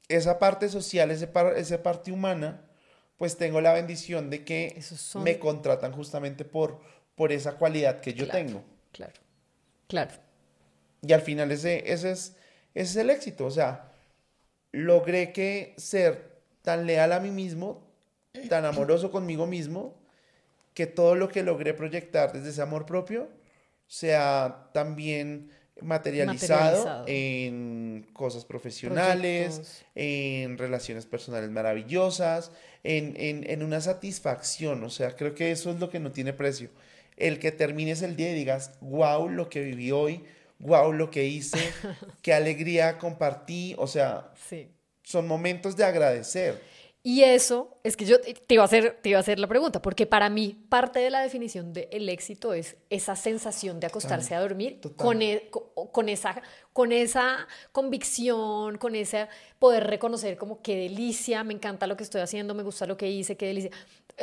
esa 0.07 0.39
parte 0.39 0.69
social, 0.69 1.11
ese 1.11 1.27
par- 1.27 1.57
esa 1.57 1.81
parte 1.83 2.11
humana, 2.11 2.61
pues 3.23 3.37
tengo 3.37 3.61
la 3.61 3.71
bendición 3.71 4.29
de 4.29 4.43
que 4.43 4.81
son- 4.81 5.23
me 5.23 5.39
contratan 5.39 5.93
justamente 5.93 6.43
por, 6.43 6.81
por 7.15 7.31
esa 7.31 7.53
cualidad 7.53 8.01
que 8.01 8.13
yo 8.13 8.25
Claro. 8.27 8.45
tengo. 8.45 8.63
Claro. 8.91 9.13
Claro. 9.87 10.11
Y 11.01 11.13
al 11.13 11.21
final 11.21 11.49
ese, 11.49 11.89
ese, 11.89 12.11
es, 12.11 12.35
ese 12.73 12.81
es 12.91 12.95
el 12.97 13.09
éxito. 13.09 13.45
O 13.45 13.51
sea, 13.51 13.93
logré 14.73 15.31
que 15.31 15.73
ser 15.77 16.33
tan 16.63 16.85
leal 16.85 17.13
a 17.13 17.21
mí 17.21 17.31
mismo, 17.31 17.87
tan 18.49 18.65
amoroso 18.65 19.09
conmigo 19.09 19.47
mismo, 19.47 19.95
que 20.73 20.85
todo 20.85 21.15
lo 21.15 21.29
que 21.29 21.43
logré 21.43 21.73
proyectar 21.73 22.33
desde 22.33 22.49
ese 22.49 22.61
amor 22.61 22.85
propio 22.85 23.29
sea 23.87 24.69
también 24.73 25.49
materializado, 25.81 26.85
Materializado. 26.85 27.05
en 27.07 28.07
cosas 28.13 28.45
profesionales, 28.45 29.55
Proyectos. 29.55 29.85
en 29.95 30.57
relaciones 30.57 31.05
personales 31.05 31.49
maravillosas, 31.49 32.51
en, 32.83 33.13
en, 33.17 33.49
en 33.49 33.63
una 33.63 33.81
satisfacción. 33.81 34.83
O 34.83 34.89
sea, 34.89 35.15
creo 35.15 35.33
que 35.35 35.51
eso 35.51 35.71
es 35.71 35.79
lo 35.79 35.89
que 35.89 35.99
no 35.99 36.11
tiene 36.11 36.33
precio. 36.33 36.69
El 37.17 37.39
que 37.39 37.51
termines 37.51 38.01
el 38.01 38.15
día 38.15 38.31
y 38.31 38.35
digas, 38.35 38.71
wow, 38.81 39.29
lo 39.29 39.49
que 39.49 39.61
viví 39.61 39.91
hoy, 39.91 40.23
wow, 40.59 40.91
lo 40.93 41.09
que 41.11 41.25
hice, 41.25 41.59
qué 42.21 42.33
alegría 42.33 42.97
compartí. 42.97 43.75
O 43.77 43.87
sea, 43.87 44.31
Sí. 44.49 44.67
son 45.03 45.27
momentos 45.27 45.75
de 45.75 45.83
agradecer. 45.85 46.61
Y 47.05 47.23
eso 47.23 47.77
es 47.83 47.97
que 47.97 48.05
yo 48.05 48.21
te 48.21 48.53
iba 48.53 48.63
a 48.63 48.65
hacer, 48.65 48.97
te 49.01 49.09
iba 49.09 49.17
a 49.17 49.19
hacer 49.19 49.37
la 49.37 49.47
pregunta, 49.47 49.81
porque 49.81 50.05
para 50.05 50.29
mí 50.29 50.55
parte 50.69 50.99
de 50.99 51.09
la 51.09 51.21
definición 51.21 51.73
del 51.73 52.07
éxito 52.07 52.53
es 52.53 52.77
esa 52.89 53.17
sensación 53.17 53.81
de 53.81 53.87
acostarse 53.87 54.33
a 54.35 54.39
dormir 54.39 54.79
con, 54.95 55.21
e- 55.21 55.49
co- 55.49 55.73
con, 55.91 56.07
esa, 56.07 56.41
con 56.71 56.93
esa 56.93 57.45
convicción, 57.73 58.77
con 58.77 58.95
ese 58.95 59.27
poder 59.59 59.85
reconocer 59.87 60.37
como 60.37 60.61
qué 60.61 60.77
delicia, 60.77 61.43
me 61.43 61.53
encanta 61.53 61.87
lo 61.87 61.97
que 61.97 62.03
estoy 62.03 62.21
haciendo, 62.21 62.53
me 62.53 62.63
gusta 62.63 62.85
lo 62.85 62.95
que 62.95 63.09
hice, 63.09 63.35
qué 63.35 63.47
delicia. 63.47 63.71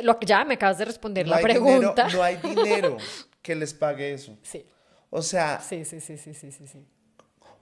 Lo 0.01 0.19
ya 0.21 0.43
me 0.43 0.55
acabas 0.55 0.79
de 0.79 0.85
responder 0.85 1.27
No 1.27 1.35
la 1.35 1.41
pregunta. 1.41 2.05
dinero, 2.05 2.17
no 2.17 2.23
hay 2.23 2.37
dinero 2.37 2.97
que 3.43 3.53
les 3.55 3.73
pague 3.75 4.13
eso. 4.13 4.35
Sí, 4.41 4.65
O 5.11 5.21
sea, 5.21 5.59
sí, 5.59 5.85
sí, 5.85 5.99
sí, 6.01 6.17
sí, 6.17 6.33
sí, 6.33 6.51
sí, 6.51 6.67
sí. 6.67 6.83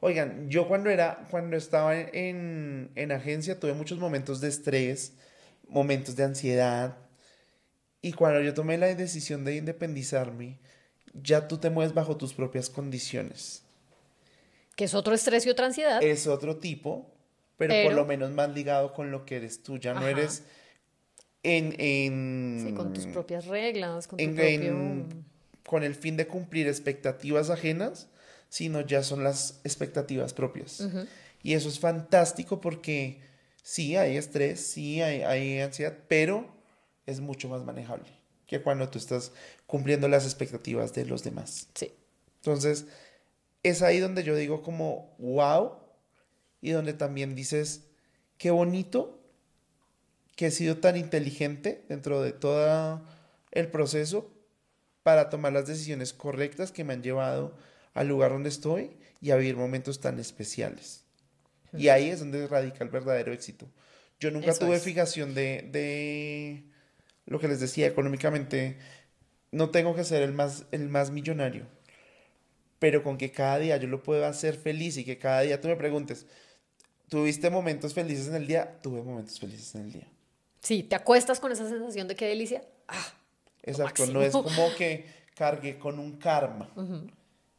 Oigan, 0.01 0.49
yo 0.49 0.67
cuando 0.67 0.89
era, 0.89 1.25
cuando 1.29 1.57
estaba 1.57 1.97
en, 1.99 2.89
en 2.95 3.11
agencia 3.11 3.59
tuve 3.59 3.73
muchos 3.73 3.99
momentos 3.99 4.39
de 4.39 4.47
estrés, 4.47 5.13
momentos 5.67 6.15
de 6.15 6.23
ansiedad. 6.23 6.97
Y 8.01 8.13
cuando 8.13 8.41
yo 8.41 8.53
tomé 8.53 8.77
la 8.77 8.87
decisión 8.95 9.43
de 9.43 9.57
independizarme, 9.57 10.57
ya 11.13 11.47
tú 11.47 11.57
te 11.57 11.69
mueves 11.69 11.93
bajo 11.93 12.15
tus 12.15 12.33
propias 12.33 12.69
condiciones. 12.69 13.63
Que 14.77 14.85
es 14.85 14.93
otro 14.93 15.13
estrés 15.13 15.45
y 15.45 15.49
otra 15.49 15.65
ansiedad. 15.65 16.01
Es 16.01 16.27
otro 16.27 16.55
tipo, 16.57 17.11
pero, 17.57 17.73
por 17.83 17.93
lo 17.93 18.05
menos 18.05 18.31
más 18.31 18.49
ligado 18.51 18.93
con 18.93 19.11
lo 19.11 19.25
que 19.25 19.35
eres 19.35 19.61
tú. 19.63 19.77
Ya 19.77 19.93
no 19.93 20.07
eres 20.07 20.43
en, 21.43 21.75
en, 21.77 22.63
sí, 22.67 22.73
con 22.73 22.93
tus 22.93 23.05
propias 23.07 23.47
reglas, 23.47 24.07
con 24.07 24.15
tu 24.17 24.23
en- 24.23 24.35
propio... 24.35 24.53
en- 24.55 25.25
con 25.65 25.83
el 25.83 25.93
fin 25.93 26.17
de 26.17 26.25
cumplir 26.25 26.67
expectativas 26.67 27.51
ajenas, 27.51 28.07
sino 28.49 28.81
ya 28.81 29.03
son 29.03 29.23
las 29.23 29.61
expectativas 29.63 30.33
propias. 30.33 30.83
Y 31.41 31.53
eso 31.53 31.69
es 31.69 31.79
fantástico 31.79 32.59
porque 32.59 33.21
sí 33.63 33.95
hay 33.95 34.17
estrés, 34.17 34.59
sí 34.59 35.01
hay, 35.01 35.21
hay 35.21 35.59
ansiedad, 35.59 35.97
pero 36.07 36.53
es 37.05 37.21
mucho 37.21 37.47
más 37.47 37.63
manejable 37.63 38.09
que 38.45 38.61
cuando 38.61 38.89
tú 38.89 38.97
estás 38.97 39.31
cumpliendo 39.67 40.07
las 40.07 40.25
expectativas 40.25 40.93
de 40.93 41.05
los 41.05 41.23
demás. 41.23 41.67
Sí, 41.75 41.93
Entonces, 42.37 42.87
es 43.61 43.83
ahí 43.83 43.99
donde 43.99 44.23
yo 44.23 44.35
digo 44.35 44.63
como, 44.63 45.15
wow, 45.19 45.73
y 46.59 46.71
donde 46.71 46.93
también 46.93 47.35
dices, 47.35 47.83
qué 48.39 48.49
bonito 48.49 49.19
que 50.35 50.47
he 50.47 50.51
sido 50.51 50.77
tan 50.77 50.97
inteligente 50.97 51.85
dentro 51.89 52.21
de 52.21 52.31
todo 52.31 53.01
el 53.51 53.67
proceso 53.69 54.31
para 55.03 55.29
tomar 55.29 55.53
las 55.53 55.67
decisiones 55.67 56.13
correctas 56.13 56.71
que 56.71 56.83
me 56.83 56.93
han 56.93 57.03
llevado 57.03 57.55
al 57.93 58.07
lugar 58.07 58.31
donde 58.31 58.49
estoy 58.49 58.91
y 59.21 59.31
a 59.31 59.35
vivir 59.35 59.55
momentos 59.57 59.99
tan 59.99 60.19
especiales. 60.19 61.03
Y 61.73 61.89
ahí 61.89 62.09
es 62.09 62.19
donde 62.19 62.47
radica 62.47 62.83
el 62.83 62.89
verdadero 62.89 63.31
éxito. 63.31 63.67
Yo 64.19 64.31
nunca 64.31 64.51
Eso 64.51 64.65
tuve 64.65 64.75
es. 64.77 64.83
fijación 64.83 65.33
de, 65.35 65.67
de 65.71 66.63
lo 67.25 67.39
que 67.39 67.47
les 67.47 67.59
decía 67.59 67.87
económicamente. 67.87 68.77
No 69.51 69.69
tengo 69.69 69.95
que 69.95 70.03
ser 70.03 70.21
el 70.23 70.33
más, 70.33 70.65
el 70.71 70.89
más 70.89 71.11
millonario, 71.11 71.65
pero 72.79 73.03
con 73.03 73.17
que 73.17 73.31
cada 73.31 73.59
día 73.59 73.77
yo 73.77 73.87
lo 73.87 74.03
pueda 74.03 74.27
hacer 74.29 74.55
feliz 74.55 74.97
y 74.97 75.03
que 75.03 75.17
cada 75.17 75.41
día 75.41 75.59
tú 75.61 75.67
me 75.67 75.75
preguntes, 75.75 76.25
¿tuviste 77.09 77.49
momentos 77.49 77.93
felices 77.93 78.27
en 78.27 78.35
el 78.35 78.47
día? 78.47 78.79
Tuve 78.81 79.01
momentos 79.01 79.39
felices 79.39 79.73
en 79.75 79.81
el 79.83 79.91
día. 79.91 80.07
sí, 80.61 80.83
te 80.83 80.95
acuestas 80.95 81.39
con 81.39 81.51
esa 81.51 81.67
sensación 81.67 82.07
de 82.07 82.15
qué 82.15 82.25
delicia. 82.27 82.63
Ah, 82.87 83.13
Exacto, 83.63 84.05
no 84.07 84.21
es 84.21 84.31
como 84.31 84.73
que 84.77 85.05
cargué 85.35 85.77
con 85.77 85.99
un 85.99 86.17
karma. 86.17 86.69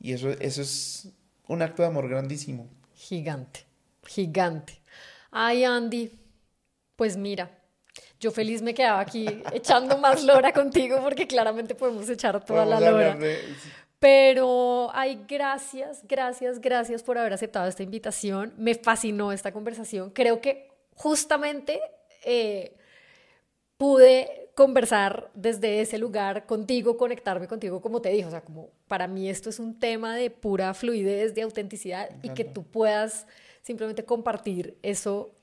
Y 0.01 0.13
eso, 0.13 0.31
eso 0.31 0.63
es 0.63 1.09
un 1.47 1.63
acto 1.63 1.83
de 1.83 1.89
amor 1.89 2.09
grandísimo. 2.09 2.69
Gigante, 2.95 3.65
gigante. 4.07 4.81
Ay, 5.31 5.65
Andy, 5.65 6.11
pues 6.97 7.17
mira, 7.17 7.51
yo 8.19 8.31
feliz 8.31 8.63
me 8.63 8.75
quedaba 8.75 9.01
aquí 9.01 9.27
echando 9.53 9.99
más 9.99 10.25
lora 10.25 10.53
contigo 10.53 10.99
porque 11.03 11.27
claramente 11.27 11.75
podemos 11.75 12.09
echar 12.09 12.43
toda 12.45 12.65
la 12.65 12.81
lora. 12.81 13.15
de- 13.17 13.39
Pero, 13.99 14.91
ay, 14.95 15.25
gracias, 15.29 16.01
gracias, 16.09 16.61
gracias 16.61 17.03
por 17.03 17.19
haber 17.19 17.35
aceptado 17.35 17.69
esta 17.69 17.83
invitación. 17.83 18.55
Me 18.57 18.75
fascinó 18.75 19.31
esta 19.33 19.53
conversación. 19.53 20.11
Creo 20.11 20.41
que 20.41 20.69
justamente 20.95 21.81
eh, 22.25 22.75
pude 23.77 24.50
conversar 24.61 25.31
desde 25.33 25.81
ese 25.81 25.97
lugar 25.97 26.45
contigo, 26.45 26.99
conectarme 26.99 27.49
contigo, 27.49 27.81
como 27.81 28.03
te 28.03 28.11
dije. 28.11 28.27
O 28.27 28.31
sea, 28.31 28.43
como 28.43 28.69
para 28.89 29.09
mí 29.09 29.31
esto 29.31 29.49
es 29.49 29.59
un 29.59 29.79
tema 29.79 30.15
de 30.15 30.29
pura 30.29 30.75
fluidez, 30.75 31.35
de 31.35 31.41
autenticidad 31.41 32.11
y 32.23 32.29
que 32.29 32.45
tú 32.45 32.63
puedas 32.63 33.27
simplemente 33.63 34.05
compartir 34.05 34.77
eso, 34.83 35.35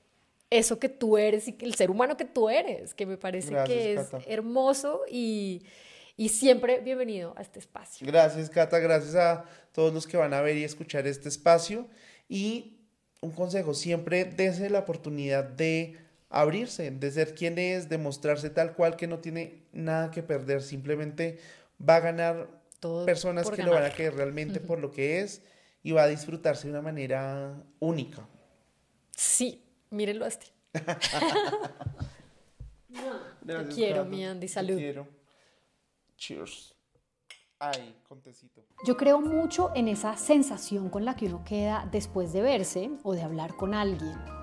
eso 0.50 0.78
que 0.78 0.88
tú 0.88 1.18
eres 1.18 1.48
y 1.48 1.56
el 1.62 1.74
ser 1.74 1.90
humano 1.90 2.16
que 2.16 2.26
tú 2.26 2.48
eres, 2.48 2.94
que 2.94 3.06
me 3.06 3.16
parece 3.16 3.50
Gracias, 3.50 3.76
que 3.76 3.94
es 3.94 4.06
Cata. 4.06 4.22
hermoso 4.28 5.00
y, 5.10 5.64
y 6.16 6.28
siempre 6.28 6.78
bienvenido 6.78 7.34
a 7.36 7.42
este 7.42 7.58
espacio. 7.58 8.06
Gracias, 8.06 8.48
Cata. 8.48 8.78
Gracias 8.78 9.16
a 9.16 9.46
todos 9.72 9.92
los 9.92 10.06
que 10.06 10.16
van 10.16 10.32
a 10.32 10.42
ver 10.42 10.56
y 10.56 10.62
escuchar 10.62 11.08
este 11.08 11.28
espacio. 11.28 11.88
Y 12.28 12.78
un 13.20 13.32
consejo, 13.32 13.74
siempre 13.74 14.24
dése 14.26 14.70
la 14.70 14.78
oportunidad 14.78 15.42
de 15.42 15.96
abrirse, 16.30 16.90
de 16.90 17.10
ser 17.10 17.34
quien 17.34 17.58
es, 17.58 17.88
de 17.88 17.98
mostrarse 17.98 18.50
tal 18.50 18.74
cual 18.74 18.96
que 18.96 19.06
no 19.06 19.18
tiene 19.18 19.66
nada 19.72 20.10
que 20.10 20.22
perder. 20.22 20.62
Simplemente 20.62 21.38
va 21.86 21.96
a 21.96 22.00
ganar 22.00 22.48
Todo 22.80 23.06
personas 23.06 23.50
que 23.50 23.62
lo 23.62 23.72
van 23.72 23.84
a 23.84 23.90
querer 23.90 24.14
realmente 24.14 24.60
por 24.60 24.78
lo 24.78 24.90
que 24.90 25.20
es 25.20 25.42
y 25.82 25.92
va 25.92 26.02
a 26.02 26.08
disfrutarse 26.08 26.66
de 26.66 26.72
una 26.72 26.82
manera 26.82 27.62
única. 27.78 28.28
Sí, 29.16 29.64
mírenlo 29.90 30.24
a 30.24 30.28
este. 30.28 30.46
te 33.46 33.74
quiero, 33.74 34.04
mi 34.04 34.24
Andy, 34.24 34.48
salud. 34.48 34.76
Te 34.76 34.82
quiero. 34.82 35.08
Cheers. 36.16 36.74
Ay, 37.60 37.96
contecito. 38.08 38.64
Yo 38.84 38.96
creo 38.96 39.20
mucho 39.20 39.72
en 39.74 39.88
esa 39.88 40.16
sensación 40.16 40.90
con 40.90 41.04
la 41.04 41.16
que 41.16 41.26
uno 41.26 41.42
queda 41.44 41.88
después 41.90 42.32
de 42.32 42.42
verse 42.42 42.90
o 43.02 43.14
de 43.14 43.22
hablar 43.22 43.56
con 43.56 43.74
alguien. 43.74 44.37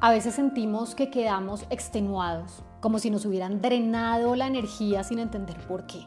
A 0.00 0.12
veces 0.12 0.36
sentimos 0.36 0.94
que 0.94 1.10
quedamos 1.10 1.64
extenuados, 1.70 2.62
como 2.80 3.00
si 3.00 3.10
nos 3.10 3.26
hubieran 3.26 3.60
drenado 3.60 4.36
la 4.36 4.46
energía 4.46 5.02
sin 5.02 5.18
entender 5.18 5.58
por 5.66 5.86
qué. 5.86 6.06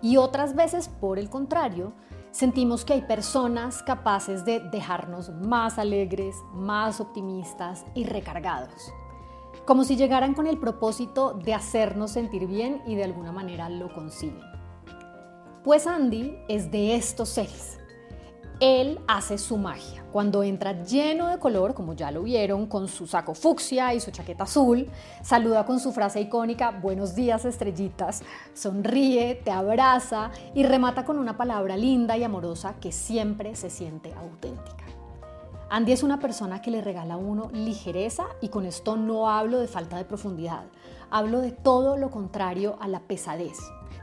Y 0.00 0.16
otras 0.16 0.54
veces, 0.54 0.88
por 0.88 1.18
el 1.18 1.28
contrario, 1.28 1.92
sentimos 2.30 2.84
que 2.84 2.92
hay 2.92 3.02
personas 3.02 3.82
capaces 3.82 4.44
de 4.44 4.60
dejarnos 4.60 5.30
más 5.30 5.76
alegres, 5.76 6.36
más 6.52 7.00
optimistas 7.00 7.84
y 7.96 8.04
recargados. 8.04 8.92
Como 9.66 9.82
si 9.82 9.96
llegaran 9.96 10.32
con 10.32 10.46
el 10.46 10.60
propósito 10.60 11.32
de 11.32 11.52
hacernos 11.52 12.12
sentir 12.12 12.46
bien 12.46 12.80
y 12.86 12.94
de 12.94 13.02
alguna 13.02 13.32
manera 13.32 13.68
lo 13.68 13.92
consiguen. 13.92 14.44
Pues 15.64 15.88
Andy 15.88 16.38
es 16.46 16.70
de 16.70 16.94
estos 16.94 17.30
seres 17.30 17.80
él 18.60 19.00
hace 19.06 19.38
su 19.38 19.58
magia. 19.58 20.04
Cuando 20.12 20.42
entra 20.42 20.82
lleno 20.82 21.28
de 21.28 21.38
color, 21.38 21.74
como 21.74 21.92
ya 21.92 22.10
lo 22.10 22.22
vieron, 22.22 22.66
con 22.66 22.88
su 22.88 23.06
saco 23.06 23.34
fucsia 23.34 23.92
y 23.92 24.00
su 24.00 24.10
chaqueta 24.10 24.44
azul, 24.44 24.88
saluda 25.22 25.66
con 25.66 25.78
su 25.78 25.92
frase 25.92 26.20
icónica, 26.22 26.70
buenos 26.70 27.14
días 27.14 27.44
estrellitas, 27.44 28.22
sonríe, 28.54 29.34
te 29.34 29.50
abraza 29.50 30.30
y 30.54 30.62
remata 30.62 31.04
con 31.04 31.18
una 31.18 31.36
palabra 31.36 31.76
linda 31.76 32.16
y 32.16 32.24
amorosa 32.24 32.76
que 32.80 32.92
siempre 32.92 33.54
se 33.56 33.68
siente 33.68 34.14
auténtica. 34.14 34.84
Andy 35.68 35.92
es 35.92 36.02
una 36.02 36.20
persona 36.20 36.62
que 36.62 36.70
le 36.70 36.80
regala 36.80 37.14
a 37.14 37.18
uno 37.18 37.50
ligereza 37.52 38.24
y 38.40 38.48
con 38.48 38.64
esto 38.64 38.96
no 38.96 39.28
hablo 39.28 39.58
de 39.58 39.66
falta 39.66 39.98
de 39.98 40.04
profundidad, 40.04 40.64
hablo 41.10 41.40
de 41.42 41.50
todo 41.50 41.98
lo 41.98 42.10
contrario 42.10 42.78
a 42.80 42.88
la 42.88 43.00
pesadez 43.00 43.58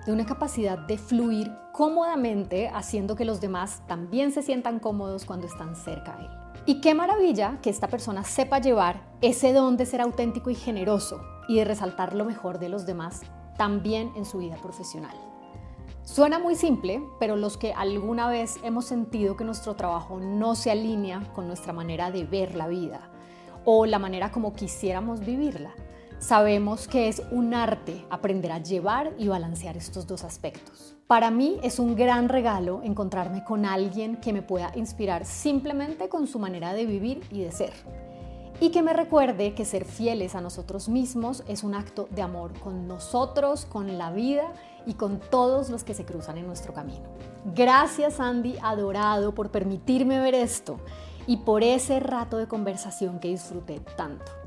de 0.05 0.11
una 0.11 0.25
capacidad 0.25 0.77
de 0.77 0.97
fluir 0.97 1.51
cómodamente 1.71 2.69
haciendo 2.69 3.15
que 3.15 3.25
los 3.25 3.41
demás 3.41 3.81
también 3.87 4.31
se 4.31 4.41
sientan 4.41 4.79
cómodos 4.79 5.25
cuando 5.25 5.47
están 5.47 5.75
cerca 5.75 6.15
de 6.17 6.25
él. 6.25 6.31
Y 6.65 6.81
qué 6.81 6.93
maravilla 6.93 7.59
que 7.61 7.69
esta 7.69 7.87
persona 7.87 8.23
sepa 8.23 8.59
llevar 8.59 9.01
ese 9.21 9.51
don 9.51 9.75
de 9.75 9.85
ser 9.85 10.01
auténtico 10.01 10.49
y 10.49 10.55
generoso 10.55 11.21
y 11.47 11.57
de 11.57 11.65
resaltar 11.65 12.13
lo 12.13 12.25
mejor 12.25 12.59
de 12.59 12.69
los 12.69 12.85
demás 12.85 13.21
también 13.57 14.11
en 14.15 14.25
su 14.25 14.37
vida 14.37 14.55
profesional. 14.61 15.15
Suena 16.03 16.37
muy 16.37 16.55
simple, 16.55 17.01
pero 17.19 17.35
los 17.35 17.57
que 17.57 17.73
alguna 17.73 18.27
vez 18.27 18.57
hemos 18.63 18.85
sentido 18.85 19.37
que 19.37 19.45
nuestro 19.45 19.75
trabajo 19.75 20.19
no 20.19 20.55
se 20.55 20.71
alinea 20.71 21.21
con 21.33 21.47
nuestra 21.47 21.71
manera 21.71 22.11
de 22.11 22.25
ver 22.25 22.55
la 22.55 22.67
vida 22.67 23.09
o 23.65 23.85
la 23.85 23.99
manera 23.99 24.31
como 24.31 24.53
quisiéramos 24.53 25.21
vivirla, 25.21 25.71
Sabemos 26.23 26.87
que 26.87 27.09
es 27.09 27.21
un 27.31 27.53
arte 27.53 28.05
aprender 28.09 28.53
a 28.53 28.63
llevar 28.63 29.13
y 29.17 29.27
balancear 29.27 29.75
estos 29.75 30.07
dos 30.07 30.23
aspectos. 30.23 30.95
Para 31.05 31.31
mí 31.31 31.59
es 31.63 31.79
un 31.79 31.97
gran 31.97 32.29
regalo 32.29 32.79
encontrarme 32.81 33.43
con 33.43 33.65
alguien 33.65 34.15
que 34.15 34.31
me 34.31 34.41
pueda 34.41 34.71
inspirar 34.75 35.25
simplemente 35.25 36.07
con 36.07 36.25
su 36.27 36.39
manera 36.39 36.71
de 36.71 36.85
vivir 36.85 37.27
y 37.29 37.41
de 37.41 37.51
ser. 37.51 37.73
Y 38.61 38.71
que 38.71 38.81
me 38.81 38.93
recuerde 38.93 39.53
que 39.53 39.65
ser 39.65 39.83
fieles 39.83 40.33
a 40.33 40.39
nosotros 40.39 40.87
mismos 40.87 41.43
es 41.49 41.61
un 41.61 41.75
acto 41.75 42.07
de 42.09 42.21
amor 42.21 42.57
con 42.57 42.87
nosotros, 42.87 43.65
con 43.65 43.97
la 43.97 44.13
vida 44.13 44.53
y 44.85 44.93
con 44.93 45.19
todos 45.19 45.69
los 45.69 45.83
que 45.83 45.93
se 45.93 46.05
cruzan 46.05 46.37
en 46.37 46.47
nuestro 46.47 46.73
camino. 46.73 47.03
Gracias 47.53 48.21
Andy, 48.21 48.55
adorado, 48.63 49.35
por 49.35 49.51
permitirme 49.51 50.21
ver 50.21 50.35
esto 50.35 50.77
y 51.27 51.35
por 51.35 51.63
ese 51.63 51.99
rato 51.99 52.37
de 52.37 52.47
conversación 52.47 53.19
que 53.19 53.27
disfruté 53.27 53.81
tanto. 53.97 54.42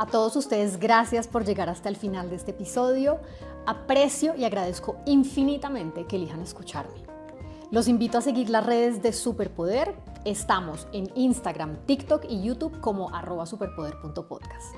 A 0.00 0.06
todos 0.06 0.34
ustedes, 0.34 0.78
gracias 0.78 1.28
por 1.28 1.44
llegar 1.44 1.68
hasta 1.68 1.90
el 1.90 1.94
final 1.94 2.30
de 2.30 2.36
este 2.36 2.52
episodio. 2.52 3.20
Aprecio 3.66 4.34
y 4.34 4.46
agradezco 4.46 4.96
infinitamente 5.04 6.06
que 6.06 6.16
elijan 6.16 6.40
escucharme. 6.40 7.02
Los 7.70 7.86
invito 7.86 8.16
a 8.16 8.22
seguir 8.22 8.48
las 8.48 8.64
redes 8.64 9.02
de 9.02 9.12
Superpoder. 9.12 9.94
Estamos 10.24 10.88
en 10.94 11.10
Instagram, 11.16 11.84
TikTok 11.84 12.24
y 12.30 12.42
YouTube 12.42 12.80
como 12.80 13.14
arroba 13.14 13.44
superpoder.podcast. 13.44 14.74